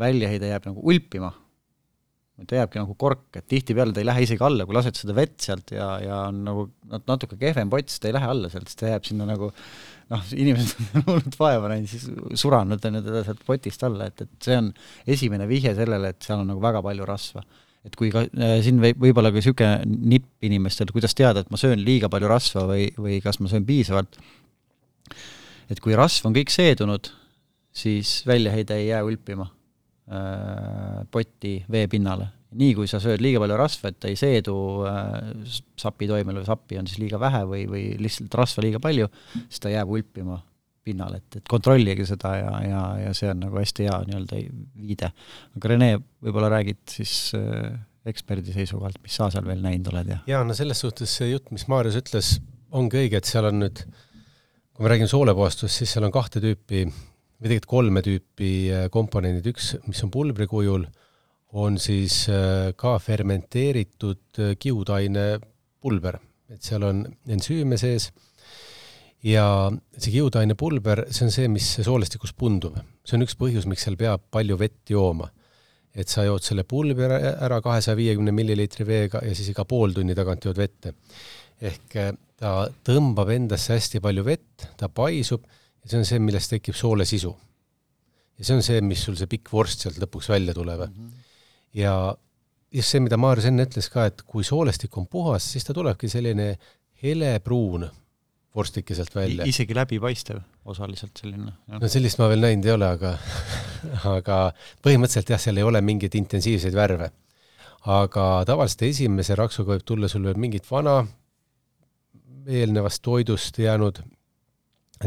väljaheide 0.00 0.50
jääb 0.50 0.68
nagu 0.70 0.84
ulpima. 0.92 1.32
ta 2.48 2.56
jääbki 2.56 2.80
nagu 2.80 2.94
kork, 2.96 3.26
et 3.36 3.44
tihtipeale 3.52 3.92
ta 3.92 4.00
ei 4.00 4.08
lähe 4.08 4.22
isegi 4.24 4.44
alla, 4.44 4.64
kui 4.64 4.76
lased 4.76 4.96
seda 4.96 5.12
vett 5.16 5.36
sealt 5.44 5.74
ja, 5.76 5.88
ja 6.00 6.20
on 6.30 6.38
nagu 6.46 6.62
natuke 7.08 7.36
kehvem 7.40 7.68
pott, 7.72 7.90
siis 7.92 8.00
ta 8.00 8.08
ei 8.08 8.16
lähe 8.16 8.30
alla 8.32 8.48
sealt, 8.52 8.70
siis 8.70 8.80
ta 8.80 8.94
jääb 8.94 9.04
sinna 9.04 9.26
nagu 9.28 9.50
noh, 10.10 10.28
inimesed 10.34 10.84
on 10.98 11.06
hullult 11.08 11.40
vaeva 11.40 11.72
näinud, 11.72 11.90
siis 11.90 12.06
suranud 12.42 12.90
on 12.90 13.00
teda 13.00 13.24
sealt 13.26 13.42
potist 13.46 13.82
alla, 13.86 14.10
et, 14.10 14.26
et 14.26 14.48
see 14.50 14.58
on 14.60 14.70
esimene 15.16 15.48
vihje 15.50 15.74
sellele, 15.78 16.14
et 16.14 16.26
seal 16.26 16.42
on 16.42 16.50
nagu 16.50 16.62
väga 16.62 16.82
palju 16.86 17.08
rasva 17.08 17.44
et 17.86 17.96
kui 17.96 18.10
ka 18.12 18.26
äh, 18.26 18.58
siin 18.64 18.80
võib, 18.82 18.98
võib-olla 19.00 19.30
ka 19.32 19.40
niisugune 19.40 20.00
nipp 20.12 20.44
inimestel, 20.44 20.90
kuidas 20.92 21.16
teada, 21.16 21.40
et 21.40 21.52
ma 21.52 21.60
söön 21.60 21.80
liiga 21.84 22.10
palju 22.12 22.28
rasva 22.28 22.66
või, 22.68 22.90
või 23.00 23.20
kas 23.24 23.40
ma 23.40 23.48
söön 23.52 23.64
piisavalt, 23.68 24.18
et 25.72 25.80
kui 25.80 25.96
rasv 25.96 26.28
on 26.28 26.36
kõik 26.36 26.52
seedunud, 26.52 27.08
siis 27.72 28.18
väljaheide 28.28 28.76
ei 28.82 28.90
jää 28.90 29.00
ulpima 29.06 29.48
äh, 29.48 31.00
poti 31.10 31.60
veepinnale. 31.72 32.28
Nii 32.58 32.74
kui 32.74 32.88
sa 32.90 32.98
sööd 33.02 33.22
liiga 33.22 33.40
palju 33.42 33.56
rasva, 33.58 33.92
et 33.92 33.98
ta 34.02 34.10
ei 34.10 34.18
seedu 34.18 34.54
äh, 34.88 35.10
sapi 35.78 36.08
toimele 36.10 36.42
või 36.42 36.48
sappi 36.48 36.78
on 36.80 36.88
siis 36.90 37.02
liiga 37.02 37.20
vähe 37.22 37.42
või, 37.48 37.64
või 37.70 37.84
lihtsalt 38.02 38.34
rasva 38.40 38.64
liiga 38.64 38.80
palju, 38.82 39.10
siis 39.46 39.62
ta 39.62 39.72
jääb 39.72 39.92
ulpima 39.92 40.40
pinnal, 40.86 41.14
et, 41.18 41.36
et 41.36 41.46
kontrollige 41.48 42.06
seda 42.08 42.34
ja, 42.40 42.52
ja, 42.64 42.82
ja 43.04 43.12
see 43.16 43.28
on 43.30 43.42
nagu 43.44 43.60
hästi 43.60 43.86
hea 43.86 43.98
nii-öelda 44.08 44.40
viide. 44.80 45.12
aga 45.58 45.72
Rene, 45.72 45.90
võib-olla 46.24 46.50
räägid 46.56 46.80
siis 46.90 47.14
äh, 47.38 47.74
eksperdi 48.08 48.54
seisukohalt, 48.56 48.98
mis 49.04 49.18
sa 49.20 49.28
seal 49.32 49.46
veel 49.46 49.60
näinud 49.64 49.92
oled 49.92 50.14
ja? 50.14 50.20
jaa, 50.30 50.44
no 50.46 50.56
selles 50.56 50.80
suhtes 50.82 51.12
see 51.20 51.30
jutt, 51.34 51.52
mis 51.54 51.66
Maarjas 51.70 51.98
ütles, 52.00 52.38
ongi 52.72 53.04
õige, 53.04 53.20
et 53.20 53.28
seal 53.28 53.50
on 53.50 53.60
nüüd, 53.62 53.84
kui 54.72 54.86
me 54.86 54.92
räägime 54.92 55.10
soolepuhastust, 55.12 55.82
siis 55.82 55.92
seal 55.92 56.08
on 56.08 56.14
kahte 56.14 56.42
tüüpi 56.42 56.86
või 57.40 57.48
tegelikult 57.48 57.70
kolme 57.74 58.04
tüüpi 58.04 58.50
äh, 58.72 58.88
komponendid, 58.92 59.52
üks, 59.52 59.74
mis 59.86 60.00
on 60.06 60.12
pulbri 60.12 60.48
kujul, 60.50 60.88
on 61.52 61.78
siis 61.82 62.24
äh, 62.30 62.70
ka 62.76 62.98
fermenteeritud 63.02 64.38
äh, 64.38 64.56
kiudaine 64.58 65.40
pulber, 65.80 66.20
et 66.50 66.62
seal 66.62 66.84
on 66.86 67.04
ensüüme 67.28 67.78
sees 67.80 68.10
ja 69.26 69.44
see 69.98 70.14
kiudainepulber, 70.14 71.04
see 71.12 71.26
on 71.26 71.34
see, 71.34 71.50
mis 71.52 71.66
soolestikus 71.84 72.32
pundub. 72.36 72.78
see 73.04 73.18
on 73.18 73.26
üks 73.26 73.36
põhjus, 73.40 73.66
miks 73.68 73.84
seal 73.86 73.98
peab 74.00 74.24
palju 74.32 74.56
vett 74.60 74.94
jooma. 74.94 75.30
et 75.90 76.08
sa 76.08 76.22
jood 76.22 76.44
selle 76.46 76.62
pulbri 76.64 77.08
ära 77.10 77.58
kahesaja 77.60 77.98
viiekümne 77.98 78.30
milliliitri 78.30 78.86
veega 78.86 79.24
ja 79.26 79.34
siis 79.34 79.48
iga 79.50 79.64
pool 79.66 79.90
tunni 79.92 80.14
tagant 80.14 80.44
jood 80.44 80.56
vette. 80.56 80.94
ehk 81.60 81.96
eh, 81.96 82.12
ta 82.40 82.68
tõmbab 82.86 83.32
endasse 83.34 83.74
hästi 83.74 84.00
palju 84.00 84.24
vett, 84.24 84.68
ta 84.76 84.88
paisub 84.88 85.44
ja 85.44 85.90
see 85.90 85.98
on 85.98 86.06
see, 86.08 86.20
millest 86.22 86.54
tekib 86.54 86.78
soole 86.78 87.04
sisu. 87.04 87.34
ja 88.38 88.44
see 88.44 88.56
on 88.56 88.62
see, 88.64 88.80
mis 88.80 89.02
sul 89.04 89.18
see 89.18 89.28
pikk 89.28 89.52
vorst 89.52 89.84
sealt 89.84 89.98
lõpuks 90.00 90.30
välja 90.32 90.54
tuleb 90.56 90.86
mm. 90.86 90.94
-hmm. 90.94 91.26
Ja 91.74 91.94
just 92.72 92.92
see, 92.92 93.02
mida 93.02 93.18
Maarjas 93.20 93.48
enne 93.50 93.66
ütles 93.66 93.90
ka, 93.92 94.06
et 94.10 94.22
kui 94.26 94.44
soolestik 94.46 94.96
on 94.98 95.08
puhas, 95.10 95.46
siis 95.52 95.66
ta 95.66 95.74
tulebki 95.76 96.10
selline 96.10 96.52
helepruun 97.02 97.88
vorstike 98.54 98.94
sealt 98.94 99.14
välja. 99.14 99.46
isegi 99.46 99.74
läbipaistev 99.74 100.40
osaliselt 100.64 101.16
selline. 101.22 101.52
no 101.70 101.88
sellist 101.88 102.18
ma 102.18 102.28
veel 102.30 102.42
näinud 102.44 102.66
ei 102.66 102.74
ole, 102.74 102.88
aga 102.96 103.14
aga 104.16 104.38
põhimõtteliselt 104.84 105.34
jah, 105.34 105.42
seal 105.42 105.60
ei 105.60 105.66
ole 105.66 105.82
mingeid 105.84 106.16
intensiivseid 106.18 106.74
värve. 106.74 107.10
aga 107.90 108.26
tavaliselt 108.46 108.82
esimese 108.90 109.38
raksuga 109.38 109.76
võib 109.76 109.86
tulla 109.86 110.10
sul 110.10 110.26
veel 110.28 110.40
mingit 110.40 110.66
vana 110.70 110.98
eelnevast 112.50 113.02
toidust 113.02 113.58
jäänud 113.58 114.02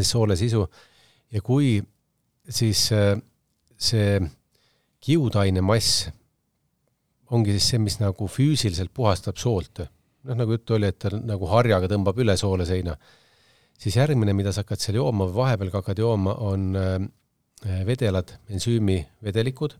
soole 0.02 0.36
sisu 0.36 0.64
ja 1.34 1.42
kui 1.42 1.82
siis 2.50 2.88
äh, 2.96 3.18
see 3.78 4.22
kiudaine 5.04 5.62
mass 5.62 6.08
ongi 7.34 7.56
siis 7.58 7.74
see, 7.74 7.82
mis 7.82 8.00
nagu 8.02 8.28
füüsiliselt 8.30 8.94
puhastab 8.94 9.40
soolt, 9.42 9.84
noh, 10.24 10.38
nagu 10.38 10.56
juttu 10.56 10.78
oli, 10.78 10.90
et 10.90 11.00
ta 11.02 11.12
nagu 11.18 11.50
harjaga 11.50 11.90
tõmbab 11.92 12.20
üle 12.22 12.38
sooleseina 12.40 12.96
siis 13.84 13.98
järgmine, 13.98 14.34
mida 14.38 14.54
sa 14.54 14.64
hakkad 14.64 14.82
seal 14.82 15.00
jooma 15.00 15.28
või 15.28 15.40
vahepeal 15.42 15.72
ka 15.72 15.82
hakkad 15.82 16.02
jooma, 16.04 16.36
on 16.46 16.70
äh, 16.80 17.80
vedelad, 17.88 18.36
ensüümivedelikud, 18.54 19.76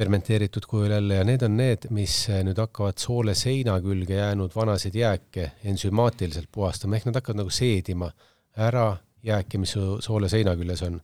fermenteeritud 0.00 0.64
kujul 0.68 0.94
jälle 0.94 1.20
ja 1.20 1.26
need 1.28 1.44
on 1.44 1.56
need, 1.60 1.86
mis 1.94 2.14
äh, 2.32 2.42
nüüd 2.46 2.60
hakkavad 2.60 3.00
soole 3.00 3.34
seina 3.38 3.78
külge 3.84 4.18
jäänud 4.20 4.54
vanasid 4.56 4.96
jääke 4.96 5.52
ensümaatiliselt 5.72 6.50
puhastama, 6.52 6.96
ehk 6.96 7.08
nad 7.08 7.20
hakkavad 7.20 7.42
nagu 7.42 7.54
seedima 7.54 8.10
ära 8.56 8.90
jääke, 9.26 9.60
mis 9.60 9.76
su 9.76 9.98
soole 10.04 10.28
seina 10.32 10.56
küljes 10.56 10.84
on. 10.88 11.00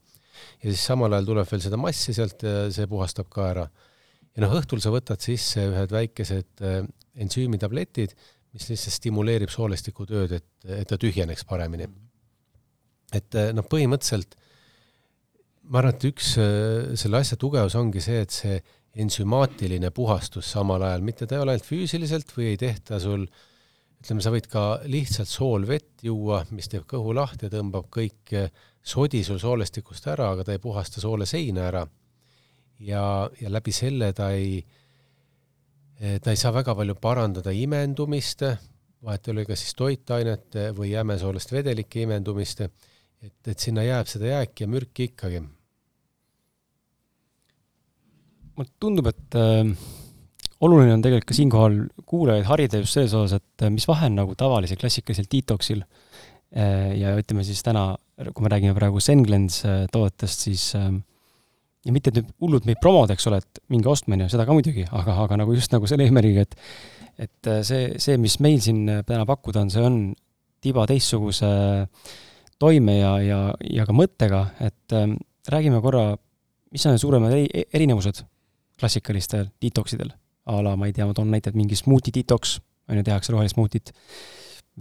ja 0.63 0.69
siis 0.69 0.85
samal 0.85 1.13
ajal 1.13 1.25
tuleb 1.31 1.51
veel 1.51 1.61
seda 1.61 1.77
massi 1.81 2.13
sealt 2.13 2.43
ja 2.45 2.71
see 2.73 2.87
puhastab 2.87 3.29
ka 3.33 3.49
ära. 3.51 3.67
Ja 4.37 4.45
noh, 4.45 4.55
õhtul 4.59 4.79
sa 4.83 4.93
võtad 4.93 5.23
sisse 5.23 5.65
ühed 5.65 5.93
väikesed 5.93 6.63
äh, 6.63 6.81
ensüümitabletid 7.17 8.13
mis 8.57 8.71
lihtsalt 8.71 8.97
stimuleerib 8.97 9.51
soolestiku 9.53 10.07
tööd, 10.09 10.37
et, 10.39 10.47
et 10.79 10.87
ta 10.89 10.97
tühjeneks 10.99 11.45
paremini. 11.47 11.87
et 13.13 13.35
eh, 13.39 13.51
noh, 13.55 13.65
põhimõtteliselt 13.69 14.35
ma 15.71 15.81
arvan, 15.81 15.95
et 15.95 16.07
üks 16.09 16.33
eh, 16.41 16.95
selle 16.99 17.21
asja 17.21 17.37
tugevus 17.39 17.77
ongi 17.79 18.01
see, 18.03 18.23
et 18.25 18.33
see 18.33 18.57
ensümaatiline 18.97 19.91
puhastus 19.93 20.49
samal 20.55 20.83
ajal, 20.87 21.05
mitte 21.05 21.27
ta 21.27 21.37
ei 21.37 21.43
ole 21.43 21.53
ainult 21.53 21.67
füüsiliselt 21.67 22.33
või 22.33 22.53
ei 22.53 22.57
tehta 22.57 22.97
sul 23.03 23.27
ütleme, 24.01 24.23
sa 24.23 24.33
võid 24.33 24.47
ka 24.49 24.63
lihtsalt 24.89 25.29
soolvett 25.29 26.05
juua, 26.07 26.41
mis 26.55 26.69
teeb 26.71 26.87
kõhu 26.89 27.13
lahti 27.17 27.45
ja 27.45 27.53
tõmbab 27.53 27.91
kõik 27.93 28.33
sodi 28.81 29.21
sul 29.27 29.37
soolestikust 29.41 30.09
ära, 30.09 30.31
aga 30.33 30.47
ta 30.47 30.55
ei 30.55 30.63
puhasta 30.63 31.03
soole 31.03 31.27
seina 31.29 31.67
ära. 31.69 31.85
Ja, 32.79 33.03
ja 33.41 33.51
läbi 33.51 33.73
selle 33.75 34.13
ta 34.13 34.31
ei 34.35 34.59
ta 35.97 36.29
ei 36.29 36.37
saa 36.37 36.53
väga 36.53 36.75
palju 36.77 36.93
parandada 37.01 37.49
imendumist, 37.49 38.43
vahet 39.01 39.27
ei 39.27 39.33
ole 39.33 39.45
kas 39.49 39.63
siis 39.63 39.77
toitainete 39.77 40.69
või 40.77 40.91
jämesoolest 40.91 41.53
vedelike 41.53 42.03
imendumist, 42.05 42.61
et, 42.61 42.89
et 43.49 43.57
sinna 43.57 43.85
jääb 43.85 44.09
seda 44.09 44.35
jääki 44.35 44.65
ja 44.65 44.71
mürki 44.71 45.11
ikkagi. 45.11 45.41
mulle 48.57 48.71
tundub, 48.81 49.05
et 49.05 49.35
äh, 49.37 49.67
oluline 50.65 50.95
on 50.95 51.03
tegelikult 51.05 51.27
ka 51.29 51.35
siinkohal 51.37 51.75
kuulajaid 52.09 52.47
harida 52.49 52.79
just 52.81 52.97
selles 52.97 53.13
osas, 53.13 53.37
et 53.37 53.65
äh, 53.65 53.73
mis 53.73 53.85
vahe 53.85 54.09
on 54.09 54.17
nagu 54.17 54.33
tavalisel 54.37 54.79
klassikalisel 54.81 55.27
detoxil 55.29 55.83
äh, 55.83 56.95
ja 56.97 57.13
ütleme 57.19 57.45
siis 57.45 57.61
täna, 57.65 57.91
kui 58.33 58.45
me 58.45 58.53
räägime 58.53 58.73
praegu 58.77 59.01
Senglens 59.03 59.61
äh, 59.65 59.83
toodetest, 59.93 60.47
siis 60.47 60.71
äh, 60.77 60.89
ja 61.87 61.95
mitte 61.95 62.11
nüüd 62.13 62.29
hullult 62.43 62.67
meid 62.67 62.79
promoda, 62.83 63.15
eks 63.15 63.27
ole, 63.29 63.39
et 63.41 63.61
minge 63.71 63.89
ostma, 63.91 64.17
on 64.17 64.25
ju, 64.25 64.29
seda 64.33 64.45
ka 64.47 64.55
muidugi, 64.55 64.85
aga, 64.91 65.15
aga 65.23 65.39
nagu 65.41 65.55
just 65.55 65.73
nagu 65.73 65.89
selle 65.89 66.07
eesmärgiga, 66.07 66.45
et 66.47 66.57
et 67.17 67.49
äh, 67.49 67.63
see, 67.65 67.95
see, 67.97 68.17
mis 68.21 68.37
meil 68.45 68.59
siin 68.61 68.83
äh, 68.91 69.03
täna 69.07 69.25
pakkuda 69.25 69.63
on, 69.65 69.71
see 69.73 69.81
on 69.81 69.97
tiba 70.61 70.85
teistsuguse 70.89 71.49
toime 72.61 72.97
ja, 72.99 73.15
ja, 73.25 73.39
ja 73.73 73.87
ka 73.89 73.95
mõttega, 73.95 74.43
et 74.67 74.93
äh, 74.93 75.07
räägime 75.49 75.81
korra, 75.81 76.11
mis 76.73 76.85
on 76.85 76.99
suuremad 77.01 77.33
eri, 77.33 77.65
erinevused 77.73 78.21
klassikalistel 78.77 79.49
detoxidel, 79.63 80.11
a 80.47 80.61
la 80.61 80.75
ma 80.77 80.89
ei 80.89 80.93
tea, 80.93 81.07
ma 81.09 81.17
toon 81.17 81.31
näite, 81.33 81.49
et 81.49 81.57
mingi 81.57 81.79
smuuti 81.79 82.13
detox, 82.13 82.59
on 82.91 82.99
ju, 82.99 83.07
tehakse 83.07 83.33
rohelist 83.33 83.57
smuutit, 83.57 83.95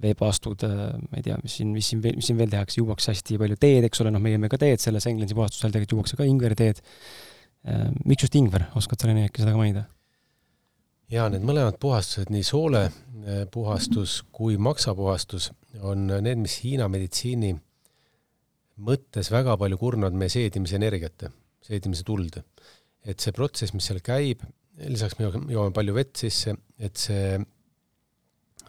veepaastud, 0.02 0.64
äh, 0.66 0.94
ma 1.00 1.20
ei 1.20 1.24
tea, 1.24 1.38
mis 1.42 1.58
siin, 1.58 1.72
mis 1.74 1.90
siin 1.92 2.02
mis 2.04 2.28
siin 2.28 2.38
veel 2.40 2.52
tehakse, 2.52 2.80
juuakse 2.82 3.12
hästi 3.14 3.40
palju 3.40 3.58
teed, 3.60 3.88
eks 3.88 4.02
ole, 4.04 4.12
noh, 4.14 4.22
meie 4.22 4.36
jõime 4.36 4.50
ka 4.52 4.60
teed 4.60 4.82
selles 4.82 5.08
Englandsi 5.08 5.36
puhastusel, 5.38 5.72
tegelikult 5.72 5.98
juuakse 5.98 6.18
ka 6.20 6.28
ingveriteed. 6.28 6.82
Äh, 7.66 7.86
miks 8.04 8.26
just 8.26 8.36
ingver, 8.38 8.68
oskad 8.78 9.00
sa, 9.00 9.10
Rene, 9.10 9.26
äkki 9.30 9.44
seda 9.44 9.54
ka 9.56 9.62
mainida? 9.62 9.86
jaa, 11.12 11.28
need 11.30 11.44
mõlemad 11.46 11.78
puhastused, 11.82 12.32
nii 12.34 12.42
soole 12.46 12.88
äh, 12.88 13.44
puhastus 13.52 14.18
kui 14.34 14.58
maksapuhastus, 14.58 15.52
on 15.86 16.08
need, 16.10 16.40
mis 16.42 16.58
Hiina 16.64 16.88
meditsiini 16.90 17.52
mõttes 18.86 19.30
väga 19.32 19.56
palju 19.60 19.78
kurnavad 19.80 20.16
meie 20.18 20.32
seedimise 20.32 20.76
energiat, 20.78 21.28
seedimise 21.64 22.04
tuld. 22.06 22.40
et 23.06 23.22
see 23.22 23.30
protsess, 23.32 23.72
mis 23.72 23.86
seal 23.86 24.00
käib, 24.02 24.40
lisaks 24.90 25.14
me 25.18 25.28
joome 25.52 25.70
palju 25.72 25.94
vett 25.94 26.18
sisse, 26.18 26.56
et 26.78 26.98
see 26.98 27.36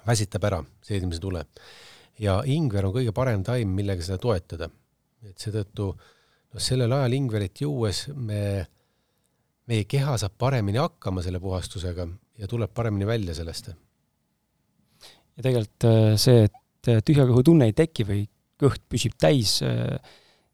väsitab 0.08 0.43
ära 0.49 0.62
seedimise 0.84 1.22
tule. 1.22 1.45
ja 2.20 2.39
ingver 2.45 2.88
on 2.88 2.93
kõige 2.95 3.14
parem 3.14 3.43
taim, 3.43 3.74
millega 3.76 4.01
seda 4.03 4.18
toetada. 4.18 4.70
et 5.28 5.38
seetõttu 5.38 5.91
noh, 5.93 6.62
sellel 6.62 6.93
ajal 6.93 7.16
Ingverit 7.18 7.62
juues 7.62 8.08
me, 8.16 8.66
meie 9.68 9.86
keha 9.89 10.18
saab 10.18 10.38
paremini 10.39 10.80
hakkama 10.82 11.24
selle 11.26 11.41
puhastusega 11.43 12.08
ja 12.38 12.47
tuleb 12.47 12.74
paremini 12.74 13.08
välja 13.08 13.36
sellest. 13.38 13.72
ja 15.38 15.43
tegelikult 15.43 15.89
äh, 15.89 16.16
see, 16.22 16.47
et 16.47 16.91
äh, 16.93 17.03
tühja 17.05 17.28
kõhu 17.30 17.43
tunne 17.45 17.70
ei 17.70 17.76
teki 17.78 18.08
või 18.08 18.24
kõht 18.58 18.82
püsib 18.89 19.18
täis, 19.20 19.60
äh, 19.66 19.97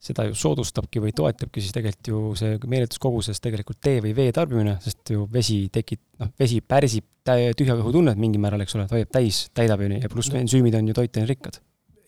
seda 0.03 0.25
ju 0.27 0.35
soodustabki 0.35 1.01
või 1.03 1.13
toetabki 1.15 1.63
siis 1.63 1.75
tegelikult 1.75 2.09
ju 2.11 2.21
see 2.39 2.57
meeletus 2.67 2.99
koguses 3.01 3.39
tegelikult 3.43 3.79
tee 3.83 4.01
või 4.03 4.13
vee 4.17 4.31
tarbimine, 4.35 4.77
sest 4.83 5.13
ju 5.15 5.27
vesi 5.31 5.61
tekib, 5.73 6.01
noh, 6.19 6.33
vesi 6.39 6.59
pärsib 6.61 7.07
tühja 7.23 7.77
kõhu 7.79 7.93
tunnet 7.95 8.19
mingil 8.19 8.41
määral, 8.43 8.65
eks 8.65 8.75
ole, 8.75 8.87
ta 8.89 8.97
hoiab 8.97 9.13
täis, 9.15 9.45
täidab 9.55 9.83
ju 9.83 9.91
nii 9.93 10.03
ja 10.03 10.11
pluss 10.11 10.33
ensüümid 10.35 10.75
on 10.75 10.89
ju 10.91 10.97
toitainerikkad. 10.97 11.61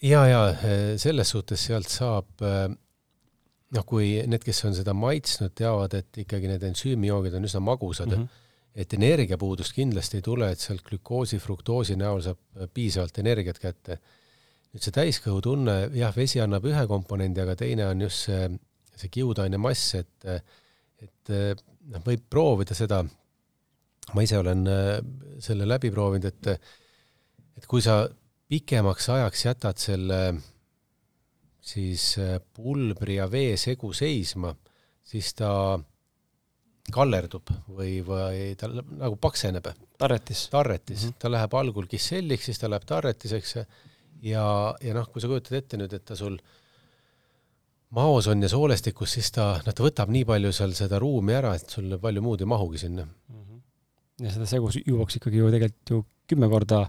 ja, 0.04 0.26
ja 0.28 0.42
selles 1.00 1.32
suhtes 1.32 1.64
sealt 1.70 1.88
saab 1.90 2.44
noh, 3.76 3.86
kui 3.88 4.16
need, 4.30 4.44
kes 4.46 4.64
on 4.70 4.76
seda 4.78 4.96
maitsnud, 4.98 5.54
teavad, 5.58 5.96
et 6.00 6.22
ikkagi 6.26 6.50
need 6.52 6.66
ensüümijoogid 6.70 7.38
on 7.38 7.48
üsna 7.48 7.62
magusad 7.64 8.12
mm, 8.12 8.24
-hmm. 8.24 8.44
et 8.84 8.94
energiapuudust 8.94 9.76
kindlasti 9.76 10.20
ei 10.20 10.26
tule, 10.26 10.52
et 10.52 10.60
sealt 10.60 10.84
glükoosi, 10.86 11.40
fruktoosi 11.40 11.98
näol 12.00 12.22
saab 12.22 12.70
piisavalt 12.74 13.18
energiat 13.24 13.60
kätte. 13.60 14.00
Nüüd 14.76 14.84
see 14.84 14.96
täiskõhutunne, 14.96 15.76
jah, 15.96 16.12
vesi 16.16 16.42
annab 16.44 16.66
ühe 16.68 16.86
komponendi, 16.90 17.42
aga 17.42 17.56
teine 17.60 17.88
on 17.88 18.02
just 18.04 18.28
see, 18.28 18.50
see 19.00 19.12
kiudaine 19.14 19.60
mass, 19.62 19.96
et 19.96 20.28
et 21.06 21.32
noh, 21.32 22.02
võib 22.04 22.26
proovida 22.30 22.76
seda, 22.76 23.00
ma 24.14 24.24
ise 24.26 24.38
olen 24.40 24.68
selle 25.44 25.68
läbi 25.68 25.92
proovinud, 25.94 26.28
et 26.28 26.52
et 27.56 27.68
kui 27.72 27.84
sa 27.84 28.04
pikemaks 28.52 29.10
ajaks 29.16 29.46
jätad 29.46 29.80
selle 29.82 30.20
siis 31.66 32.16
äh, 32.22 32.38
pulbri 32.54 33.18
ja 33.20 33.28
vee 33.32 33.56
segu 33.58 33.92
seisma, 33.96 34.54
siis 35.06 35.32
ta 35.38 35.50
kallerdub 36.94 37.50
või, 37.74 37.98
või 38.06 38.52
ta 38.60 38.70
nagu 38.70 39.18
pakseneb. 39.18 39.72
tarretis. 39.98 40.46
tarretis 40.54 41.02
mm, 41.02 41.10
-hmm. 41.10 41.20
ta 41.20 41.32
läheb 41.32 41.58
algul 41.58 41.88
kisselliks, 41.90 42.46
siis 42.46 42.62
ta 42.62 42.70
läheb 42.70 42.86
tarretiseks 42.86 43.58
ja, 44.24 44.46
ja 44.82 44.96
noh, 44.98 45.10
kui 45.12 45.24
sa 45.24 45.32
kujutad 45.32 45.58
ette 45.60 45.80
nüüd, 45.80 45.94
et 45.96 46.06
ta 46.06 46.18
sul 46.20 46.38
maos 47.96 48.28
on 48.32 48.44
ja 48.44 48.50
soolestikus, 48.52 49.16
siis 49.18 49.32
ta, 49.36 49.56
noh, 49.66 49.76
ta 49.76 49.86
võtab 49.86 50.12
nii 50.14 50.26
palju 50.28 50.54
seal 50.56 50.76
seda 50.78 51.00
ruumi 51.02 51.36
ära, 51.38 51.56
et 51.56 51.70
sul 51.72 51.98
palju 52.02 52.24
muud 52.26 52.44
ei 52.44 52.50
mahugi 52.50 52.82
sinna 52.82 53.06
mm. 53.06 53.42
-hmm. 53.42 53.60
ja 54.26 54.38
seda 54.38 54.50
segu 54.50 54.72
juuakse 54.80 55.22
ikkagi 55.22 55.44
ju 55.44 55.52
tegelikult 55.52 55.94
ju 55.94 56.06
kümme 56.28 56.50
korda 56.50 56.86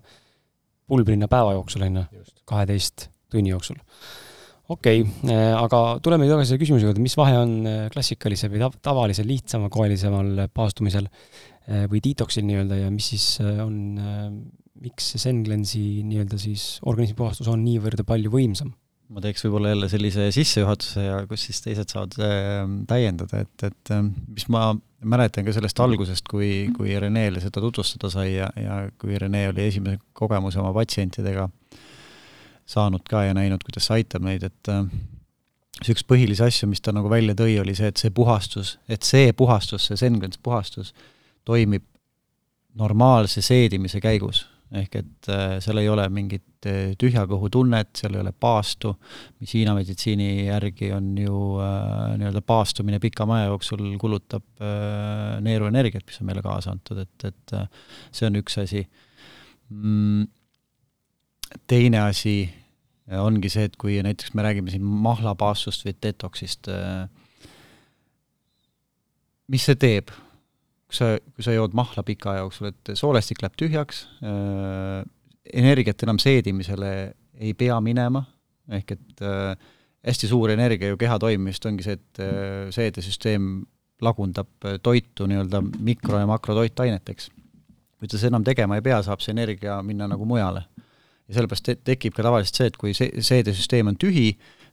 pulbrina 0.86 1.28
päeva 1.28 1.52
jooksul, 1.52 1.82
on 1.82 2.00
ju, 2.00 2.24
kaheteist 2.44 3.10
tunni 3.30 3.50
jooksul 3.50 3.78
okei 4.68 5.02
okay,, 5.02 5.32
äh, 5.32 5.54
aga 5.54 5.98
tuleme 6.02 6.26
tagasi 6.28 6.52
selle 6.52 6.62
küsimuse 6.62 6.88
juurde, 6.88 7.02
mis 7.02 7.16
vahe 7.18 7.38
on 7.38 7.56
äh, 7.70 7.82
klassikalise 7.92 8.50
või 8.50 8.66
tavalise 8.82 9.26
lihtsama 9.26 9.70
koelisemal 9.72 10.46
paastumisel 10.54 11.06
äh, 11.06 11.84
või 11.90 12.02
detoxil 12.02 12.46
nii-öelda 12.48 12.80
ja 12.82 12.90
mis 12.94 13.12
siis 13.14 13.26
on, 13.42 13.76
miks 14.82 15.12
see 15.12 15.22
Senglensi 15.22 15.84
nii-öelda 16.06 16.40
siis 16.40 16.76
organismi 16.86 17.18
puhastus 17.18 17.48
on 17.52 17.64
niivõrd 17.66 18.02
palju 18.08 18.32
võimsam? 18.32 18.74
ma 19.12 19.22
teeks 19.22 19.44
võib-olla 19.46 19.70
jälle 19.70 19.88
sellise 19.90 20.28
sissejuhatuse 20.34 21.04
ja 21.04 21.20
kus 21.30 21.44
siis 21.46 21.60
teised 21.62 21.92
saavad 21.92 22.16
täiendada, 22.90 23.44
et, 23.44 23.66
et 23.68 23.92
mis 24.26 24.48
ma 24.50 24.72
mäletan 25.06 25.46
ka 25.46 25.54
sellest 25.54 25.78
algusest, 25.78 26.26
kui, 26.26 26.72
kui 26.74 26.96
Renele 26.98 27.38
seda 27.42 27.62
tutvustada 27.62 28.10
sai 28.10 28.32
ja, 28.32 28.48
ja 28.58 28.80
kui 28.98 29.14
Rene 29.20 29.44
oli 29.52 29.68
esimese 29.68 30.02
kogemuse 30.16 30.58
oma 30.58 30.72
patsientidega 30.74 31.46
äh, 31.46 31.84
saanud 32.66 33.06
ka 33.10 33.22
ja 33.22 33.34
näinud, 33.34 33.62
kuidas 33.64 33.86
see 33.86 34.00
aitab 34.00 34.24
neid, 34.26 34.44
et 34.46 34.70
äh, 34.72 34.82
see 35.82 35.94
üks 35.94 36.04
põhilisi 36.08 36.44
asju, 36.46 36.68
mis 36.70 36.82
ta 36.82 36.94
nagu 36.94 37.10
välja 37.10 37.36
tõi, 37.38 37.54
oli 37.62 37.76
see, 37.78 37.90
et 37.92 38.02
see 38.02 38.12
puhastus, 38.14 38.76
et 38.90 39.06
see 39.06 39.30
puhastus, 39.36 39.86
see 39.86 40.00
Sengrens 40.00 40.40
puhastus 40.42 40.92
toimib 41.46 41.86
normaalse 42.76 43.40
seedimise 43.44 44.02
käigus. 44.04 44.44
Ehk 44.74 44.96
et 44.98 45.28
äh, 45.30 45.56
seal 45.62 45.78
ei 45.78 45.88
ole 45.90 46.04
mingit 46.10 46.66
äh, 46.66 46.94
tühja 46.98 47.22
kõhu 47.30 47.50
tunnet, 47.54 47.92
seal 47.98 48.16
ei 48.16 48.22
ole 48.24 48.32
paastu, 48.34 48.96
mis 49.38 49.54
Hiina 49.54 49.76
meditsiini 49.76 50.48
järgi 50.48 50.90
on 50.96 51.12
ju 51.20 51.42
äh, 51.62 52.16
nii-öelda 52.18 52.42
paastumine 52.46 52.98
pikama 53.02 53.40
aja 53.40 53.52
jooksul 53.52 53.84
kulutab 54.02 54.44
neeruenergiat, 55.46 56.06
mis 56.08 56.20
on 56.20 56.30
meile 56.30 56.42
kaasa 56.44 56.74
antud, 56.74 56.98
et, 57.04 57.28
et 57.28 57.56
see 58.10 58.26
on 58.26 58.40
üks 58.40 58.58
asi. 58.62 58.82
Mm, 59.70 60.26
teine 61.70 62.02
asi 62.08 62.38
ongi 63.22 63.50
see, 63.52 63.68
et 63.68 63.76
kui 63.78 64.00
näiteks 64.02 64.34
me 64.34 64.42
räägime 64.42 64.72
siin 64.72 64.82
mahlapaastust 64.82 65.86
või 65.86 65.94
detoksist, 66.02 66.70
mis 69.52 69.66
see 69.68 69.78
teeb? 69.78 70.10
Kui 70.96 71.04
sa, 71.04 71.20
kui 71.36 71.44
sa 71.44 71.52
jood 71.52 71.76
mahla 71.76 72.02
pika 72.06 72.32
aja 72.32 72.44
jooksul, 72.44 72.70
et 72.72 72.92
soolestik 72.96 73.42
läheb 73.42 73.56
tühjaks, 73.60 74.06
äh, 74.24 75.04
energiat 75.52 76.02
enam 76.06 76.20
seedimisele 76.22 76.92
ei 77.36 77.52
pea 77.54 77.76
minema, 77.84 78.24
ehk 78.72 78.96
et 78.96 79.24
äh, 79.24 79.52
hästi 80.06 80.30
suur 80.30 80.54
energia 80.54 80.88
ju 80.88 80.98
keha 81.00 81.18
toimimist 81.20 81.66
ongi 81.68 81.84
see, 81.84 81.98
et 81.98 82.20
seedesüsteem 82.74 83.66
lagundab 84.02 84.48
toitu 84.84 85.26
nii-öelda 85.28 85.62
mikro- 85.84 86.20
ja 86.20 86.28
makrotoitaineteks. 86.28 87.30
kui 87.96 88.08
ta 88.08 88.18
seda 88.20 88.34
enam 88.34 88.44
tegema 88.44 88.76
ei 88.76 88.84
pea, 88.84 88.98
saab 89.02 89.22
see 89.24 89.32
energia 89.32 89.78
minna 89.82 90.06
nagu 90.08 90.24
mujale 90.28 90.66
ja 91.26 91.36
sellepärast 91.36 91.66
te 91.66 91.76
tekib 91.92 92.14
ka 92.16 92.24
tavaliselt 92.26 92.60
see, 92.60 92.68
et 92.70 92.76
kui 92.80 92.94
see, 92.96 93.08
seedesüsteem 93.24 93.90
on 93.90 93.98
tühi, 94.00 94.28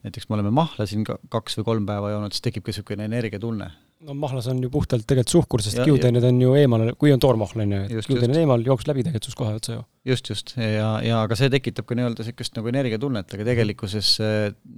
näiteks 0.05 0.29
me 0.29 0.37
oleme 0.37 0.51
mahla 0.53 0.85
siin 0.89 1.05
kaks 1.05 1.57
või 1.59 1.67
kolm 1.69 1.87
päeva 1.89 2.11
joonud, 2.13 2.35
siis 2.35 2.45
tekibki 2.45 2.73
niisugune 2.73 3.07
energiatunne. 3.09 3.69
No 4.03 4.15
mahlas 4.17 4.47
on 4.51 4.61
ju 4.63 4.69
puhtalt 4.73 5.05
tegelikult 5.07 5.33
suhkur, 5.33 5.63
sest 5.63 5.79
kiudained 5.85 6.25
on 6.27 6.41
ju 6.41 6.55
eemal, 6.59 6.85
kui 6.99 7.13
on 7.13 7.21
toormahl, 7.23 7.63
on 7.63 7.75
ju, 7.75 7.81
et 7.87 8.09
kiudaine 8.09 8.35
on 8.35 8.41
eemal, 8.41 8.65
jookseb 8.67 8.91
läbi 8.91 9.05
tegelikult 9.05 9.27
sinust 9.29 9.39
kohe 9.39 9.53
otsa 9.59 9.77
ju. 9.77 9.85
just, 10.13 10.31
just, 10.31 10.55
ja, 10.57 10.89
ja 11.05 11.21
aga 11.23 11.37
see 11.39 11.51
tekitab 11.53 11.87
ka 11.89 11.97
nii-öelda 11.97 12.23
niisugust 12.23 12.57
nagu 12.57 12.71
energiatunnet, 12.71 13.37
aga 13.37 13.47
tegelikkuses 13.51 14.17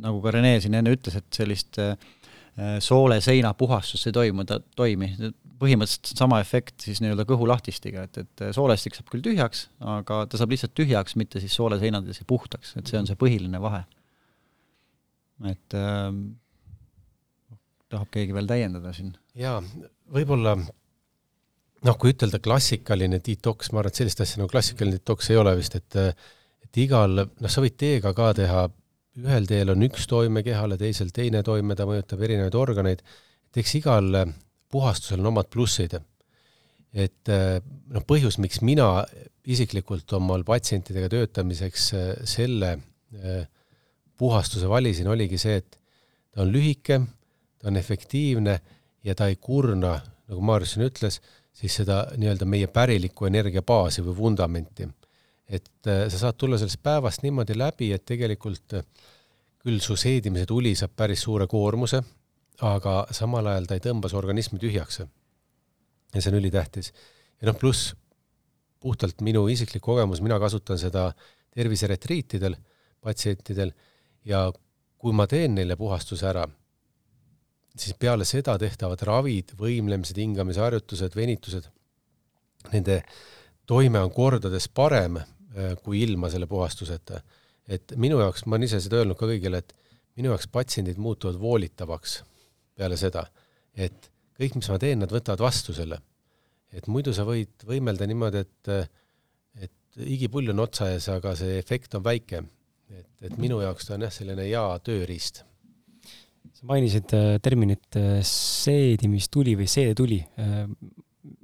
nagu 0.05 0.21
ka 0.23 0.35
Rene 0.35 0.53
siin 0.63 0.77
enne 0.77 0.93
ütles, 0.95 1.17
et 1.19 1.41
sellist 1.41 1.81
äh, 1.81 1.95
soole 2.83 3.19
seina 3.23 3.53
puhastust 3.57 4.11
ei 4.11 4.15
toimu, 4.15 4.45
ta 4.47 4.61
toimi, 4.77 5.11
põhimõtteliselt 5.59 6.19
sama 6.19 6.39
efekt 6.43 6.85
siis 6.87 7.01
nii-öelda 7.03 7.25
kõhulahtistiga, 7.27 8.05
et, 8.07 8.21
et 8.23 8.47
soolestik 8.55 8.97
saab 8.97 9.11
küll 9.11 9.25
tühjaks, 9.25 9.67
aga 9.95 10.23
ta 10.29 10.39
saab 10.39 10.53
lihtsalt 10.53 10.75
tühjaks, 10.77 11.17
mitte 11.19 11.41
siis 11.43 11.55
sooleseinades 11.57 12.21
ja 12.21 12.27
puhtaks, 12.29 12.75
et 12.79 12.91
see 12.91 12.99
on 12.99 13.09
see 13.09 13.19
põhiline 13.19 13.61
vahe. 13.63 13.85
et 15.51 15.75
äh, 15.75 16.11
tahab 17.95 18.11
keegi 18.13 18.35
veel 18.35 18.49
täiendada 18.49 18.93
siin? 18.95 19.13
jaa, 19.39 19.59
võib-olla 20.13 20.55
noh, 21.85 21.99
kui 21.99 22.13
ütelda 22.15 22.39
klassikaline 22.43 23.19
detoks, 23.23 23.71
ma 23.71 23.81
arvan, 23.81 23.93
et 23.93 24.01
sellist 24.01 24.23
asja 24.23 24.41
nagu 24.41 24.51
klassikaline 24.51 24.99
detoks 24.99 25.29
ei 25.31 25.39
ole 25.41 25.55
vist, 25.59 25.77
et 25.79 25.99
et 26.65 26.81
igal, 26.83 27.21
noh, 27.23 27.51
sa 27.51 27.63
võid 27.63 27.77
teega 27.79 28.11
ka 28.17 28.31
teha, 28.35 28.65
ühel 29.21 29.45
teel 29.47 29.71
on 29.71 29.85
üks 29.85 30.09
toime 30.11 30.41
kehale, 30.43 30.75
teisel 30.79 31.13
teine 31.15 31.39
toime, 31.45 31.77
ta 31.77 31.85
mõjutab 31.87 32.23
erinevaid 32.25 32.57
organeid, 32.59 33.03
et 33.47 33.61
eks 33.61 33.77
igal 33.79 34.09
puhastusel 34.73 35.21
on 35.23 35.31
omad 35.31 35.47
plussid. 35.53 35.95
et 36.95 37.31
noh, 37.31 38.03
põhjus, 38.07 38.39
miks 38.43 38.61
mina 38.63 39.05
isiklikult 39.45 40.11
omal 40.17 40.43
patsientidega 40.47 41.09
töötamiseks 41.11 41.89
selle 42.27 42.75
puhastuse 44.17 44.69
valisin, 44.69 45.07
oligi 45.11 45.39
see, 45.39 45.59
et 45.61 45.79
ta 46.31 46.43
on 46.43 46.51
lühike, 46.51 46.99
ta 47.65 47.71
on 47.71 47.77
efektiivne 47.77 48.59
ja 49.03 49.15
ta 49.17 49.25
ei 49.25 49.39
kurna, 49.41 49.95
nagu 50.29 50.41
Maarja 50.45 50.67
siin 50.69 50.85
ütles, 50.85 51.15
siis 51.49 51.79
seda 51.81 52.03
nii-öelda 52.13 52.45
meie 52.45 52.67
pärilikku 52.69 53.25
energiabaasi 53.25 54.03
või 54.05 54.17
vundamenti. 54.17 54.85
et 55.49 55.69
sa 55.85 56.17
saad 56.17 56.37
tulla 56.37 56.57
sellest 56.57 56.83
päevast 56.83 57.23
niimoodi 57.23 57.57
läbi, 57.57 57.91
et 57.93 58.05
tegelikult 58.05 58.73
küll 59.65 59.79
su 59.81 59.95
seedimise 59.95 60.45
tuli 60.45 60.75
saab 60.75 60.93
päris 60.95 61.21
suure 61.25 61.47
koormuse, 61.47 62.03
aga 62.61 63.07
samal 63.11 63.49
ajal 63.49 63.65
ta 63.65 63.77
ei 63.77 63.81
tõmba 63.81 64.09
su 64.09 64.17
organismi 64.17 64.59
tühjaks. 64.59 64.99
ja 66.13 66.21
see 66.21 66.31
on 66.31 66.37
ülitähtis. 66.37 66.93
ja 67.41 67.47
noh, 67.49 67.57
pluss 67.57 67.95
puhtalt 68.79 69.21
minu 69.21 69.47
isiklik 69.47 69.81
kogemus, 69.81 70.21
mina 70.21 70.37
kasutan 70.39 70.77
seda 70.77 71.13
terviseretriitidel, 71.49 72.55
patsientidel 73.01 73.73
ja 74.25 74.51
kui 74.97 75.13
ma 75.13 75.27
teen 75.27 75.55
neile 75.55 75.75
puhastuse 75.75 76.27
ära, 76.29 76.45
siis 77.79 77.95
peale 77.99 78.25
seda 78.27 78.55
tehtavad 78.59 79.01
ravid, 79.07 79.53
võimlemised, 79.59 80.17
hingamisharjutused, 80.21 81.15
venitused, 81.15 81.67
nende 82.71 83.01
toime 83.67 84.01
on 84.01 84.11
kordades 84.13 84.67
parem 84.73 85.19
äh, 85.19 85.75
kui 85.83 86.01
ilma 86.05 86.29
selle 86.33 86.47
puhastuseta. 86.47 87.21
et 87.67 87.95
minu 87.97 88.19
jaoks, 88.21 88.45
ma 88.45 88.55
olen 88.55 88.67
ise 88.67 88.79
seda 88.83 89.01
öelnud 89.01 89.17
ka 89.17 89.27
kõigile, 89.29 89.57
et 89.57 89.73
minu 90.15 90.29
jaoks 90.31 90.47
patsiendid 90.53 90.99
muutuvad 91.01 91.39
voolitavaks 91.41 92.19
peale 92.77 92.97
seda, 92.97 93.25
et 93.73 94.11
kõik, 94.37 94.59
mis 94.59 94.69
ma 94.69 94.77
teen, 94.79 95.01
nad 95.01 95.11
võtavad 95.11 95.41
vastu 95.47 95.73
selle. 95.73 95.99
et 96.75 96.87
muidu 96.91 97.13
sa 97.15 97.23
võid 97.23 97.63
võimelda 97.65 98.05
niimoodi, 98.07 98.43
et, 98.43 98.69
et 99.63 99.99
igipull 100.03 100.51
on 100.51 100.59
otsa 100.59 100.91
ees, 100.91 101.07
aga 101.09 101.35
see 101.39 101.57
efekt 101.57 101.95
on 101.95 102.03
väike. 102.03 102.43
et, 102.89 103.11
et 103.21 103.37
minu 103.37 103.61
jaoks 103.61 103.87
ta 103.87 103.95
on 103.95 104.05
jah, 104.07 104.13
selline 104.13 104.45
hea 104.45 104.65
tööriist 104.83 105.43
sa 106.55 106.67
mainisid 106.69 107.13
äh, 107.15 107.35
terminit 107.43 107.97
äh, 107.99 108.19
seedimistuli 108.25 109.55
või 109.59 109.69
seedetuli. 109.69 110.23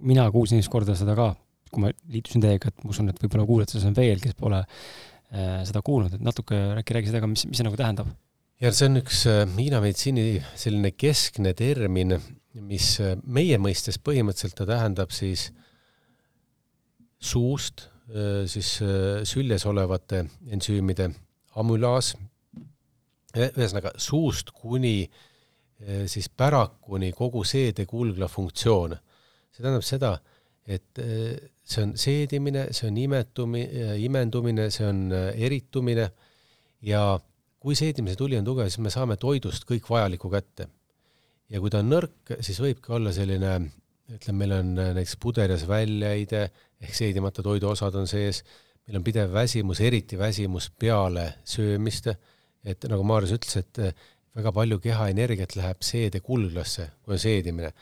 mina 0.05 0.27
kuulsin 0.31 0.59
esimest 0.59 0.71
korda 0.71 0.93
seda 0.97 1.15
ka, 1.17 1.31
kui 1.73 1.81
ma 1.81 1.89
liitusin 2.13 2.43
teiega, 2.43 2.69
et 2.69 2.83
ma 2.83 2.91
usun, 2.93 3.09
et 3.09 3.17
võib-olla 3.21 3.47
kuulajates 3.49 3.85
on 3.89 3.95
veel, 3.97 4.19
kes 4.21 4.35
pole 4.37 4.59
seda 5.31 5.79
kuulnud, 5.85 6.17
et 6.17 6.21
natuke 6.21 6.57
äkki 6.81 6.95
räägi 6.97 7.09
seda 7.09 7.21
ka, 7.23 7.29
mis, 7.31 7.45
mis 7.47 7.57
see 7.57 7.65
nagu 7.65 7.79
tähendab? 7.79 8.09
ja 8.61 8.69
see 8.75 8.89
on 8.89 8.99
üks 8.99 9.23
Hiina 9.55 9.79
meditsiini 9.81 10.25
selline 10.59 10.91
keskne 10.91 11.53
termin, 11.57 12.17
mis 12.67 12.89
meie 13.23 13.57
mõistes 13.63 13.97
põhimõtteliselt 14.03 14.59
ta 14.59 14.67
tähendab 14.69 15.15
siis 15.15 15.47
suust 17.17 17.87
siis 18.51 18.73
süljes 19.31 19.65
olevate 19.71 20.25
ensüümide 20.51 21.09
amülaas, 21.57 22.13
ühesõnaga 23.37 23.93
suust 24.01 24.51
kuni 24.55 25.05
eh, 25.05 26.03
siis 26.11 26.29
pärakuni 26.29 27.11
kogu 27.15 27.43
seedekulgla 27.47 28.27
funktsioon. 28.27 28.97
see 29.51 29.63
tähendab 29.63 29.83
seda, 29.83 30.11
et 30.67 30.99
eh, 30.99 31.51
see 31.63 31.83
on 31.83 31.95
seedimine, 31.99 32.67
see 32.71 32.87
on 32.89 32.97
imetumi-, 32.97 33.67
imendumine, 34.03 34.69
see 34.71 34.87
on 34.87 35.11
eh, 35.11 35.31
eritumine 35.47 36.09
ja 36.81 37.19
kui 37.61 37.75
seedimise 37.77 38.17
tuli 38.17 38.37
on 38.39 38.45
tugev, 38.45 38.69
siis 38.69 38.81
me 38.81 38.93
saame 38.93 39.17
toidust 39.21 39.67
kõik 39.69 39.89
vajalikku 39.89 40.31
kätte. 40.33 40.67
ja 41.51 41.59
kui 41.59 41.69
ta 41.69 41.81
on 41.83 41.89
nõrk, 41.91 42.35
siis 42.39 42.59
võibki 42.63 42.93
olla 42.95 43.11
selline, 43.11 43.57
ütleme, 44.11 44.37
meil 44.39 44.53
on 44.55 44.69
näiteks 44.75 45.17
puderjas 45.19 45.65
väljaheide 45.67 46.45
ehk 46.81 46.95
seedimata 46.95 47.43
toiduosad 47.43 47.95
on 47.95 48.07
sees, 48.07 48.41
meil 48.87 48.99
on 48.99 49.03
pidev 49.03 49.33
väsimus, 49.33 49.81
eriti 49.83 50.17
väsimus 50.17 50.69
peale 50.79 51.33
söömist, 51.45 52.07
et 52.67 52.87
nagu 52.89 53.05
Maarjas 53.07 53.35
ütles, 53.37 53.57
et 53.61 53.81
eh, 53.81 53.95
väga 54.37 54.53
palju 54.55 54.79
keha 54.83 55.09
energiat 55.11 55.55
läheb 55.57 55.81
seedekulglasse, 55.85 56.87
kui 57.03 57.17
on 57.17 57.21
seedimine. 57.21 57.73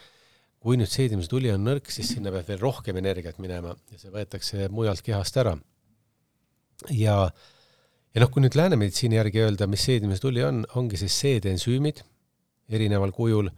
kui 0.59 0.75
nüüd 0.75 0.91
seedimise 0.91 1.30
tuli 1.32 1.47
on 1.53 1.61
nõrk, 1.63 1.88
siis 1.88 2.09
sinna 2.11 2.34
peab 2.36 2.49
veel 2.49 2.59
rohkem 2.59 2.97
energiat 2.99 3.38
minema 3.39 3.71
ja 3.93 3.99
see 4.01 4.11
võetakse 4.11 4.67
mujalt 4.67 5.01
kehast 5.05 5.38
ära. 5.39 5.55
ja, 6.91 7.15
ja 8.13 8.23
noh, 8.23 8.32
kui 8.32 8.43
nüüd 8.43 8.57
lääne 8.59 8.75
meditsiini 8.75 9.15
järgi 9.15 9.45
öelda, 9.45 9.67
mis 9.67 9.86
seedimise 9.88 10.21
tuli 10.21 10.43
on, 10.43 10.65
ongi 10.75 10.99
siis 10.99 11.15
seedeensüümid 11.21 12.03
erineval 12.69 13.11
kujul, 13.15 13.49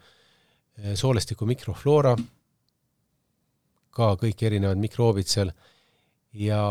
eh, 0.78 0.94
soolestiku 0.96 1.46
mikrofloora, 1.50 2.16
ka 3.92 4.14
kõik 4.20 4.46
erinevad 4.48 4.80
mikroobid 4.80 5.28
seal 5.28 5.52
ja 6.38 6.62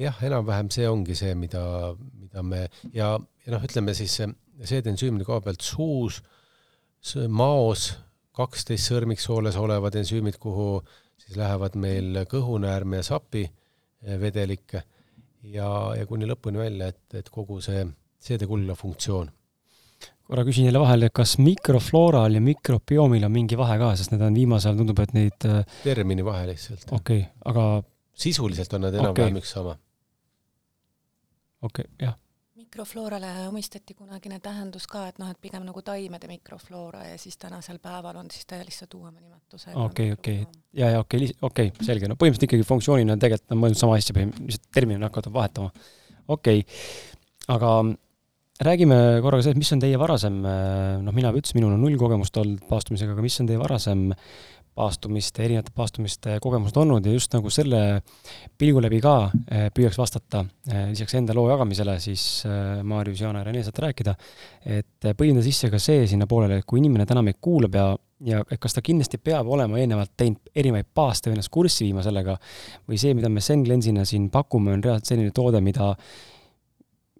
jah, 0.00 0.22
enam-vähem 0.26 0.70
see 0.74 0.86
ongi 0.90 1.16
see, 1.18 1.34
mida, 1.38 1.94
mida 2.18 2.42
me 2.42 2.64
ja, 2.92 3.14
ja 3.44 3.54
noh, 3.54 3.66
ütleme 3.66 3.94
siis 3.96 4.16
seedensüümide 4.64 5.26
koha 5.26 5.42
pealt 5.44 5.62
suus, 5.64 6.20
maos 7.28 7.92
kaksteist 8.34 8.90
sõrmiksooles 8.90 9.56
olevad 9.60 9.94
ensüümid, 10.00 10.38
kuhu 10.42 10.80
siis 11.20 11.38
lähevad 11.38 11.76
meil 11.78 12.24
kõhunäärme 12.30 13.00
ja 13.00 13.06
sapi 13.06 13.44
eh, 13.44 14.18
vedelik 14.20 14.74
ja, 14.74 15.68
ja 15.94 16.06
kuni 16.08 16.26
lõpuni 16.28 16.64
välja, 16.64 16.90
et, 16.90 17.06
et 17.20 17.30
kogu 17.30 17.60
see 17.64 17.84
seedekulla 18.24 18.74
funktsioon. 18.78 19.30
korra 20.24 20.44
küsin 20.48 20.66
jälle 20.66 20.80
vahele, 20.80 21.10
kas 21.12 21.36
mikroflooral 21.38 22.34
ja 22.34 22.40
mikrobioomil 22.40 23.28
on 23.28 23.32
mingi 23.32 23.58
vahe 23.60 23.78
ka, 23.78 23.94
sest 23.94 24.14
need 24.14 24.24
on 24.24 24.34
viimasel 24.34 24.72
ajal 24.72 24.82
tundub, 24.82 25.02
et 25.04 25.14
neid 25.14 25.48
eh, 25.50 25.80
termini 25.84 26.24
vahe 26.26 26.48
lihtsalt. 26.50 26.88
okei 26.90 27.22
okay,, 27.22 27.30
aga 27.44 27.84
sisuliselt 28.14 28.72
on 28.74 28.88
nad 28.88 28.94
enam-vähem 28.98 29.38
okay. 29.38 29.44
üks 29.44 29.54
sama 29.54 29.76
okei 31.64 31.86
okay,, 31.88 32.06
jah. 32.06 32.14
mikrofloorale 32.54 33.32
omistati 33.48 33.96
kunagine 33.98 34.38
tähendus 34.44 34.86
ka, 34.90 35.06
et 35.10 35.18
noh, 35.22 35.30
et 35.32 35.40
pigem 35.42 35.64
nagu 35.66 35.82
taimede 35.82 36.30
mikrofloora 36.30 37.04
ja 37.08 37.18
siis 37.18 37.38
tänasel 37.40 37.80
päeval 37.82 38.20
on 38.22 38.30
siis 38.32 38.46
ta 38.46 38.60
lihtsalt 38.62 38.94
uuema 38.94 39.18
nimetusega. 39.20 39.74
okei, 39.88 40.12
okei, 40.12 40.46
ja, 40.72 40.94
ja 40.94 41.02
okei 41.02 41.24
okay,, 41.24 41.38
okei 41.42 41.72
okay,, 41.72 41.86
selge, 41.86 42.10
no 42.10 42.18
põhimõtteliselt 42.20 42.48
ikkagi 42.50 42.68
funktsioonina 42.68 43.18
tegelikult 43.18 43.56
on 43.56 43.62
mõeldud 43.64 43.82
sama 43.82 43.98
asja, 43.98 44.16
lihtsalt 44.16 44.70
termin 44.74 45.00
on 45.00 45.08
hakatud 45.10 45.34
vahetama. 45.34 45.74
okei 46.28 46.64
okay., 46.64 46.80
aga 47.54 47.74
räägime 48.64 48.96
korraga 49.22 49.42
sellest, 49.42 49.60
mis 49.60 49.72
on 49.74 49.82
teie 49.82 49.98
varasem, 49.98 50.36
noh, 50.44 51.14
mina 51.14 51.30
juba 51.30 51.42
ütlesin, 51.42 51.58
minul 51.58 51.74
on 51.74 51.82
null 51.82 51.98
kogemust 52.00 52.36
olnud 52.38 52.62
paastumisega, 52.70 53.16
aga 53.16 53.24
mis 53.24 53.40
on 53.42 53.50
teie 53.50 53.60
varasem 53.60 54.10
paastumiste, 54.74 55.44
erinevate 55.44 55.72
paastumiste 55.74 56.38
kogemused 56.42 56.76
olnud 56.80 57.06
ja 57.06 57.12
just 57.14 57.34
nagu 57.34 57.50
selle 57.52 57.80
pilgu 58.58 58.82
läbi 58.82 58.98
ka 59.02 59.14
eh, 59.30 59.68
püüaks 59.74 59.98
vastata, 59.98 60.42
eh, 60.70 60.88
lisaks 60.90 61.14
enda 61.18 61.36
loo 61.36 61.46
jagamisele, 61.50 61.94
siis 62.02 62.24
eh, 62.48 62.82
Maarjus, 62.82 63.22
Jaana 63.22 63.42
ja 63.42 63.48
Rene 63.48 63.62
saate 63.66 63.84
rääkida, 63.86 64.16
et 64.78 65.08
põhjenda 65.14 65.44
sisse 65.46 65.70
ka 65.70 65.78
see 65.82 66.08
sinna 66.10 66.26
poolele, 66.30 66.58
et 66.60 66.68
kui 66.68 66.82
inimene 66.82 67.06
täna 67.06 67.22
meid 67.22 67.38
kuulab 67.44 67.78
ja, 67.78 67.86
ja 68.26 68.42
et 68.48 68.60
kas 68.62 68.74
ta 68.74 68.82
kindlasti 68.84 69.22
peab 69.22 69.48
olema 69.54 69.78
eelnevalt 69.78 70.14
teinud 70.18 70.52
erinevaid 70.54 70.90
paaste 70.94 71.30
või 71.30 71.38
ennast 71.38 71.54
kurssi 71.54 71.86
viima 71.86 72.02
sellega, 72.06 72.36
või 72.90 72.98
see, 73.00 73.14
mida 73.14 73.30
me 73.30 73.44
Senglensina 73.44 74.06
siin 74.08 74.26
pakume, 74.34 74.74
on 74.74 74.82
reaalselt 74.84 75.14
selline 75.14 75.34
toode, 75.34 75.62
mida 75.62 75.92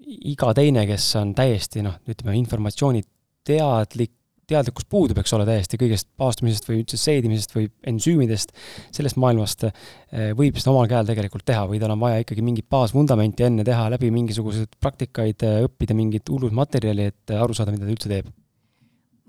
iga 0.05 0.51
teine, 0.57 0.89
kes 0.91 1.07
on 1.23 1.33
täiesti 1.39 1.87
noh, 1.87 2.01
ütleme 2.11 2.35
informatsiooni 2.43 3.07
teadlik 3.45 4.13
teadlikkus 4.51 4.87
puudub, 4.91 5.19
eks 5.21 5.35
ole, 5.37 5.47
täiesti 5.49 5.79
kõigest 5.81 6.09
paastumisest 6.21 6.69
või 6.69 6.83
üldse 6.83 7.01
seedimisest 7.01 7.55
või 7.57 7.69
ensüümidest, 7.91 8.55
sellest 8.95 9.19
maailmast 9.21 9.67
eh, 9.69 10.31
võib 10.37 10.59
seda 10.61 10.75
omal 10.75 10.91
käel 10.91 11.09
tegelikult 11.09 11.47
teha 11.49 11.65
või 11.71 11.81
tal 11.83 11.95
on 11.95 12.03
vaja 12.03 12.23
ikkagi 12.25 12.45
mingit 12.45 12.69
baasvundamenti 12.73 13.49
enne 13.49 13.67
teha, 13.67 13.89
läbi 13.95 14.11
mingisuguseid 14.15 14.79
praktikaid, 14.81 15.45
eh, 15.47 15.65
õppida 15.69 15.97
mingit 15.97 16.31
hullut 16.33 16.55
materjali, 16.57 17.11
et 17.13 17.35
aru 17.35 17.57
saada, 17.57 17.75
mida 17.75 17.87
ta 17.89 17.95
üldse 17.97 18.13
teeb? 18.13 18.33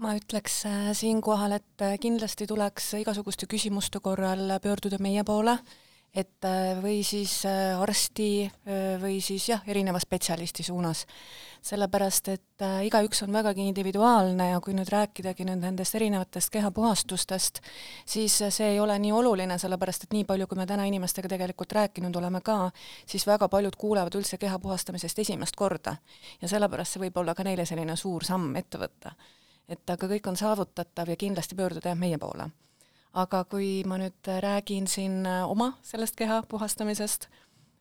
ma 0.04 0.12
ütleks 0.18 0.60
eh, 0.68 0.92
siinkohal, 0.98 1.56
et 1.56 1.88
kindlasti 2.04 2.48
tuleks 2.50 2.94
igasuguste 3.00 3.48
küsimuste 3.52 4.02
korral 4.04 4.58
pöörduda 4.64 5.00
meie 5.00 5.24
poole 5.24 5.58
et 6.16 6.48
äh, 6.48 6.78
või 6.82 7.02
siis 7.04 7.42
äh, 7.46 7.76
arsti 7.82 8.46
äh, 8.46 8.96
või 9.02 9.20
siis 9.24 9.50
jah, 9.50 9.64
erineva 9.68 10.00
spetsialisti 10.00 10.64
suunas. 10.64 11.06
sellepärast, 11.66 12.28
et 12.30 12.62
igaüks 12.86 13.24
on 13.26 13.32
vägagi 13.34 13.64
individuaalne 13.66 14.52
ja 14.52 14.60
kui 14.62 14.76
nüüd 14.78 14.90
rääkidagi 14.94 15.48
nüüd 15.48 15.64
nendest 15.64 15.96
erinevatest 15.98 16.52
kehapuhastustest, 16.54 17.58
siis 18.06 18.36
see 18.38 18.68
ei 18.68 18.80
ole 18.80 19.00
nii 19.02 19.12
oluline, 19.12 19.58
sellepärast 19.58 20.06
et 20.06 20.14
nii 20.14 20.28
palju, 20.30 20.46
kui 20.48 20.60
me 20.60 20.68
täna 20.70 20.86
inimestega 20.86 21.32
tegelikult 21.32 21.74
rääkinud 21.74 22.16
oleme 22.22 22.44
ka, 22.46 22.70
siis 23.10 23.26
väga 23.26 23.50
paljud 23.50 23.76
kuulevad 23.82 24.14
üldse 24.16 24.38
keha 24.38 24.60
puhastamisest 24.60 25.20
esimest 25.26 25.56
korda. 25.56 25.96
ja 26.42 26.48
sellepärast 26.48 26.94
see 26.94 27.08
võib 27.08 27.18
olla 27.18 27.34
ka 27.34 27.44
neile 27.44 27.66
selline 27.66 27.96
suur 27.98 28.24
samm 28.24 28.56
ette 28.62 28.78
võtta. 28.78 29.16
et 29.68 29.90
aga 29.90 30.08
kõik 30.08 30.30
on 30.30 30.38
saavutatav 30.38 31.10
ja 31.10 31.16
kindlasti 31.16 31.56
pöörduda 31.56 31.90
jah 31.90 31.98
meie 31.98 32.22
poole 32.22 32.52
aga 33.16 33.46
kui 33.50 33.80
ma 33.88 33.98
nüüd 34.00 34.30
räägin 34.44 34.88
siin 34.92 35.24
äh, 35.26 35.44
oma 35.50 35.74
sellest 35.84 36.18
keha 36.20 36.42
puhastamisest, 36.52 37.28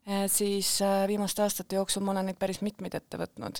äh, 0.07 0.25
siis 0.31 0.77
äh, 0.83 1.09
viimaste 1.11 1.43
aastate 1.43 1.77
jooksul 1.77 2.05
ma 2.07 2.13
olen 2.15 2.31
neid 2.31 2.39
päris 2.39 2.61
mitmeid 2.63 2.95
ette 2.95 3.19
võtnud. 3.19 3.59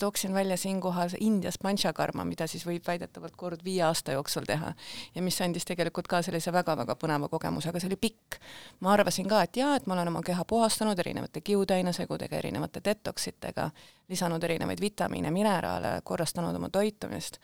tooksin 0.00 0.34
välja 0.34 0.56
siinkohal 0.56 1.12
Indias 1.20 1.58
panchakarma, 1.62 2.24
mida 2.24 2.46
siis 2.46 2.64
võib 2.66 2.86
väidetavalt 2.86 3.36
kord 3.36 3.64
viie 3.64 3.82
aasta 3.84 4.16
jooksul 4.16 4.48
teha 4.48 4.72
ja 5.14 5.22
mis 5.22 5.40
andis 5.44 5.68
tegelikult 5.68 6.08
ka 6.08 6.22
sellise 6.22 6.52
väga-väga 6.52 6.96
põneva 6.96 7.28
kogemuse, 7.28 7.68
aga 7.68 7.80
see 7.80 7.92
oli 7.92 8.00
pikk. 8.00 8.40
ma 8.80 8.94
arvasin 8.96 9.28
ka, 9.28 9.42
et 9.42 9.56
jaa, 9.56 9.76
et 9.76 9.86
ma 9.86 9.98
olen 9.98 10.08
oma 10.14 10.22
keha 10.24 10.44
puhastanud 10.44 10.98
erinevate 10.98 11.40
kiudainesegudega, 11.40 12.36
erinevate 12.36 12.80
detoksitega, 12.84 13.70
lisanud 14.08 14.44
erinevaid 14.44 14.80
vitamiine, 14.80 15.30
mineraale, 15.30 16.00
korrastanud 16.04 16.56
oma 16.56 16.72
toitumist, 16.72 17.36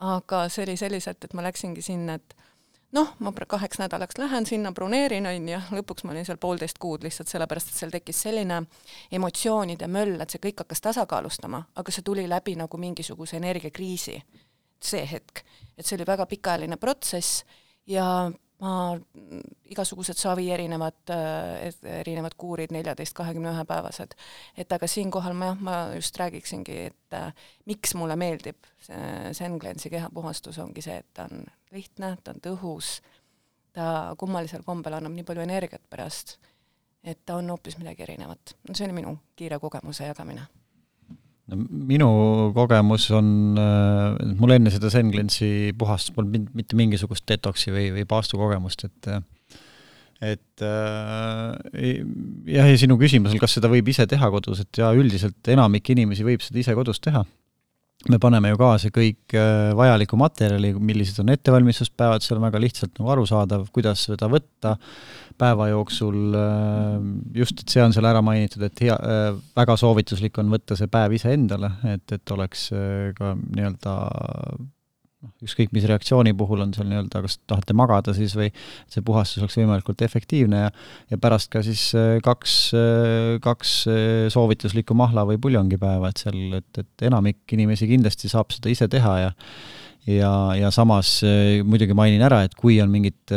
aga 0.00 0.48
see 0.48 0.62
oli 0.68 0.76
selliselt, 0.76 1.24
et 1.24 1.34
ma 1.34 1.42
läksingi 1.42 1.82
sinna, 1.82 2.14
et 2.14 2.36
noh, 2.96 3.12
ma 3.20 3.32
kaheks 3.32 3.78
nädalaks 3.82 4.18
lähen 4.18 4.46
sinna, 4.46 4.72
broneerin, 4.72 5.26
on 5.28 5.48
ju, 5.48 5.60
lõpuks 5.78 6.06
ma 6.06 6.14
olin 6.14 6.26
seal 6.26 6.40
poolteist 6.40 6.80
kuud 6.82 7.04
lihtsalt 7.04 7.30
sellepärast, 7.30 7.70
et 7.70 7.80
seal 7.80 7.92
tekkis 7.92 8.22
selline 8.26 8.62
emotsioonide 9.18 9.88
möll, 9.92 10.16
et 10.20 10.32
see 10.32 10.42
kõik 10.42 10.64
hakkas 10.64 10.82
tasakaalustama, 10.88 11.62
aga 11.76 11.94
see 11.94 12.06
tuli 12.06 12.26
läbi 12.30 12.56
nagu 12.58 12.80
mingisuguse 12.80 13.38
energiakriisi, 13.40 14.16
see 14.80 15.04
hetk. 15.12 15.44
et 15.76 15.84
see 15.84 15.96
oli 15.98 16.06
väga 16.08 16.26
pikaajaline 16.26 16.76
protsess 16.80 17.44
ja 17.86 18.30
ma, 18.60 18.72
igasugused 19.70 20.18
savi 20.20 20.48
erinevad, 20.54 20.98
äh, 21.12 21.74
erinevad 22.00 22.36
kuurid, 22.38 22.72
neljateist, 22.74 23.14
kahekümne 23.16 23.52
ühe 23.52 23.64
päevased. 23.68 24.16
et 24.56 24.72
aga 24.72 24.86
siinkohal 24.86 25.36
ma 25.36 25.50
jah, 25.50 25.60
ma 25.60 25.76
just 25.94 26.16
räägiksingi, 26.20 26.78
et 26.90 27.18
äh, 27.18 27.32
miks 27.66 27.94
mulle 27.94 28.16
meeldib 28.16 28.68
see 28.80 29.32
Senglensi 29.36 29.90
kehapuhastus, 29.90 30.58
ongi 30.58 30.82
see, 30.82 30.96
et 30.96 31.08
ta 31.14 31.28
on 31.30 31.44
lihtne, 31.72 32.16
ta 32.24 32.34
on 32.34 32.42
tõhus, 32.44 33.00
ta 33.76 34.14
kummalisel 34.18 34.64
kombel 34.64 34.98
annab 34.98 35.16
nii 35.16 35.26
palju 35.26 35.44
energiat 35.44 35.82
pärast, 35.90 36.38
et 37.04 37.24
ta 37.26 37.36
on 37.36 37.50
hoopis 37.50 37.78
midagi 37.78 38.06
erinevat. 38.08 38.56
see 38.72 38.86
oli 38.86 39.02
minu 39.02 39.18
kiire 39.36 39.58
kogemuse 39.62 40.06
jagamine 40.08 40.46
no 40.46 40.65
minu 41.54 42.08
kogemus 42.56 43.06
on, 43.14 43.28
äh, 43.60 44.34
mul 44.40 44.56
enne 44.56 44.72
seda 44.74 44.90
Senglensi 44.90 45.72
puhastust 45.78 46.16
polnud 46.16 46.50
mitte 46.56 46.78
mingisugust 46.78 47.26
detoksi 47.30 47.70
või, 47.74 47.90
või 47.94 48.06
paastukogemust, 48.08 48.86
et 48.88 49.10
et 50.24 50.64
äh, 50.64 51.96
jah, 52.48 52.68
ja 52.70 52.76
sinu 52.80 52.96
küsimusel, 53.00 53.40
kas 53.40 53.58
seda 53.58 53.68
võib 53.68 53.88
ise 53.92 54.06
teha 54.08 54.30
kodus, 54.32 54.62
et 54.64 54.80
jaa, 54.80 54.94
üldiselt 54.96 55.50
enamik 55.52 55.90
inimesi 55.92 56.24
võib 56.24 56.44
seda 56.44 56.62
ise 56.62 56.76
kodus 56.78 57.02
teha. 57.04 57.24
me 58.08 58.18
paneme 58.22 58.52
ju 58.52 58.58
kaasa 58.60 58.90
kõik 58.94 59.34
äh, 59.36 59.74
vajaliku 59.76 60.16
materjali, 60.16 60.72
millised 60.78 61.20
on 61.20 61.32
ettevalmistuspäevad, 61.34 62.24
see 62.24 62.36
on 62.36 62.44
väga 62.48 62.60
lihtsalt 62.62 62.98
nagu 62.98 63.12
arusaadav, 63.12 63.68
kuidas 63.74 64.06
seda 64.08 64.28
võtta 64.30 64.76
päeva 65.38 65.68
jooksul, 65.70 66.20
äh, 66.36 67.08
just, 67.40 67.60
et 67.62 67.74
see 67.74 67.84
on 67.84 67.94
seal 67.96 68.08
ära 68.08 68.22
mainitud, 68.24 68.62
et 68.66 68.84
hea, 68.86 68.96
äh, 68.96 69.28
väga 69.56 69.76
soovituslik 69.80 70.38
on 70.42 70.52
võtta 70.52 70.78
see 70.78 70.90
päev 70.92 71.16
iseendale, 71.18 71.72
et, 71.94 72.16
et 72.16 72.36
oleks 72.36 72.70
ka 73.18 73.34
nii-öelda 73.36 73.96
noh, 75.26 75.32
ükskõik 75.44 75.72
mis 75.74 75.86
reaktsiooni 75.88 76.34
puhul 76.36 76.62
on 76.64 76.72
seal 76.76 76.88
nii-öelda, 76.90 77.22
kas 77.24 77.38
tahate 77.48 77.76
magada 77.76 78.14
siis 78.16 78.34
või 78.38 78.50
see 78.92 79.04
puhastus 79.06 79.42
oleks 79.42 79.58
võimalikult 79.60 80.04
efektiivne 80.06 80.66
ja 80.66 80.70
ja 81.10 81.18
pärast 81.22 81.50
ka 81.52 81.62
siis 81.66 81.88
äh, 81.98 82.16
kaks, 82.24 82.56
äh, 82.76 83.36
kaks 83.44 83.72
äh, 83.90 84.02
soovituslikku 84.32 84.96
mahla- 84.98 85.26
või 85.28 85.40
puljongipäeva, 85.42 86.10
et 86.10 86.22
seal, 86.24 86.60
et, 86.60 86.82
et 86.82 87.08
enamik 87.08 87.56
inimesi 87.56 87.88
kindlasti 87.90 88.30
saab 88.32 88.54
seda 88.54 88.72
ise 88.72 88.88
teha 88.92 89.18
ja 89.26 89.34
ja, 90.06 90.32
ja 90.58 90.70
samas 90.74 91.18
muidugi 91.66 91.96
mainin 91.96 92.24
ära, 92.26 92.42
et 92.46 92.54
kui 92.58 92.78
on 92.82 92.92
mingeid 92.92 93.34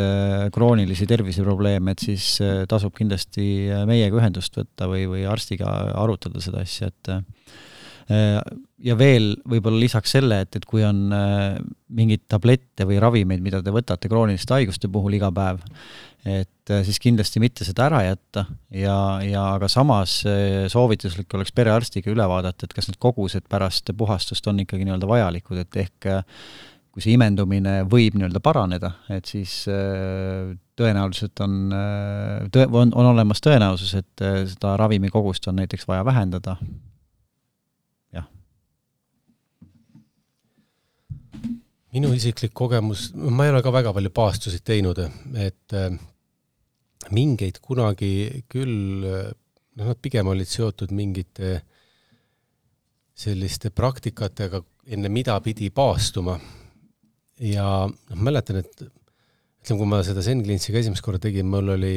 kroonilisi 0.54 1.08
terviseprobleeme, 1.10 1.94
et 1.94 2.04
siis 2.10 2.36
tasub 2.70 2.94
kindlasti 2.96 3.44
meiega 3.88 4.20
ühendust 4.20 4.56
võtta 4.60 4.88
või, 4.90 5.06
või 5.10 5.26
arstiga 5.28 5.70
arutada 5.98 6.42
seda 6.42 6.64
asja, 6.66 6.90
et 6.90 7.12
ja 8.10 8.96
veel 8.98 9.36
võib-olla 9.46 9.78
lisaks 9.84 10.16
selle, 10.16 10.40
et, 10.42 10.56
et 10.58 10.64
kui 10.66 10.82
on 10.86 11.10
mingeid 11.94 12.24
tablette 12.30 12.86
või 12.88 12.98
ravimeid, 13.02 13.42
mida 13.44 13.60
te 13.62 13.74
võtate 13.74 14.10
krooniliste 14.10 14.56
haiguste 14.56 14.90
puhul 14.90 15.14
iga 15.18 15.30
päev, 15.34 15.60
et 16.24 16.72
äh, 16.72 16.82
siis 16.86 17.00
kindlasti 17.02 17.42
mitte 17.42 17.66
seda 17.66 17.86
ära 17.88 18.02
jätta. 18.06 18.46
Ja, 18.74 18.96
ja 19.24 19.44
aga 19.56 19.68
samas 19.72 20.20
soovituslik 20.72 21.32
oleks 21.38 21.54
perearstiga 21.56 22.12
üle 22.12 22.26
vaadata, 22.30 22.66
et 22.66 22.76
kas 22.76 22.90
need 22.90 23.00
kogused 23.02 23.46
pärast 23.50 23.92
puhastust 23.96 24.46
on 24.50 24.60
ikkagi 24.64 24.86
nii-öelda 24.88 25.08
vajalikud, 25.10 25.62
et 25.64 25.80
ehk 25.84 26.10
kui 26.90 27.04
see 27.04 27.14
imendumine 27.14 27.84
võib 27.86 28.16
nii-öelda 28.18 28.42
paraneda, 28.42 28.96
et 29.14 29.28
siis 29.30 29.62
tõenäoliselt 30.80 31.42
on, 31.44 31.58
on, 31.70 32.90
on 32.98 33.10
olemas 33.12 33.42
tõenäosus, 33.44 33.94
et 34.00 34.24
seda 34.50 34.74
ravimikogust 34.80 35.46
on 35.52 35.60
näiteks 35.62 35.86
vaja 35.86 36.02
vähendada 36.08 36.56
minu 41.94 42.12
isiklik 42.14 42.52
kogemus, 42.56 43.10
ma 43.14 43.46
ei 43.46 43.52
ole 43.54 43.62
ka 43.64 43.72
väga 43.74 43.92
palju 43.96 44.12
paastusid 44.14 44.62
teinud, 44.66 45.00
et 45.40 45.74
äh, 45.76 45.90
mingeid 47.14 47.58
kunagi 47.64 48.44
küll, 48.50 49.02
noh, 49.02 49.88
nad 49.88 49.98
pigem 50.02 50.30
olid 50.30 50.50
seotud 50.50 50.92
mingite 50.94 51.60
selliste 53.20 53.72
praktikatega, 53.74 54.62
enne 54.94 55.10
mida 55.12 55.36
pidi 55.44 55.70
paastuma. 55.74 56.38
ja 57.40 57.66
noh, 57.88 58.20
mäletan, 58.20 58.60
et 58.60 58.82
ütleme, 58.84 59.78
kui 59.80 59.88
ma 59.88 60.00
seda 60.04 60.22
Zen 60.24 60.42
Cleansiga 60.44 60.80
esimest 60.80 61.04
korda 61.04 61.22
tegin, 61.26 61.48
mul 61.48 61.72
oli 61.76 61.94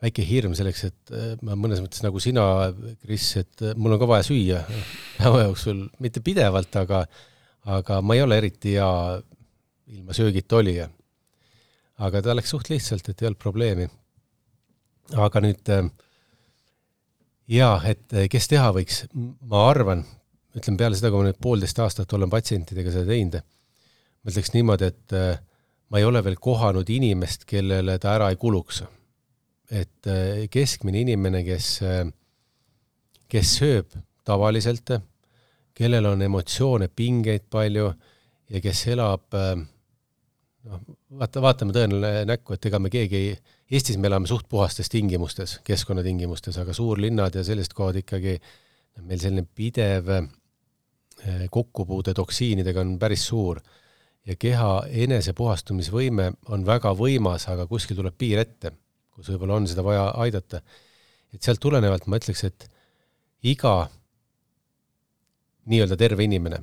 väike 0.00 0.24
hirm 0.24 0.54
selleks, 0.56 0.84
et 0.88 1.12
äh, 1.12 1.32
ma 1.44 1.56
mõnes 1.58 1.82
mõttes 1.82 2.00
nagu 2.04 2.22
sina, 2.22 2.44
Kris, 3.02 3.34
et 3.42 3.66
äh, 3.66 3.76
mul 3.76 3.96
on 3.96 4.00
ka 4.00 4.08
vaja 4.08 4.24
süüa 4.30 4.62
päeva 5.18 5.44
jooksul, 5.44 5.84
mitte 6.00 6.22
pidevalt, 6.24 6.72
aga 6.80 7.04
aga 7.68 8.00
ma 8.00 8.16
ei 8.16 8.22
ole 8.24 8.38
eriti 8.40 8.74
hea 8.76 9.20
ilma 9.90 10.12
söögita 10.12 10.56
olija. 10.56 10.88
aga 12.00 12.22
ta 12.22 12.32
läks 12.32 12.54
suht 12.54 12.70
lihtsalt, 12.72 13.08
et 13.08 13.22
ei 13.22 13.28
olnud 13.28 13.40
probleemi. 13.40 13.88
aga 15.16 15.42
nüüd 15.44 15.72
äh, 15.74 15.90
jaa, 17.50 17.80
et 17.90 18.14
äh, 18.14 18.28
kes 18.30 18.48
teha 18.48 18.70
võiks, 18.72 19.04
ma 19.12 19.66
arvan, 19.68 20.04
ütlen 20.56 20.78
peale 20.78 20.96
seda, 20.96 21.10
kui 21.10 21.20
ma 21.20 21.28
nüüd 21.28 21.40
poolteist 21.42 21.78
aastat 21.82 22.12
olen 22.16 22.30
patsientidega 22.30 22.94
seda 22.94 23.10
teinud, 23.10 23.40
ma 24.22 24.32
ütleks 24.32 24.54
niimoodi, 24.54 24.92
et 24.94 25.16
äh, 25.18 25.42
ma 25.90 25.98
ei 26.00 26.06
ole 26.06 26.22
veel 26.24 26.38
kohanud 26.40 26.88
inimest, 26.88 27.44
kellele 27.50 27.98
ta 27.98 28.14
ära 28.14 28.30
ei 28.30 28.38
kuluks. 28.40 28.84
et 29.70 30.06
keskmine 30.50 30.98
inimene, 31.04 31.44
kes, 31.46 31.66
kes 33.30 33.50
sööb 33.60 33.92
tavaliselt, 34.26 34.90
kellel 35.74 36.06
on 36.10 36.22
emotsioone, 36.22 36.88
pingeid 36.88 37.46
palju 37.50 37.90
ja 38.50 38.60
kes 38.60 38.86
elab 38.92 39.36
noh, 40.68 40.82
vaata, 41.20 41.42
vaatame 41.42 41.74
tõele 41.76 42.12
näkku, 42.28 42.54
et 42.56 42.68
ega 42.70 42.80
me 42.82 42.92
keegi 42.92 43.20
ei, 43.20 43.32
Eestis 43.70 44.00
me 44.02 44.08
elame 44.08 44.26
suht 44.26 44.48
puhastes 44.50 44.88
tingimustes, 44.90 45.60
keskkonnatingimustes, 45.62 46.56
aga 46.58 46.74
suurlinnad 46.74 47.36
ja 47.38 47.44
sellised 47.46 47.70
kohad 47.78 48.00
ikkagi, 48.00 48.32
noh, 48.98 49.04
meil 49.06 49.20
selline 49.22 49.44
pidev 49.46 50.10
eh, 50.10 51.44
kokkupuude 51.54 52.14
toksiinidega 52.18 52.82
on 52.82 52.96
päris 52.98 53.28
suur 53.30 53.60
ja 54.26 54.34
keha 54.34 54.72
enesepuhastumisvõime 55.06 56.32
on 56.50 56.66
väga 56.66 56.92
võimas, 56.98 57.46
aga 57.52 57.68
kuskil 57.70 58.00
tuleb 58.00 58.18
piir 58.18 58.42
ette, 58.42 58.74
kus 59.14 59.30
võib-olla 59.30 59.60
on 59.60 59.70
seda 59.70 59.86
vaja 59.86 60.08
aidata. 60.24 60.62
et 61.32 61.42
sealt 61.42 61.60
tulenevalt 61.62 62.08
ma 62.10 62.18
ütleks, 62.18 62.44
et 62.44 62.66
iga 63.46 63.86
nii-öelda 65.68 65.96
terve 66.00 66.24
inimene, 66.24 66.62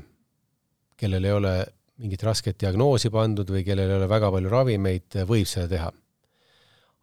kellel 0.97 1.25
ei 1.25 1.35
ole 1.35 1.53
mingit 1.97 2.23
rasket 2.23 2.59
diagnoosi 2.61 3.09
pandud 3.13 3.49
või 3.49 3.63
kellel 3.65 3.91
ei 3.91 3.99
ole 3.99 4.09
väga 4.09 4.31
palju 4.33 4.49
ravimeid, 4.49 5.21
võib 5.29 5.47
seda 5.49 5.67
teha. 5.71 5.91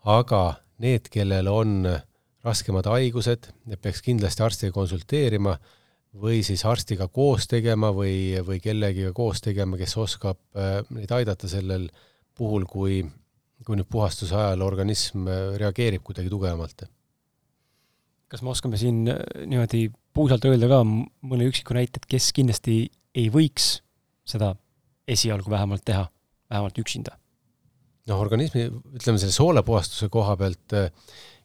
aga 0.04 0.42
need, 0.78 1.08
kellel 1.10 1.48
on 1.48 1.86
raskemad 2.44 2.86
haigused, 2.90 3.48
need 3.68 3.80
peaks 3.82 4.02
kindlasti 4.04 4.44
arstiga 4.44 4.74
konsulteerima 4.74 5.56
või 6.20 6.42
siis 6.46 6.62
arstiga 6.68 7.08
koos 7.08 7.48
tegema 7.50 7.90
või, 7.94 8.36
või 8.46 8.60
kellegiga 8.62 9.12
koos 9.16 9.42
tegema, 9.42 9.78
kes 9.80 9.96
oskab 9.98 10.38
äh, 10.54 10.82
neid 10.94 11.10
aidata 11.10 11.50
sellel 11.50 11.88
puhul, 12.36 12.66
kui, 12.70 13.00
kui 13.64 13.78
nüüd 13.78 13.88
puhastuse 13.90 14.36
ajal 14.38 14.62
organism 14.66 15.26
äh, 15.26 15.56
reageerib 15.60 16.04
kuidagi 16.06 16.30
tugevamalt. 16.30 16.86
kas 18.28 18.42
me 18.42 18.50
oskame 18.50 18.78
siin 18.78 19.08
äh, 19.08 19.18
niimoodi 19.46 19.88
puusalt 20.14 20.46
öelda 20.48 20.68
ka 20.70 20.80
mõne 20.84 21.48
üksiku 21.50 21.76
näite, 21.76 22.00
et 22.00 22.08
kes 22.10 22.30
kindlasti 22.36 22.84
ei 23.14 23.28
võiks 23.34 23.78
seda 24.28 24.54
esialgu 25.10 25.52
vähemalt 25.52 25.84
teha, 25.86 26.06
vähemalt 26.50 26.80
üksinda? 26.80 27.18
noh, 28.04 28.20
organismi, 28.20 28.66
ütleme 28.98 29.20
selle 29.20 29.32
soolepuhastuse 29.32 30.10
koha 30.12 30.34
pealt 30.36 30.74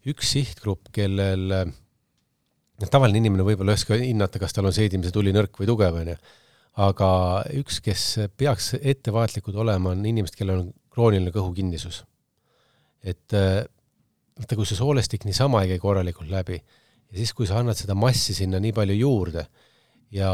üks 0.10 0.34
sihtgrupp, 0.36 0.90
kellel 0.96 1.46
noh, 1.54 2.90
tavaline 2.92 3.22
inimene 3.22 3.46
võib-olla 3.48 3.76
ei 3.76 3.80
oska 3.80 4.00
hinnata, 4.00 4.42
kas 4.42 4.56
tal 4.56 4.68
on 4.68 4.76
seedimise 4.76 5.14
tuli 5.16 5.32
nõrk 5.36 5.56
või 5.60 5.70
tugev, 5.70 5.96
on 6.02 6.12
ju, 6.14 6.18
aga 6.84 7.10
üks, 7.62 7.80
kes 7.84 8.06
peaks 8.40 8.74
ettevaatlikud 8.80 9.56
olema, 9.64 9.94
on 9.96 10.04
inimesed, 10.04 10.36
kellel 10.40 10.66
on 10.66 10.70
krooniline 10.92 11.32
kõhukinnisus. 11.36 12.04
et 13.08 13.32
vaata, 13.32 14.56
kui 14.56 14.68
see 14.68 14.80
soolestik 14.80 15.24
niisama 15.28 15.64
ei 15.64 15.74
käi 15.74 15.82
korralikult 15.84 16.32
läbi 16.32 16.60
ja 17.10 17.18
siis, 17.18 17.34
kui 17.34 17.48
sa 17.50 17.60
annad 17.60 17.78
seda 17.80 17.96
massi 17.98 18.36
sinna 18.38 18.62
nii 18.62 18.74
palju 18.76 18.98
juurde 19.00 19.46
ja, 20.16 20.32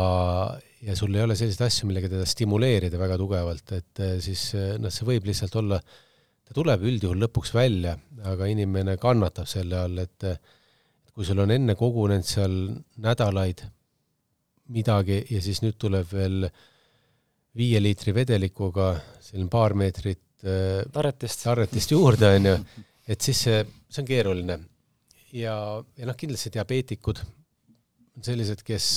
ja 0.83 0.95
sul 0.97 1.15
ei 1.15 1.23
ole 1.23 1.37
selliseid 1.37 1.67
asju, 1.67 1.89
millega 1.89 2.11
teda 2.11 2.25
stimuleerida 2.27 2.99
väga 2.99 3.19
tugevalt, 3.21 3.71
et 3.77 4.03
eh, 4.03 4.17
siis 4.23 4.47
eh, 4.57 4.75
noh, 4.81 4.93
see 4.93 5.07
võib 5.07 5.29
lihtsalt 5.29 5.55
olla, 5.61 5.79
ta 6.45 6.55
tuleb 6.55 6.83
üldjuhul 6.85 7.23
lõpuks 7.25 7.55
välja, 7.55 7.95
aga 8.27 8.49
inimene 8.51 8.97
kannatab 9.01 9.49
selle 9.49 9.79
all, 9.79 10.03
et 10.03 10.29
kui 11.15 11.25
sul 11.27 11.39
on 11.39 11.53
enne 11.55 11.77
kogunenud 11.79 12.27
seal 12.27 12.55
nädalaid 13.01 13.63
midagi 14.75 15.21
ja 15.31 15.41
siis 15.43 15.61
nüüd 15.63 15.77
tuleb 15.79 16.09
veel 16.11 16.47
viie 17.55 17.79
liitri 17.79 18.11
vedelikuga 18.15 18.91
selline 19.23 19.49
paar 19.51 19.77
meetrit 19.79 20.43
eh, 20.43 20.83
tarretist, 20.91 21.45
tarretist 21.45 21.95
juurde, 21.95 22.35
on 22.35 22.49
ju, 22.51 22.55
et 23.07 23.21
siis 23.21 23.45
see, 23.47 23.61
see 23.87 24.03
on 24.03 24.09
keeruline 24.09 24.59
ja, 25.35 25.55
ja 25.97 26.07
noh, 26.07 26.17
kindlasti 26.17 26.51
diabeetikud 26.55 27.21
on 28.15 28.25
sellised, 28.25 28.63
kes 28.65 28.87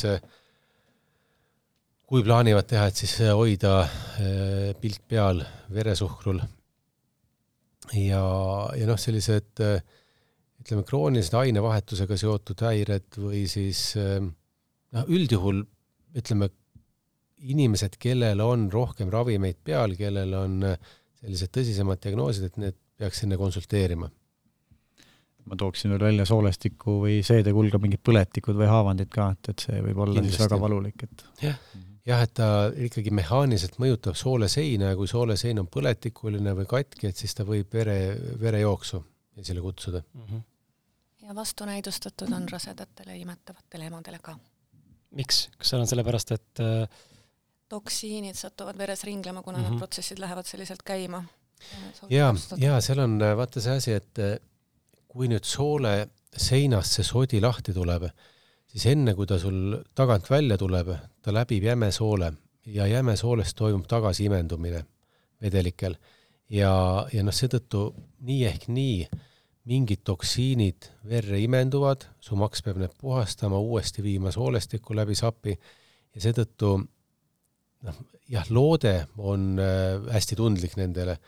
kui 2.08 2.24
plaanivad 2.24 2.68
teha, 2.68 2.86
et 2.88 3.00
siis 3.02 3.18
hoida 3.36 3.72
eh, 4.22 4.70
pilt 4.80 5.02
peal 5.10 5.42
veresuhkrul. 5.74 6.40
Ja, 7.98 8.22
ja 8.76 8.86
noh, 8.88 9.00
sellised 9.00 9.60
ütleme, 9.60 10.84
kroonilised 10.88 11.34
ainevahetusega 11.36 12.18
seotud 12.20 12.64
häired 12.64 13.18
või 13.20 13.44
siis 13.50 13.90
eh, 14.00 14.20
noh, 14.22 15.10
üldjuhul 15.10 15.64
ütleme, 16.18 16.50
inimesed, 17.38 17.94
kellel 18.02 18.40
on 18.42 18.64
rohkem 18.72 19.12
ravimeid 19.14 19.60
peal, 19.62 19.92
kellel 19.98 20.32
on 20.34 20.56
sellised 21.20 21.52
tõsisemad 21.54 22.00
diagnoosid, 22.02 22.48
et 22.48 22.56
need 22.58 22.78
peaks 22.98 23.22
enne 23.22 23.38
konsulteerima 23.38 24.08
ma 25.48 25.58
tooksin 25.58 25.92
veel 25.94 26.04
välja 26.06 26.26
soolestiku 26.28 27.00
või 27.04 27.18
seedekulga 27.26 27.80
mingid 27.82 28.02
põletikud 28.04 28.58
või 28.58 28.70
haavandid 28.70 29.10
ka, 29.12 29.30
et, 29.34 29.52
et 29.52 29.66
see 29.66 29.82
võib 29.84 30.02
olla 30.04 30.20
Kindlasti. 30.20 30.36
siis 30.36 30.44
väga 30.46 30.60
valulik, 30.62 31.04
et 31.06 31.24
jah, 31.42 31.58
jah, 32.08 32.24
et 32.24 32.34
ta 32.38 32.48
ikkagi 32.88 33.12
mehaaniliselt 33.14 33.78
mõjutab 33.82 34.18
sooleseina 34.18 34.92
ja 34.92 34.98
kui 34.98 35.10
soolesein 35.10 35.60
on 35.62 35.70
põletikuline 35.72 36.54
või 36.58 36.68
katki, 36.70 37.10
et 37.10 37.20
siis 37.20 37.34
ta 37.36 37.46
võib 37.48 37.72
vere, 37.74 37.98
verejooksu 38.40 39.02
esile 39.38 39.62
kutsuda 39.64 40.02
mm. 40.02 40.24
-hmm. 40.28 40.42
ja 41.26 41.34
vastunäidustatud 41.34 42.32
on 42.32 42.48
rasedatele 42.52 43.16
ja 43.16 43.22
imetavatele 43.22 43.90
emadele 43.92 44.18
ka. 44.22 44.38
miks, 45.10 45.48
kas 45.58 45.72
see 45.72 45.80
on 45.80 45.86
sellepärast, 45.86 46.32
et 46.36 46.64
äh, 46.64 47.00
toksiinid 47.68 48.36
satuvad 48.36 48.78
veres 48.78 49.04
ringlema, 49.04 49.42
kuna 49.42 49.58
mm 49.58 49.64
-hmm. 49.64 49.70
need 49.70 49.78
protsessid 49.78 50.18
lähevad 50.18 50.46
selliselt 50.46 50.82
käima. 50.82 51.24
ja, 52.10 52.34
ja 52.56 52.80
seal 52.80 52.98
on 52.98 53.18
vaata 53.36 53.60
see 53.60 53.76
asi, 53.76 53.92
et 53.92 54.18
kui 55.08 55.28
nüüd 55.30 55.46
soole 55.48 55.94
seinast 56.36 56.98
see 56.98 57.06
sodi 57.06 57.40
lahti 57.40 57.72
tuleb, 57.74 58.04
siis 58.68 58.84
enne, 58.92 59.14
kui 59.16 59.26
ta 59.26 59.38
sul 59.40 59.78
tagant 59.96 60.28
välja 60.30 60.58
tuleb, 60.60 60.92
ta 61.24 61.34
läbib 61.34 61.64
jämesoole 61.64 62.32
ja 62.68 62.86
jämesoolest 62.86 63.56
toimub 63.56 63.88
tagasiimendumine 63.88 64.84
vedelikel. 65.42 65.96
Ja, 66.48 67.06
ja 67.12 67.24
noh, 67.24 67.34
seetõttu 67.34 67.90
nii 68.24 68.44
ehk 68.48 68.68
nii 68.72 69.08
mingid 69.68 70.00
toksiinid 70.08 70.88
verre 71.08 71.40
imenduvad, 71.44 72.06
su 72.24 72.36
maks 72.40 72.62
peab 72.64 72.78
need 72.80 72.94
puhastama, 73.00 73.58
uuesti 73.60 74.04
viima 74.04 74.32
soolestikku 74.32 74.96
läbi 74.96 75.16
sapi 75.18 75.52
ja 75.52 76.22
seetõttu 76.24 76.70
noh, 77.84 77.98
jah, 78.32 78.48
loode 78.48 78.94
on 79.18 79.50
äh, 79.60 79.98
hästi 80.14 80.38
tundlik 80.40 80.78
nendele 80.80 81.18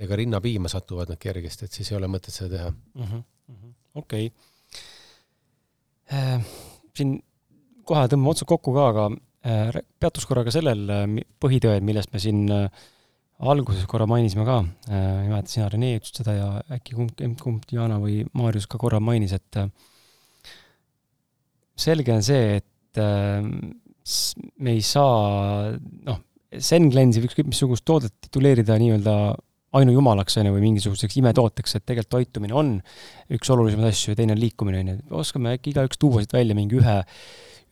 ja 0.00 0.08
ka 0.08 0.16
rinnapiima 0.16 0.70
satuvad 0.72 1.12
nad 1.12 1.20
kergesti, 1.20 1.66
et 1.66 1.76
siis 1.76 1.90
ei 1.92 1.98
ole 1.98 2.08
mõtet 2.10 2.34
seda 2.34 2.56
teha 2.56 2.70
mm 2.70 3.08
-hmm.. 3.08 3.74
okei 4.02 4.30
okay. 4.30 4.32
äh,. 6.12 6.46
siin 6.96 7.18
kohe 7.84 8.06
tõmbame 8.08 8.32
otsad 8.32 8.48
kokku 8.48 8.74
ka, 8.76 8.86
aga 8.94 9.10
äh, 9.46 9.82
peatus 10.00 10.26
korra 10.28 10.44
ka 10.46 10.54
sellel 10.54 10.88
äh, 10.94 11.04
põhitõed, 11.42 11.84
millest 11.86 12.12
me 12.14 12.22
siin 12.22 12.46
äh, 12.54 12.66
alguses 13.40 13.86
korra 13.88 14.06
mainisime 14.06 14.44
ka, 14.44 14.58
äh, 14.88 15.24
ei 15.24 15.30
mäleta, 15.32 15.52
sina, 15.52 15.68
Rene, 15.72 15.94
ütlesid 15.98 16.20
seda 16.20 16.36
ja 16.36 16.48
äkki 16.76 16.96
kumb, 16.96 17.14
kumb, 17.40 17.64
Diana 17.70 17.96
või 18.00 18.20
Maarjus 18.36 18.68
ka 18.70 18.78
korra 18.80 19.00
mainis, 19.00 19.32
et 19.36 19.60
äh, 19.60 19.70
selge 21.76 22.12
on 22.14 22.24
see, 22.26 22.58
et 22.60 23.00
äh, 23.00 23.40
me 24.58 24.76
ei 24.76 24.82
saa 24.84 25.70
noh, 26.08 26.20
Senglensi 26.50 27.20
või 27.22 27.28
ükskõik 27.30 27.46
missugust 27.46 27.84
toodet 27.86 28.16
tituleerida 28.26 28.74
nii-öelda 28.80 29.12
ainujumalaks, 29.78 30.38
on 30.40 30.48
ju, 30.48 30.54
või 30.56 30.64
mingisuguseks 30.64 31.18
imetooteks, 31.20 31.76
et 31.76 31.86
tegelikult 31.86 32.10
toitumine 32.16 32.56
on 32.58 32.72
üks 33.36 33.52
olulisemaid 33.54 33.92
asju 33.92 34.14
ja 34.14 34.18
teine 34.18 34.34
on 34.34 34.42
liikumine, 34.42 34.82
on 34.82 34.90
ju. 34.92 34.98
oskame 35.22 35.54
äkki 35.58 35.74
igaüks 35.74 36.00
tuua 36.00 36.24
siit 36.24 36.34
välja 36.34 36.56
mingi 36.58 36.80
ühe 36.80 36.98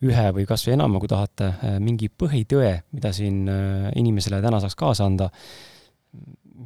ühe 0.05 0.29
või 0.35 0.45
kas 0.47 0.63
või 0.67 0.77
enama, 0.77 1.01
kui 1.01 1.11
tahate, 1.11 1.49
äh, 1.51 1.75
mingi 1.83 2.07
põhitõe, 2.07 2.71
mida 2.95 3.11
siin 3.15 3.43
äh, 3.51 3.89
inimesele 3.99 4.39
täna 4.43 4.61
saaks 4.63 4.77
kaasa 4.79 5.09
anda, 5.09 5.27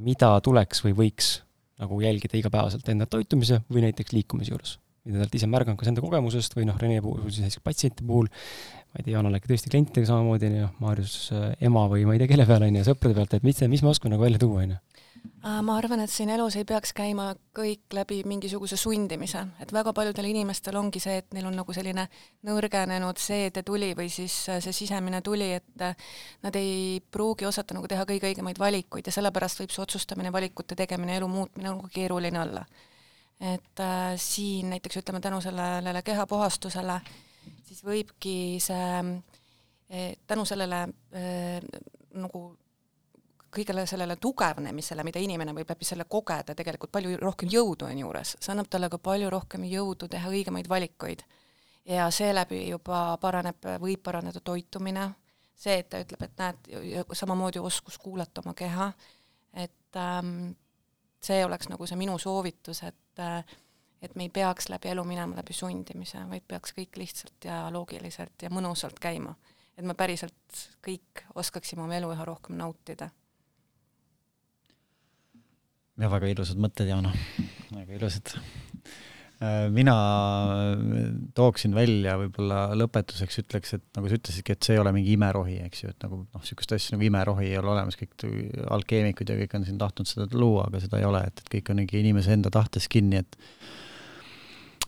mida 0.04 0.36
tuleks 0.46 0.84
või 0.86 0.94
võiks 1.00 1.34
nagu 1.82 1.98
jälgida 2.04 2.38
igapäevaselt 2.38 2.88
enda 2.94 3.08
toitumise 3.10 3.64
või 3.74 3.88
näiteks 3.88 4.14
liikumise 4.14 4.54
juures? 4.54 4.78
mida 5.04 5.18
te 5.18 5.26
olete 5.26 5.36
ise 5.36 5.48
märganud 5.52 5.76
kas 5.76 5.90
enda 5.92 6.00
kogemusest 6.00 6.54
või 6.56 6.64
noh, 6.70 6.78
Rene 6.80 7.02
puhul 7.04 7.26
siis 7.26 7.44
näiteks 7.44 7.64
patsientide 7.66 8.06
puhul, 8.08 8.30
ma 8.30 9.02
ei 9.02 9.04
tea, 9.04 9.16
Jaanal 9.18 9.36
äkki 9.36 9.50
tõesti 9.50 9.72
klientidega 9.74 10.08
samamoodi, 10.08 10.48
on 10.48 10.56
ju, 10.62 10.70
Maarjus 10.80 11.16
äh, 11.36 11.50
ema 11.68 11.84
või 11.92 12.06
ma 12.08 12.16
ei 12.16 12.22
tea, 12.22 12.30
kelle 12.30 12.46
peale, 12.48 12.70
on 12.72 12.78
ju, 12.80 12.86
sõprade 12.88 13.18
pealt, 13.18 13.36
et 13.36 13.44
mis, 13.44 13.60
mis 13.74 13.84
me 13.84 13.92
oskame 13.92 14.14
nagu 14.14 14.24
välja 14.24 14.40
tuua, 14.40 14.64
on 14.64 14.72
ju? 14.78 14.93
Äh, 15.24 15.62
ma 15.64 15.76
arvan, 15.76 16.00
et 16.04 16.12
siin 16.12 16.30
elus 16.32 16.56
ei 16.56 16.64
peaks 16.68 16.94
käima 16.96 17.30
kõik 17.56 17.92
läbi 17.96 18.22
mingisuguse 18.28 18.78
sundimise, 18.80 19.42
et 19.64 19.74
väga 19.76 19.92
paljudel 19.96 20.30
inimestel 20.30 20.78
ongi 20.80 21.02
see, 21.04 21.18
et 21.20 21.36
neil 21.36 21.50
on 21.50 21.58
nagu 21.60 21.76
selline 21.76 22.06
nõrgenenud 22.48 23.20
seedetuli 23.20 23.90
või 24.00 24.08
siis 24.12 24.38
äh, 24.52 24.62
see 24.64 24.76
sisemine 24.76 25.20
tuli, 25.24 25.50
et 25.60 25.84
äh, 25.84 26.00
nad 26.44 26.56
ei 26.60 27.02
pruugi 27.12 27.48
osata 27.48 27.76
nagu 27.76 27.92
teha 27.92 28.08
kõige 28.08 28.32
õigemaid 28.32 28.60
valikuid 28.60 29.08
ja 29.08 29.16
sellepärast 29.16 29.60
võib 29.60 29.76
see 29.76 29.84
otsustamine, 29.84 30.32
valikute 30.32 30.80
tegemine, 30.80 31.20
elu 31.20 31.28
muutmine 31.32 31.74
nagu 31.74 31.92
keeruline 31.92 32.40
olla. 32.40 32.66
et 33.40 33.84
äh, 33.84 34.16
siin 34.16 34.72
näiteks 34.72 35.04
ütleme 35.04 35.20
tänu 35.20 35.42
sellele 35.44 36.02
kehapuhastusele, 36.08 37.00
siis 37.68 37.84
võibki 37.84 38.60
see 38.64 39.16
tänu 40.28 40.46
sellele 40.48 40.86
äh, 40.88 41.60
nagu 42.16 42.48
kõigele 43.54 43.86
sellele 43.88 44.16
tugevnemisele, 44.22 45.04
mida 45.06 45.22
inimene 45.22 45.54
võib 45.56 45.70
läbi 45.70 45.86
selle 45.88 46.06
kogeda, 46.10 46.56
tegelikult 46.58 46.92
palju 46.94 47.18
rohkem 47.22 47.52
jõudu 47.52 47.88
on 47.88 48.00
juures, 48.04 48.36
see 48.40 48.54
annab 48.54 48.70
talle 48.72 48.90
ka 48.90 49.00
palju 49.04 49.30
rohkem 49.34 49.66
jõudu 49.70 50.10
teha 50.12 50.32
õigemaid 50.32 50.70
valikuid. 50.70 51.24
ja 51.86 52.10
seeläbi 52.12 52.70
juba 52.70 53.18
paraneb, 53.22 53.66
võib 53.80 54.04
paraneda 54.04 54.40
toitumine, 54.40 55.10
see, 55.56 55.80
et 55.80 55.90
ta 55.90 56.00
ütleb, 56.00 56.22
et 56.24 56.38
näed, 56.40 56.70
samamoodi 57.12 57.60
oskus 57.60 57.98
kuulata 57.98 58.42
oma 58.46 58.54
keha, 58.54 58.92
et 59.54 60.00
ähm, 60.00 60.54
see 61.22 61.44
oleks 61.46 61.70
nagu 61.70 61.88
see 61.88 62.00
minu 62.00 62.18
soovitus, 62.18 62.84
et 62.84 63.20
äh, 63.20 63.44
et 64.04 64.16
me 64.20 64.28
ei 64.28 64.30
peaks 64.30 64.68
läbi 64.70 64.90
elu 64.92 65.04
minema 65.08 65.38
läbi 65.40 65.54
sundimise, 65.56 66.20
vaid 66.30 66.44
peaks 66.48 66.74
kõik 66.76 66.98
lihtsalt 67.00 67.46
ja 67.48 67.70
loogiliselt 67.72 68.44
ja 68.44 68.50
mõnusalt 68.52 69.00
käima. 69.00 69.36
et 69.78 69.86
me 69.86 69.94
päriselt 69.94 70.58
kõik 70.86 71.24
oskaksime 71.36 71.82
oma 71.82 71.96
elu 71.96 72.12
üha 72.12 72.26
rohkem 72.26 72.58
nautida 72.60 73.10
ja 76.02 76.10
väga 76.10 76.30
ilusad 76.32 76.62
mõtted, 76.62 76.90
Jaana, 76.90 77.12
väga 77.74 77.98
ilusad. 77.98 78.34
Äh, 79.44 79.68
mina 79.74 79.96
tooksin 81.36 81.74
välja 81.76 82.16
võib-olla 82.22 82.66
lõpetuseks 82.78 83.42
ütleks, 83.44 83.76
et 83.78 83.86
nagu 83.98 84.10
sa 84.10 84.18
ütlesidki, 84.18 84.56
et 84.56 84.66
see 84.66 84.78
ei 84.78 84.82
ole 84.82 84.94
mingi 84.96 85.14
imerohi, 85.18 85.58
eks 85.68 85.84
ju, 85.84 85.92
et 85.94 86.06
nagu 86.06 86.22
noh, 86.24 86.44
niisugust 86.44 86.76
asja 86.78 86.96
nagu 86.96 87.08
imerohi 87.10 87.50
ei 87.50 87.60
ole 87.60 87.74
olemas, 87.76 87.98
kõik 88.00 88.26
alkeemikud 88.78 89.34
ja 89.34 89.38
kõik 89.42 89.58
on 89.60 89.68
siin 89.68 89.82
tahtnud 89.82 90.10
seda 90.10 90.28
luua, 90.38 90.68
aga 90.70 90.82
seda 90.84 91.02
ei 91.02 91.10
ole, 91.10 91.26
et, 91.28 91.44
et 91.44 91.54
kõik 91.58 91.74
on 91.74 91.84
ikka 91.84 92.00
inimese 92.00 92.34
enda 92.38 92.54
tahtes 92.54 92.88
kinni, 92.92 93.22
et 93.24 93.38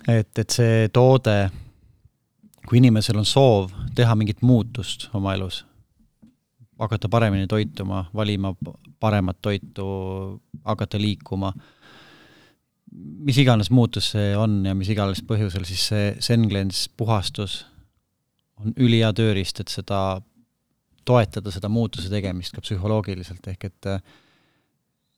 et, 0.08 0.30
et 0.38 0.49
see 0.53 0.89
toode, 0.93 1.36
kui 2.70 2.78
inimesel 2.78 3.18
on 3.18 3.26
soov 3.28 3.74
teha 3.97 4.14
mingit 4.18 4.43
muutust 4.45 5.10
oma 5.18 5.34
elus, 5.38 5.64
hakata 6.80 7.10
paremini 7.10 7.49
toituma, 7.49 8.06
valima 8.16 8.53
paremat 9.06 9.39
toitu, 9.45 9.86
hakata 10.66 10.99
liikuma, 11.01 11.53
mis 13.26 13.38
iganes 13.41 13.72
muutus 13.74 14.12
see 14.16 14.34
on 14.39 14.64
ja 14.66 14.76
mis 14.78 14.89
iganes 14.93 15.22
põhjusel, 15.28 15.66
siis 15.68 15.88
see 15.91 16.12
Senglens 16.24 16.86
puhastus 16.97 17.64
on 18.62 18.76
ülihea 18.80 19.12
tööriist, 19.16 19.60
et 19.62 19.72
seda, 19.72 20.20
toetada 21.06 21.51
seda 21.51 21.70
muutuse 21.72 22.10
tegemist 22.12 22.56
ka 22.56 22.64
psühholoogiliselt, 22.64 23.51
ehk 23.51 23.68
et 23.72 23.91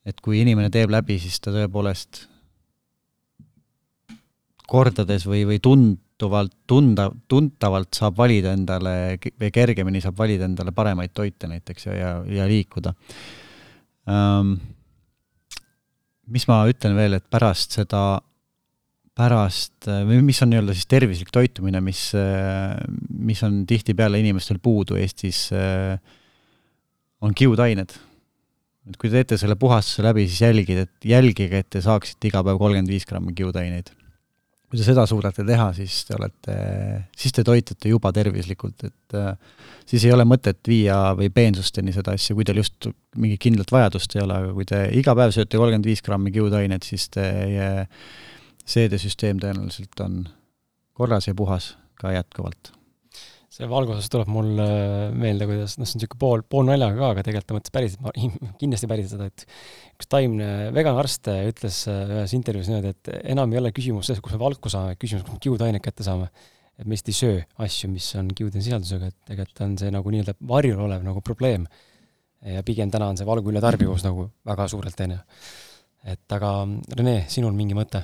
et 0.08 0.22
kui 0.24 0.40
inimene 0.40 0.72
teeb 0.72 0.92
läbi, 0.94 1.18
siis 1.20 1.36
ta 1.44 1.52
tõepoolest 1.52 2.22
kordades 4.68 5.26
või, 5.28 5.42
või 5.48 5.60
tunduvalt, 5.64 6.54
tunda, 6.68 7.10
tuntavalt 7.32 7.96
saab 7.96 8.16
valida 8.20 8.54
endale 8.56 9.18
või 9.40 9.52
kergemini 9.56 10.02
saab 10.04 10.20
valida 10.20 10.48
endale 10.48 10.74
paremaid 10.76 11.12
toite 11.16 11.50
näiteks 11.52 11.90
ja, 11.90 11.98
ja, 11.98 12.14
ja 12.40 12.48
liikuda 12.48 12.94
mis 16.28 16.48
ma 16.48 16.62
ütlen 16.70 16.96
veel, 16.98 17.18
et 17.18 17.26
pärast 17.32 17.78
seda, 17.78 18.22
pärast, 19.18 19.88
või 20.08 20.22
mis 20.26 20.40
on 20.46 20.52
nii-öelda 20.54 20.76
siis 20.78 20.90
tervislik 20.90 21.32
toitumine, 21.34 21.82
mis, 21.84 22.12
mis 23.10 23.44
on 23.44 23.64
tihtipeale 23.68 24.22
inimestel 24.22 24.62
puudu 24.64 25.00
Eestis, 25.00 25.48
on 27.22 27.34
kiudained. 27.34 27.96
et 28.88 28.96
kui 28.96 29.10
te 29.10 29.20
teete 29.20 29.38
selle 29.42 29.58
puhastuse 29.60 30.06
läbi, 30.06 30.28
siis 30.30 30.46
jälgige, 30.46 30.88
et 30.88 31.08
jälgige, 31.12 31.64
et 31.64 31.70
te 31.70 31.82
saaksite 31.84 32.30
iga 32.30 32.44
päev 32.46 32.62
kolmkümmend 32.62 32.94
viis 32.94 33.08
grammi 33.10 33.34
kiudaineid 33.36 33.92
kui 34.68 34.80
te 34.80 34.84
seda 34.84 35.06
suudate 35.08 35.46
teha, 35.48 35.70
siis 35.78 36.02
te 36.08 36.16
olete, 36.18 36.56
siis 37.16 37.36
te 37.36 37.44
toitute 37.48 37.92
juba 37.92 38.12
tervislikult, 38.16 38.88
et 38.90 39.16
äh, 39.16 39.30
siis 39.88 40.06
ei 40.08 40.14
ole 40.16 40.26
mõtet 40.28 40.60
viia 40.68 40.98
või 41.18 41.32
peensusteni 41.34 41.96
seda 41.96 42.18
asja, 42.18 42.36
kui 42.36 42.48
teil 42.48 42.60
just 42.60 42.90
mingit 43.16 43.42
kindlat 43.48 43.72
vajadust 43.72 44.18
ei 44.18 44.26
ole, 44.26 44.42
aga 44.42 44.56
kui 44.58 44.68
te 44.68 44.82
iga 45.00 45.16
päev 45.18 45.36
sööte 45.36 45.60
kolmkümmend 45.60 45.88
viis 45.88 46.04
grammi 46.04 46.36
kiudainet, 46.36 46.88
siis 46.88 47.08
teie 47.16 47.70
seedesüsteem 48.68 49.40
tõenäoliselt 49.40 50.04
on 50.04 50.26
korras 50.98 51.30
ja 51.30 51.38
puhas 51.38 51.76
ka 51.98 52.12
jätkuvalt 52.12 52.77
selle 53.58 53.72
valguses 53.72 54.10
tuleb 54.14 54.30
mul 54.30 54.52
äh, 54.62 55.08
meelde, 55.18 55.48
kuidas, 55.50 55.78
noh, 55.80 55.88
see 55.88 55.98
on 55.98 56.04
niisugune 56.04 56.22
pool, 56.22 56.44
pool 56.46 56.68
naljaga 56.68 57.00
ka, 57.00 57.08
aga 57.16 57.24
tegelikult 57.26 57.48
ta 57.50 57.56
mõtles 57.56 57.74
päriselt, 57.74 58.04
ma 58.06 58.12
kindlasti 58.62 58.90
päriselt 58.92 59.16
seda, 59.16 59.30
et 59.32 59.98
üks 59.98 60.10
taimne 60.12 60.50
veganarst 60.76 61.32
ütles 61.34 61.80
äh, 61.90 62.04
ühes 62.20 62.36
intervjuus 62.38 62.70
niimoodi, 62.70 62.94
et 62.94 63.12
enam 63.34 63.56
ei 63.56 63.62
ole 63.62 63.72
küsimus 63.74 64.10
selles, 64.10 64.22
kus 64.22 64.36
me 64.36 64.42
valku 64.44 64.70
saame, 64.70 64.94
küsimus, 65.02 65.26
kus 65.26 65.40
me 65.40 65.42
kiudainet 65.48 65.86
kätte 65.86 66.06
saame. 66.06 66.30
et 66.78 66.86
me 66.86 66.94
lihtsalt 66.94 67.10
ei 67.10 67.18
söö 67.18 67.38
asju, 67.66 67.90
mis 67.90 68.12
on 68.20 68.30
kiude 68.38 68.62
sisaldusega, 68.62 69.10
et 69.10 69.32
tegelikult 69.32 69.64
on 69.66 69.74
see 69.82 69.90
nagu 69.96 70.14
nii-öelda 70.14 70.38
varjul 70.54 70.84
olev 70.86 71.08
nagu 71.08 71.26
probleem. 71.26 71.66
ja 72.46 72.62
pigem 72.62 72.94
täna 72.94 73.10
on 73.10 73.18
see 73.18 73.26
valgu 73.26 73.50
ületarbivus 73.50 74.06
nagu 74.06 74.30
väga 74.46 74.68
suurelt, 74.70 75.02
ju. 75.02 75.18
et 76.06 76.38
aga 76.38 76.54
Rene, 76.94 77.24
sinul 77.34 77.58
mingi 77.58 77.74
mõte? 77.74 78.04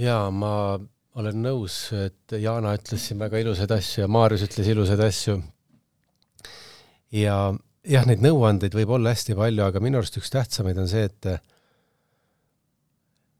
jaa, 0.00 0.30
ma 0.32 0.80
olen 1.20 1.42
nõus, 1.44 1.76
et 1.92 2.36
Jana 2.40 2.72
ütles 2.78 3.08
siin 3.08 3.20
väga 3.20 3.40
ilusaid 3.42 3.72
asju 3.74 4.04
ja 4.04 4.08
Maarjus 4.08 4.46
ütles 4.46 4.68
ilusaid 4.72 5.00
asju. 5.04 5.38
ja 7.12 7.36
jah, 7.84 8.06
neid 8.08 8.22
nõuandeid 8.24 8.74
võib 8.76 8.94
olla 8.96 9.12
hästi 9.12 9.36
palju, 9.36 9.64
aga 9.66 9.82
minu 9.84 10.00
arust 10.00 10.16
üks 10.20 10.32
tähtsamaid 10.32 10.78
on 10.80 10.88
see, 10.88 11.04
et 11.10 11.28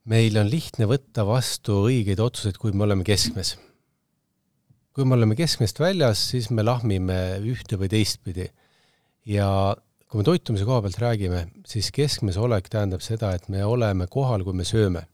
meil 0.08 0.36
on 0.40 0.50
lihtne 0.50 0.88
võtta 0.90 1.24
vastu 1.26 1.84
õigeid 1.86 2.20
otsuseid, 2.20 2.58
kui 2.58 2.74
me 2.74 2.84
oleme 2.88 3.06
keskmes. 3.06 3.56
kui 4.92 5.06
me 5.08 5.16
oleme 5.16 5.36
keskmest 5.38 5.78
väljas, 5.80 6.20
siis 6.34 6.50
me 6.50 6.62
lahmime 6.62 7.38
ühte 7.48 7.78
või 7.80 7.88
teistpidi. 7.88 8.50
ja 9.24 9.76
kui 10.08 10.20
me 10.20 10.24
toitumise 10.28 10.66
koha 10.68 10.82
pealt 10.84 10.98
räägime, 11.00 11.46
siis 11.64 11.88
keskmes 11.90 12.36
olek 12.36 12.68
tähendab 12.68 13.00
seda, 13.00 13.32
et 13.32 13.48
me 13.48 13.64
oleme 13.64 14.06
kohal, 14.10 14.44
kui 14.44 14.52
me 14.52 14.64
sööme. 14.64 15.06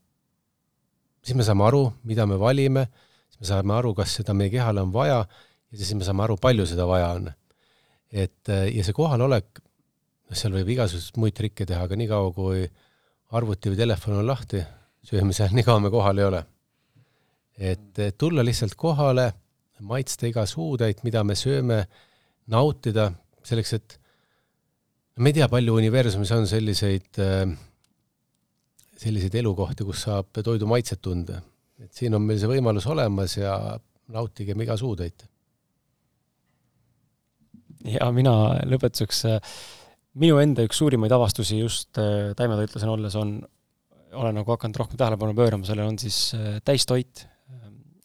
Siis 1.28 1.36
me 1.36 1.44
saame 1.44 1.66
aru, 1.68 1.82
mida 2.08 2.24
me 2.28 2.38
valime, 2.40 2.86
siis 3.28 3.42
me 3.42 3.50
saame 3.50 3.74
aru, 3.76 3.92
kas 3.98 4.16
seda 4.20 4.34
meie 4.36 4.52
kehale 4.52 4.80
on 4.80 4.92
vaja 4.94 5.20
ja 5.20 5.76
siis 5.76 5.92
me 5.98 6.06
saame 6.06 6.24
aru, 6.24 6.38
palju 6.40 6.64
seda 6.68 6.86
vaja 6.88 7.10
on. 7.18 7.28
et 8.08 8.48
ja 8.48 8.84
see 8.84 8.96
kohalolek, 8.96 9.60
noh, 9.60 10.36
seal 10.40 10.54
võib 10.56 10.70
igasuguseid 10.72 11.18
muid 11.20 11.36
trikke 11.36 11.66
teha, 11.68 11.82
aga 11.84 11.98
niikaua, 12.00 12.30
kui 12.32 12.62
arvuti 13.36 13.68
või 13.68 13.80
telefon 13.82 14.22
on 14.22 14.26
lahti, 14.30 14.62
söömisel, 15.04 15.52
nii 15.56 15.66
kaua 15.66 15.84
me 15.84 15.92
kohal 15.92 16.22
ei 16.22 16.28
ole. 16.30 16.42
et, 17.58 17.92
et 17.98 18.16
tulla 18.16 18.44
lihtsalt 18.46 18.78
kohale 18.78 19.32
maitsta 19.84 20.26
iga 20.26 20.46
suutäit, 20.48 21.04
mida 21.04 21.22
me 21.24 21.36
sööme, 21.38 21.82
nautida, 22.48 23.10
selleks 23.46 23.74
et 23.76 23.98
ma 25.20 25.28
ei 25.28 25.36
tea, 25.36 25.48
palju 25.50 25.76
universumis 25.76 26.32
on 26.34 26.48
selliseid, 26.48 27.10
äh, 27.20 27.44
selliseid 28.98 29.34
elukohti, 29.40 29.86
kus 29.86 30.04
saab 30.08 30.40
toidu 30.44 30.66
maitset 30.70 31.00
tunda. 31.02 31.42
et 31.78 31.92
siin 31.94 32.14
on 32.14 32.24
meil 32.26 32.40
see 32.40 32.50
võimalus 32.50 32.88
olemas 32.90 33.36
ja 33.36 33.78
nautigem 34.10 34.60
iga 34.64 34.76
suutäit. 34.76 35.26
ja 37.84 38.10
mina 38.12 38.34
lõpetuseks, 38.66 39.24
äh, 39.30 39.56
minu 40.18 40.40
enda 40.42 40.66
üks 40.66 40.82
suurimaid 40.82 41.12
avastusi 41.14 41.60
just 41.60 41.98
äh, 41.98 42.34
taimetoitlasena 42.36 42.92
olles 42.92 43.16
on, 43.16 43.38
olen 44.12 44.40
nagu 44.40 44.56
hakanud 44.56 44.76
rohkem 44.76 44.98
tähelepanu 44.98 45.34
pöörama, 45.36 45.68
sellele 45.68 45.92
on 45.92 45.98
siis 46.00 46.32
täistoit 46.64 47.26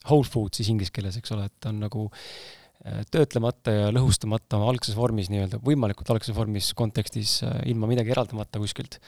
whole 0.08 0.28
food 0.28 0.56
siis 0.56 0.70
inglise 0.72 0.92
keeles, 0.94 1.16
eks 1.18 1.32
ole, 1.34 1.46
et 1.48 1.68
on 1.68 1.80
nagu 1.84 2.06
äh, 2.08 3.00
töötlemata 3.12 3.74
ja 3.74 3.92
lõhustamata 3.94 4.60
algses 4.68 4.96
vormis 4.98 5.30
nii-öelda, 5.32 5.60
võimalikult 5.64 6.12
algses 6.14 6.36
vormis 6.36 6.72
kontekstis, 6.76 7.38
äh, 7.46 7.62
ilma 7.72 7.90
midagi 7.90 8.14
eraldamata 8.14 8.62
kuskilt. 8.62 9.00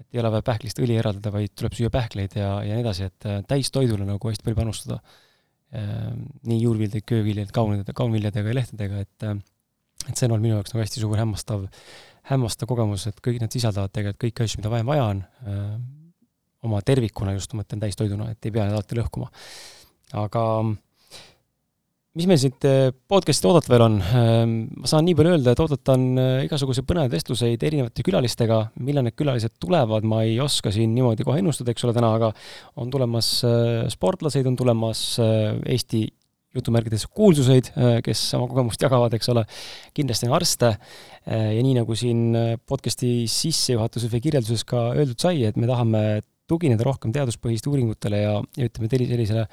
Et 0.00 0.16
ei 0.16 0.20
ole 0.22 0.32
vaja 0.34 0.44
pähklist 0.46 0.80
õli 0.82 0.96
eraldada, 1.00 1.32
vaid 1.34 1.52
tuleb 1.56 1.76
süüa 1.76 1.92
pähkleid 1.92 2.36
ja, 2.38 2.50
ja 2.66 2.76
nii 2.76 2.84
edasi, 2.84 3.10
et 3.10 3.28
äh, 3.28 3.42
täistoidule 3.48 4.08
nagu 4.08 4.32
hästi 4.32 4.46
palju 4.46 4.62
panustada. 4.62 5.00
nii 6.46 6.60
juurviljaid, 6.62 7.02
kööviljaid, 7.10 7.50
kaunide, 7.52 7.92
kaunviljadega 7.92 8.48
ja 8.48 8.54
lehtedega, 8.54 9.00
et 9.02 9.24
et 10.06 10.14
see 10.14 10.28
on 10.28 10.36
olnud 10.36 10.44
minu 10.44 10.54
jaoks 10.54 10.72
nagu 10.72 10.80
hästi 10.84 11.02
suur 11.02 11.18
hämmastav, 11.18 11.64
hämmastav 12.30 12.70
kogemus, 12.70 13.08
et 13.10 13.18
kõik 13.20 13.40
need 13.42 13.52
sisaldavad 13.52 13.90
tegelikult 13.92 14.22
kõiki 14.22 14.44
asju, 14.46 14.60
mida 14.62 14.70
vaja, 14.70 14.86
vaja 14.86 15.08
on, 15.10 15.24
oma 16.70 16.80
tervikuna 16.86 17.34
just, 17.34 17.52
ma 17.52 17.64
mõtlen 17.64 17.82
täistoiduna, 17.82 18.30
et 18.30 18.46
ei 18.46 18.54
pea 18.54 18.68
neid 18.68 18.78
alati 18.78 19.00
lõhkuma 19.00 19.28
aga 20.14 20.42
mis 22.16 22.26
meil 22.28 22.38
siit 22.40 22.64
eh, 22.64 22.88
podcast'ist 23.10 23.46
oodata 23.48 23.70
veel 23.72 23.82
on? 23.84 23.96
Ehm, 24.00 24.52
ma 24.80 24.88
saan 24.88 25.04
nii 25.04 25.16
palju 25.18 25.34
öelda, 25.34 25.52
et 25.52 25.60
oodata 25.60 25.96
on 25.96 26.04
eh, 26.20 26.44
igasuguseid 26.46 26.86
põnevaid 26.88 27.12
vestluseid 27.12 27.64
erinevate 27.68 28.04
külalistega, 28.06 28.60
millal 28.86 29.04
need 29.04 29.16
külalised 29.18 29.58
tulevad, 29.60 30.06
ma 30.08 30.22
ei 30.24 30.38
oska 30.40 30.72
siin 30.72 30.94
niimoodi 30.96 31.26
kohe 31.26 31.42
ennustada, 31.42 31.74
eks 31.74 31.84
ole, 31.84 31.92
täna, 31.96 32.14
aga 32.16 32.30
on 32.80 32.92
tulemas 32.92 33.30
eh, 33.44 33.82
sportlaseid, 33.92 34.48
on 34.48 34.56
tulemas 34.56 35.02
Eesti 35.20 36.06
jutumärkides 36.56 37.02
kuulsuseid, 37.12 37.66
kes 38.00 38.20
oma 38.38 38.46
kogemust 38.48 38.80
jagavad, 38.80 39.12
eks 39.12 39.28
ole, 39.28 39.42
kindlasti 39.92 40.24
on 40.24 40.36
arste. 40.38 40.70
Ja 41.28 41.64
nii, 41.66 41.74
nagu 41.76 41.92
siin 42.00 42.30
podcast'i 42.64 43.26
sissejuhatuses 43.28 44.08
või 44.08 44.22
kirjelduses 44.24 44.64
ka 44.64 44.86
öeldud 44.94 45.20
sai, 45.20 45.42
et 45.44 45.58
me 45.60 45.68
tahame 45.68 46.22
tugineda 46.48 46.86
rohkem 46.86 47.12
teaduspõhiste 47.12 47.68
uuringutele 47.68 48.22
ja, 48.22 48.38
ja 48.56 48.70
ütleme, 48.70 48.88
sellisele 48.88 49.44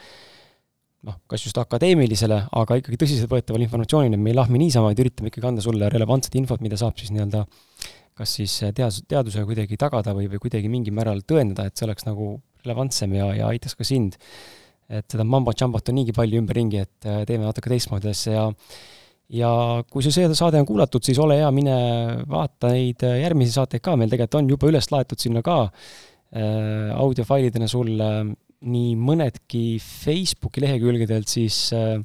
noh, 1.03 1.17
kas 1.27 1.43
just 1.45 1.57
akadeemilisele, 1.59 2.37
aga 2.59 2.77
ikkagi 2.79 2.99
tõsiseltvõetavale 3.01 3.67
informatsioonile, 3.67 4.19
me 4.19 4.31
ei 4.31 4.37
lahmi 4.37 4.61
niisama, 4.61 4.91
vaid 4.91 5.03
üritame 5.03 5.31
ikkagi 5.31 5.49
anda 5.49 5.65
sulle 5.65 5.89
relevantset 5.91 6.37
infot, 6.39 6.63
mida 6.63 6.79
saab 6.79 6.95
siis 6.99 7.11
nii-öelda 7.15 7.43
kas 8.17 8.35
siis 8.37 8.55
teadus, 8.77 9.01
teadusega 9.09 9.45
kuidagi 9.49 9.77
tagada 9.81 10.13
või, 10.15 10.27
või 10.31 10.41
kuidagi 10.43 10.69
mingil 10.71 10.93
määral 10.95 11.23
tõendada, 11.27 11.67
et 11.67 11.77
see 11.77 11.87
oleks 11.87 12.05
nagu 12.05 12.35
relevantsem 12.63 13.15
ja, 13.17 13.31
ja 13.37 13.49
aitaks 13.51 13.77
ka 13.79 13.87
sind. 13.87 14.19
et 14.93 15.07
seda 15.09 15.23
mambo-jambot 15.25 15.89
on 15.89 15.95
niigi 15.97 16.13
palju 16.13 16.41
ümberringi, 16.41 16.83
et 16.83 17.07
äh, 17.07 17.23
teeme 17.25 17.47
natuke 17.47 17.71
teistmoodi 17.71 18.11
asja 18.11 18.33
ja 18.33 18.45
ja 19.33 19.49
kui 19.89 20.03
see 20.05 20.27
saade 20.35 20.59
on 20.59 20.67
kuulatud, 20.67 21.01
siis 21.05 21.17
ole 21.23 21.39
hea, 21.39 21.49
mine 21.55 21.75
vaata 22.29 22.73
neid 22.75 23.01
äh, 23.07 23.21
järgmisi 23.23 23.55
saateid 23.55 23.81
ka, 23.81 23.95
meil 23.97 24.11
tegelikult 24.11 24.41
on 24.41 24.51
juba 24.51 24.69
üles 24.69 24.91
laetud 24.91 25.23
sinna 25.23 25.41
ka 25.45 25.57
äh, 25.63 26.91
audiofailidena 26.93 27.69
sulle 27.71 28.09
nii 28.63 28.95
mõnedki 28.99 29.77
Facebooki 29.83 30.63
lehekülgedelt 30.63 31.31
siis 31.31 31.67
äh, 31.75 31.99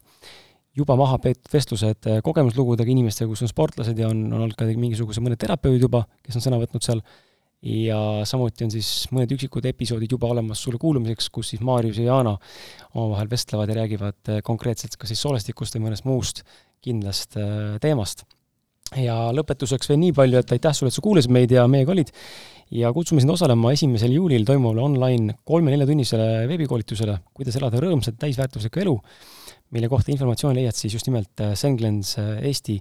juba 0.78 0.96
maha 0.98 1.18
peetud 1.22 1.50
vestlused 1.52 2.08
äh, 2.10 2.20
kogemuslugudega 2.24 2.92
inimestega, 2.92 3.30
kus 3.30 3.44
on 3.46 3.50
sportlased 3.50 3.98
ja 3.98 4.10
on, 4.10 4.26
on 4.32 4.44
olnud 4.44 4.58
ka 4.58 4.68
mingisuguse 4.68 5.22
mõned 5.24 5.40
terapeudid 5.40 5.86
juba, 5.86 6.04
kes 6.26 6.38
on 6.38 6.44
sõna 6.44 6.60
võtnud 6.60 6.84
seal, 6.84 7.02
ja 7.64 7.98
samuti 8.28 8.66
on 8.66 8.72
siis 8.74 9.08
mõned 9.14 9.32
üksikud 9.34 9.66
episoodid 9.70 10.14
juba 10.14 10.30
olemas 10.30 10.62
sulle 10.62 10.78
kuulamiseks, 10.82 11.30
kus 11.34 11.54
siis 11.54 11.62
Maarjus 11.66 11.98
ja 11.98 12.12
Jaana 12.12 12.36
omavahel 12.94 13.30
vestlevad 13.30 13.72
ja 13.72 13.80
räägivad 13.80 14.32
äh, 14.34 14.42
konkreetselt 14.46 14.98
kas 14.98 15.14
siis 15.14 15.22
soolestikust 15.26 15.78
või 15.78 15.88
mõnest 15.88 16.06
muust 16.08 16.44
kindlast 16.84 17.34
teemast. 17.82 18.22
Ja 18.96 19.16
lõpetuseks 19.36 19.90
veel 19.90 20.00
nii 20.00 20.14
palju, 20.16 20.40
et 20.40 20.54
aitäh 20.56 20.76
sulle, 20.76 20.92
et 20.92 20.96
sa 20.96 21.04
kuulasid 21.04 21.32
meid 21.34 21.52
ja 21.52 21.66
meiega 21.70 21.92
olid. 21.92 22.12
Ja 22.74 22.90
kutsume 22.92 23.22
sind 23.22 23.32
osalema 23.32 23.72
esimesel 23.72 24.12
juulil 24.12 24.44
toimuvale 24.48 24.82
online 24.84 25.38
kolme-neljatunnisele 25.48 26.46
veebikoolitusele, 26.50 27.16
kuidas 27.36 27.56
elada 27.60 27.80
rõõmsat 27.80 28.18
täisväärtuslikku 28.20 28.82
elu, 28.84 28.94
mille 29.76 29.88
kohta 29.88 30.12
informatsiooni 30.12 30.60
leiad 30.60 30.76
siis 30.76 30.96
just 30.96 31.08
nimelt 31.08 31.44
äh, 31.44 31.54
Senglens 31.56 32.14
äh, 32.20 32.38
Eesti 32.48 32.78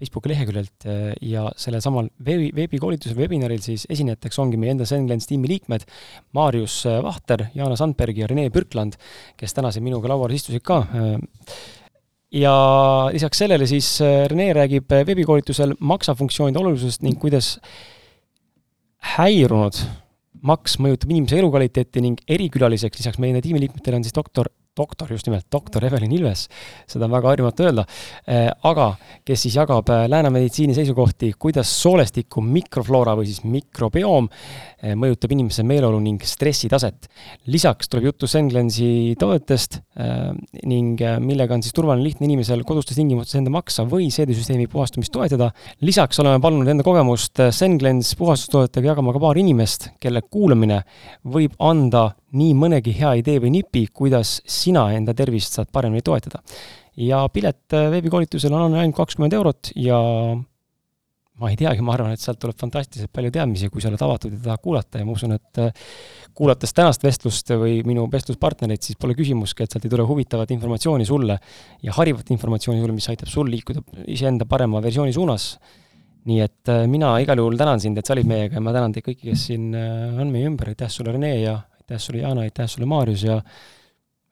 Facebooki 0.00 0.30
leheküljelt 0.32 0.86
äh, 0.88 1.00
ja 1.24 1.46
sellel 1.60 1.80
samal 1.84 2.08
veebi, 2.24 2.50
veebikoolitusel, 2.56 3.16
webinaril 3.16 3.64
siis 3.64 3.86
esinejateks 3.92 4.40
ongi 4.44 4.60
meie 4.60 4.76
enda 4.76 4.88
Senglens 4.88 5.28
tiimi 5.28 5.48
liikmed 5.48 5.88
Maarjus 6.36 6.82
Vahter, 7.04 7.48
Jaana 7.56 7.80
Sandberg 7.80 8.20
ja 8.20 8.28
Rene 8.28 8.48
Pürkland, 8.52 9.00
kes 9.40 9.56
täna 9.56 9.72
siin 9.72 9.88
minuga 9.88 10.12
laua 10.12 10.28
ääres 10.28 10.44
istusid 10.44 10.64
ka 10.64 10.82
ja 12.30 12.54
lisaks 13.12 13.42
sellele 13.42 13.66
siis 13.66 13.88
Rene 14.30 14.52
räägib 14.54 14.90
veebikoolitusel 14.90 15.74
maksafunktsioonide 15.80 16.60
olulisusest 16.62 17.02
ning 17.02 17.18
kuidas 17.18 17.56
häirunud 19.16 19.80
maks 20.46 20.78
mõjutab 20.80 21.10
inimese 21.10 21.40
elukvaliteeti 21.40 22.02
ning 22.04 22.22
erikülaliseks 22.28 23.02
lisaks 23.02 23.20
meie 23.22 23.42
tiimiliikmetele 23.44 23.98
on 23.98 24.06
siis 24.06 24.16
doktor 24.16 24.48
doktor, 24.80 25.12
just 25.12 25.28
nimelt, 25.28 25.46
doktor 25.52 25.84
Evelin 25.86 26.12
Ilves, 26.16 26.46
seda 26.90 27.06
on 27.06 27.14
väga 27.14 27.32
harjumatu 27.32 27.66
öelda, 27.66 27.84
äh, 28.26 28.48
aga 28.70 28.92
kes 29.26 29.46
siis 29.46 29.56
jagab 29.58 29.90
äh, 29.92 30.06
lääne 30.10 30.32
meditsiini 30.34 30.76
seisukohti, 30.76 31.32
kuidas 31.40 31.70
soolestiku 31.82 32.42
mikrofloora 32.44 33.16
või 33.18 33.28
siis 33.28 33.42
mikrobioom 33.44 34.28
äh, 34.30 34.94
mõjutab 34.98 35.34
inimese 35.36 35.64
meeleolu 35.66 36.00
ning 36.02 36.24
stressitaset. 36.26 37.08
lisaks 37.52 37.90
tuleb 37.90 38.10
juttu 38.10 38.28
Senglensi 38.30 39.16
toodetest 39.18 39.80
ning 40.70 41.00
millega 41.20 41.54
on 41.54 41.62
siis 41.64 41.74
turvaline 41.76 42.04
lihtne 42.04 42.24
inimesel 42.28 42.62
kodustes 42.64 42.96
tingimustes 42.96 43.36
enda 43.36 43.52
maksa 43.52 43.84
või 43.88 44.08
seedesüsteemi 44.14 44.68
puhastumist 44.70 45.12
toetada. 45.12 45.50
lisaks 45.84 46.20
oleme 46.22 46.40
palunud 46.40 46.68
enda 46.68 46.86
kogemust 46.86 47.42
Senglens 47.52 48.14
puhastustoodetega 48.16 48.94
jagama 48.94 49.12
ka 49.12 49.22
paar 49.22 49.38
inimest, 49.38 49.90
kelle 50.00 50.22
kuulamine 50.22 50.82
võib 51.24 51.56
anda 51.58 52.10
nii 52.36 52.52
mõnegi 52.58 52.94
hea 52.94 53.14
idee 53.20 53.40
või 53.42 53.54
nipi, 53.58 53.86
kuidas 53.94 54.38
sina 54.48 54.86
enda 54.96 55.14
tervist 55.16 55.56
saad 55.56 55.70
paremini 55.72 56.02
toetada. 56.06 56.42
ja 57.00 57.22
pilet 57.32 57.72
äh, 57.72 57.88
veebikoolitusel 57.90 58.52
on 58.52 58.74
ainult 58.74 58.96
kakskümmend 58.96 59.32
eurot 59.32 59.70
ja 59.78 59.98
ma 61.40 61.48
ei 61.48 61.56
teagi, 61.56 61.80
ma 61.80 61.94
arvan, 61.94 62.12
et 62.12 62.20
sealt 62.20 62.36
tuleb 62.42 62.58
fantastiliselt 62.60 63.12
palju 63.16 63.30
teadmisi, 63.32 63.70
kui 63.72 63.80
sa 63.80 63.88
oled 63.88 64.02
avatud 64.04 64.34
ja 64.34 64.40
tahad 64.44 64.60
kuulata 64.60 65.00
ja 65.00 65.06
ma 65.08 65.14
usun, 65.14 65.32
et 65.38 65.60
äh, 65.62 65.86
kuulates 66.36 66.74
tänast 66.76 67.04
vestlust 67.06 67.54
või 67.56 67.78
minu 67.86 68.04
vestluspartnereid, 68.12 68.82
siis 68.84 69.00
pole 69.00 69.16
küsimustki, 69.16 69.64
et 69.64 69.72
sealt 69.72 69.86
ei 69.88 69.94
tule 69.94 70.04
huvitavat 70.06 70.52
informatsiooni 70.52 71.08
sulle 71.08 71.38
ja 71.86 71.96
harivat 71.96 72.34
informatsiooni 72.36 72.82
sulle, 72.82 72.98
mis 72.98 73.08
aitab 73.12 73.32
sul 73.32 73.48
liikuda 73.50 73.82
iseenda 74.12 74.46
parema 74.50 74.82
versiooni 74.84 75.16
suunas. 75.16 75.54
nii 76.28 76.42
et 76.44 76.68
äh, 76.68 76.84
mina 76.84 77.14
igal 77.22 77.40
juhul 77.40 77.56
tänan 77.56 77.80
sind, 77.80 77.96
et 77.96 78.04
sa 78.04 78.12
olid 78.12 78.28
meiega 78.28 78.58
ja 78.58 78.60
ma 78.60 78.74
tänan 78.76 78.92
teid 78.92 79.06
kõiki, 79.06 79.30
kes 79.30 79.46
siin 79.48 79.70
on 79.72 80.28
meie 80.28 80.50
ümber, 80.50 80.68
aitäh 80.68 80.90
sulle, 80.92 81.14
Rene, 81.16 81.32
ja 81.40 81.54
aitäh 81.90 81.98
sulle, 82.00 82.22
Jana, 82.22 82.40
aitäh 82.40 82.68
sulle, 82.68 82.86
Maarjus 82.86 83.22
ja 83.24 83.40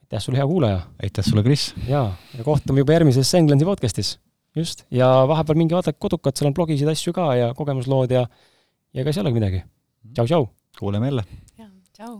aitäh 0.02 0.20
sulle, 0.22 0.38
hea 0.38 0.46
kuulaja! 0.46 0.80
aitäh 1.02 1.24
sulle, 1.24 1.42
Kris! 1.42 1.74
jaa, 1.88 2.14
ja 2.38 2.44
kohtume 2.44 2.84
juba 2.84 2.94
järgmises 2.94 3.30
Senglensi 3.30 3.64
podcastis. 3.64 4.18
just, 4.56 4.84
ja 4.90 5.08
vahepeal 5.28 5.58
minge 5.58 5.74
vaadake 5.74 5.98
Kodukat, 5.98 6.36
seal 6.36 6.52
on 6.52 6.54
blogisid 6.54 6.88
asju 6.88 7.12
ka 7.12 7.34
ja 7.34 7.50
kogemuslood 7.54 8.14
ja 8.14 8.28
ja 8.94 9.02
ega 9.02 9.10
ei 9.10 9.20
olegi 9.24 9.40
midagi. 9.40 9.62
tšau-tšau! 10.14 10.46
kuuleme 10.78 11.10
jälle! 11.10 11.24
jaa, 11.58 11.70
tšau! 11.92 12.14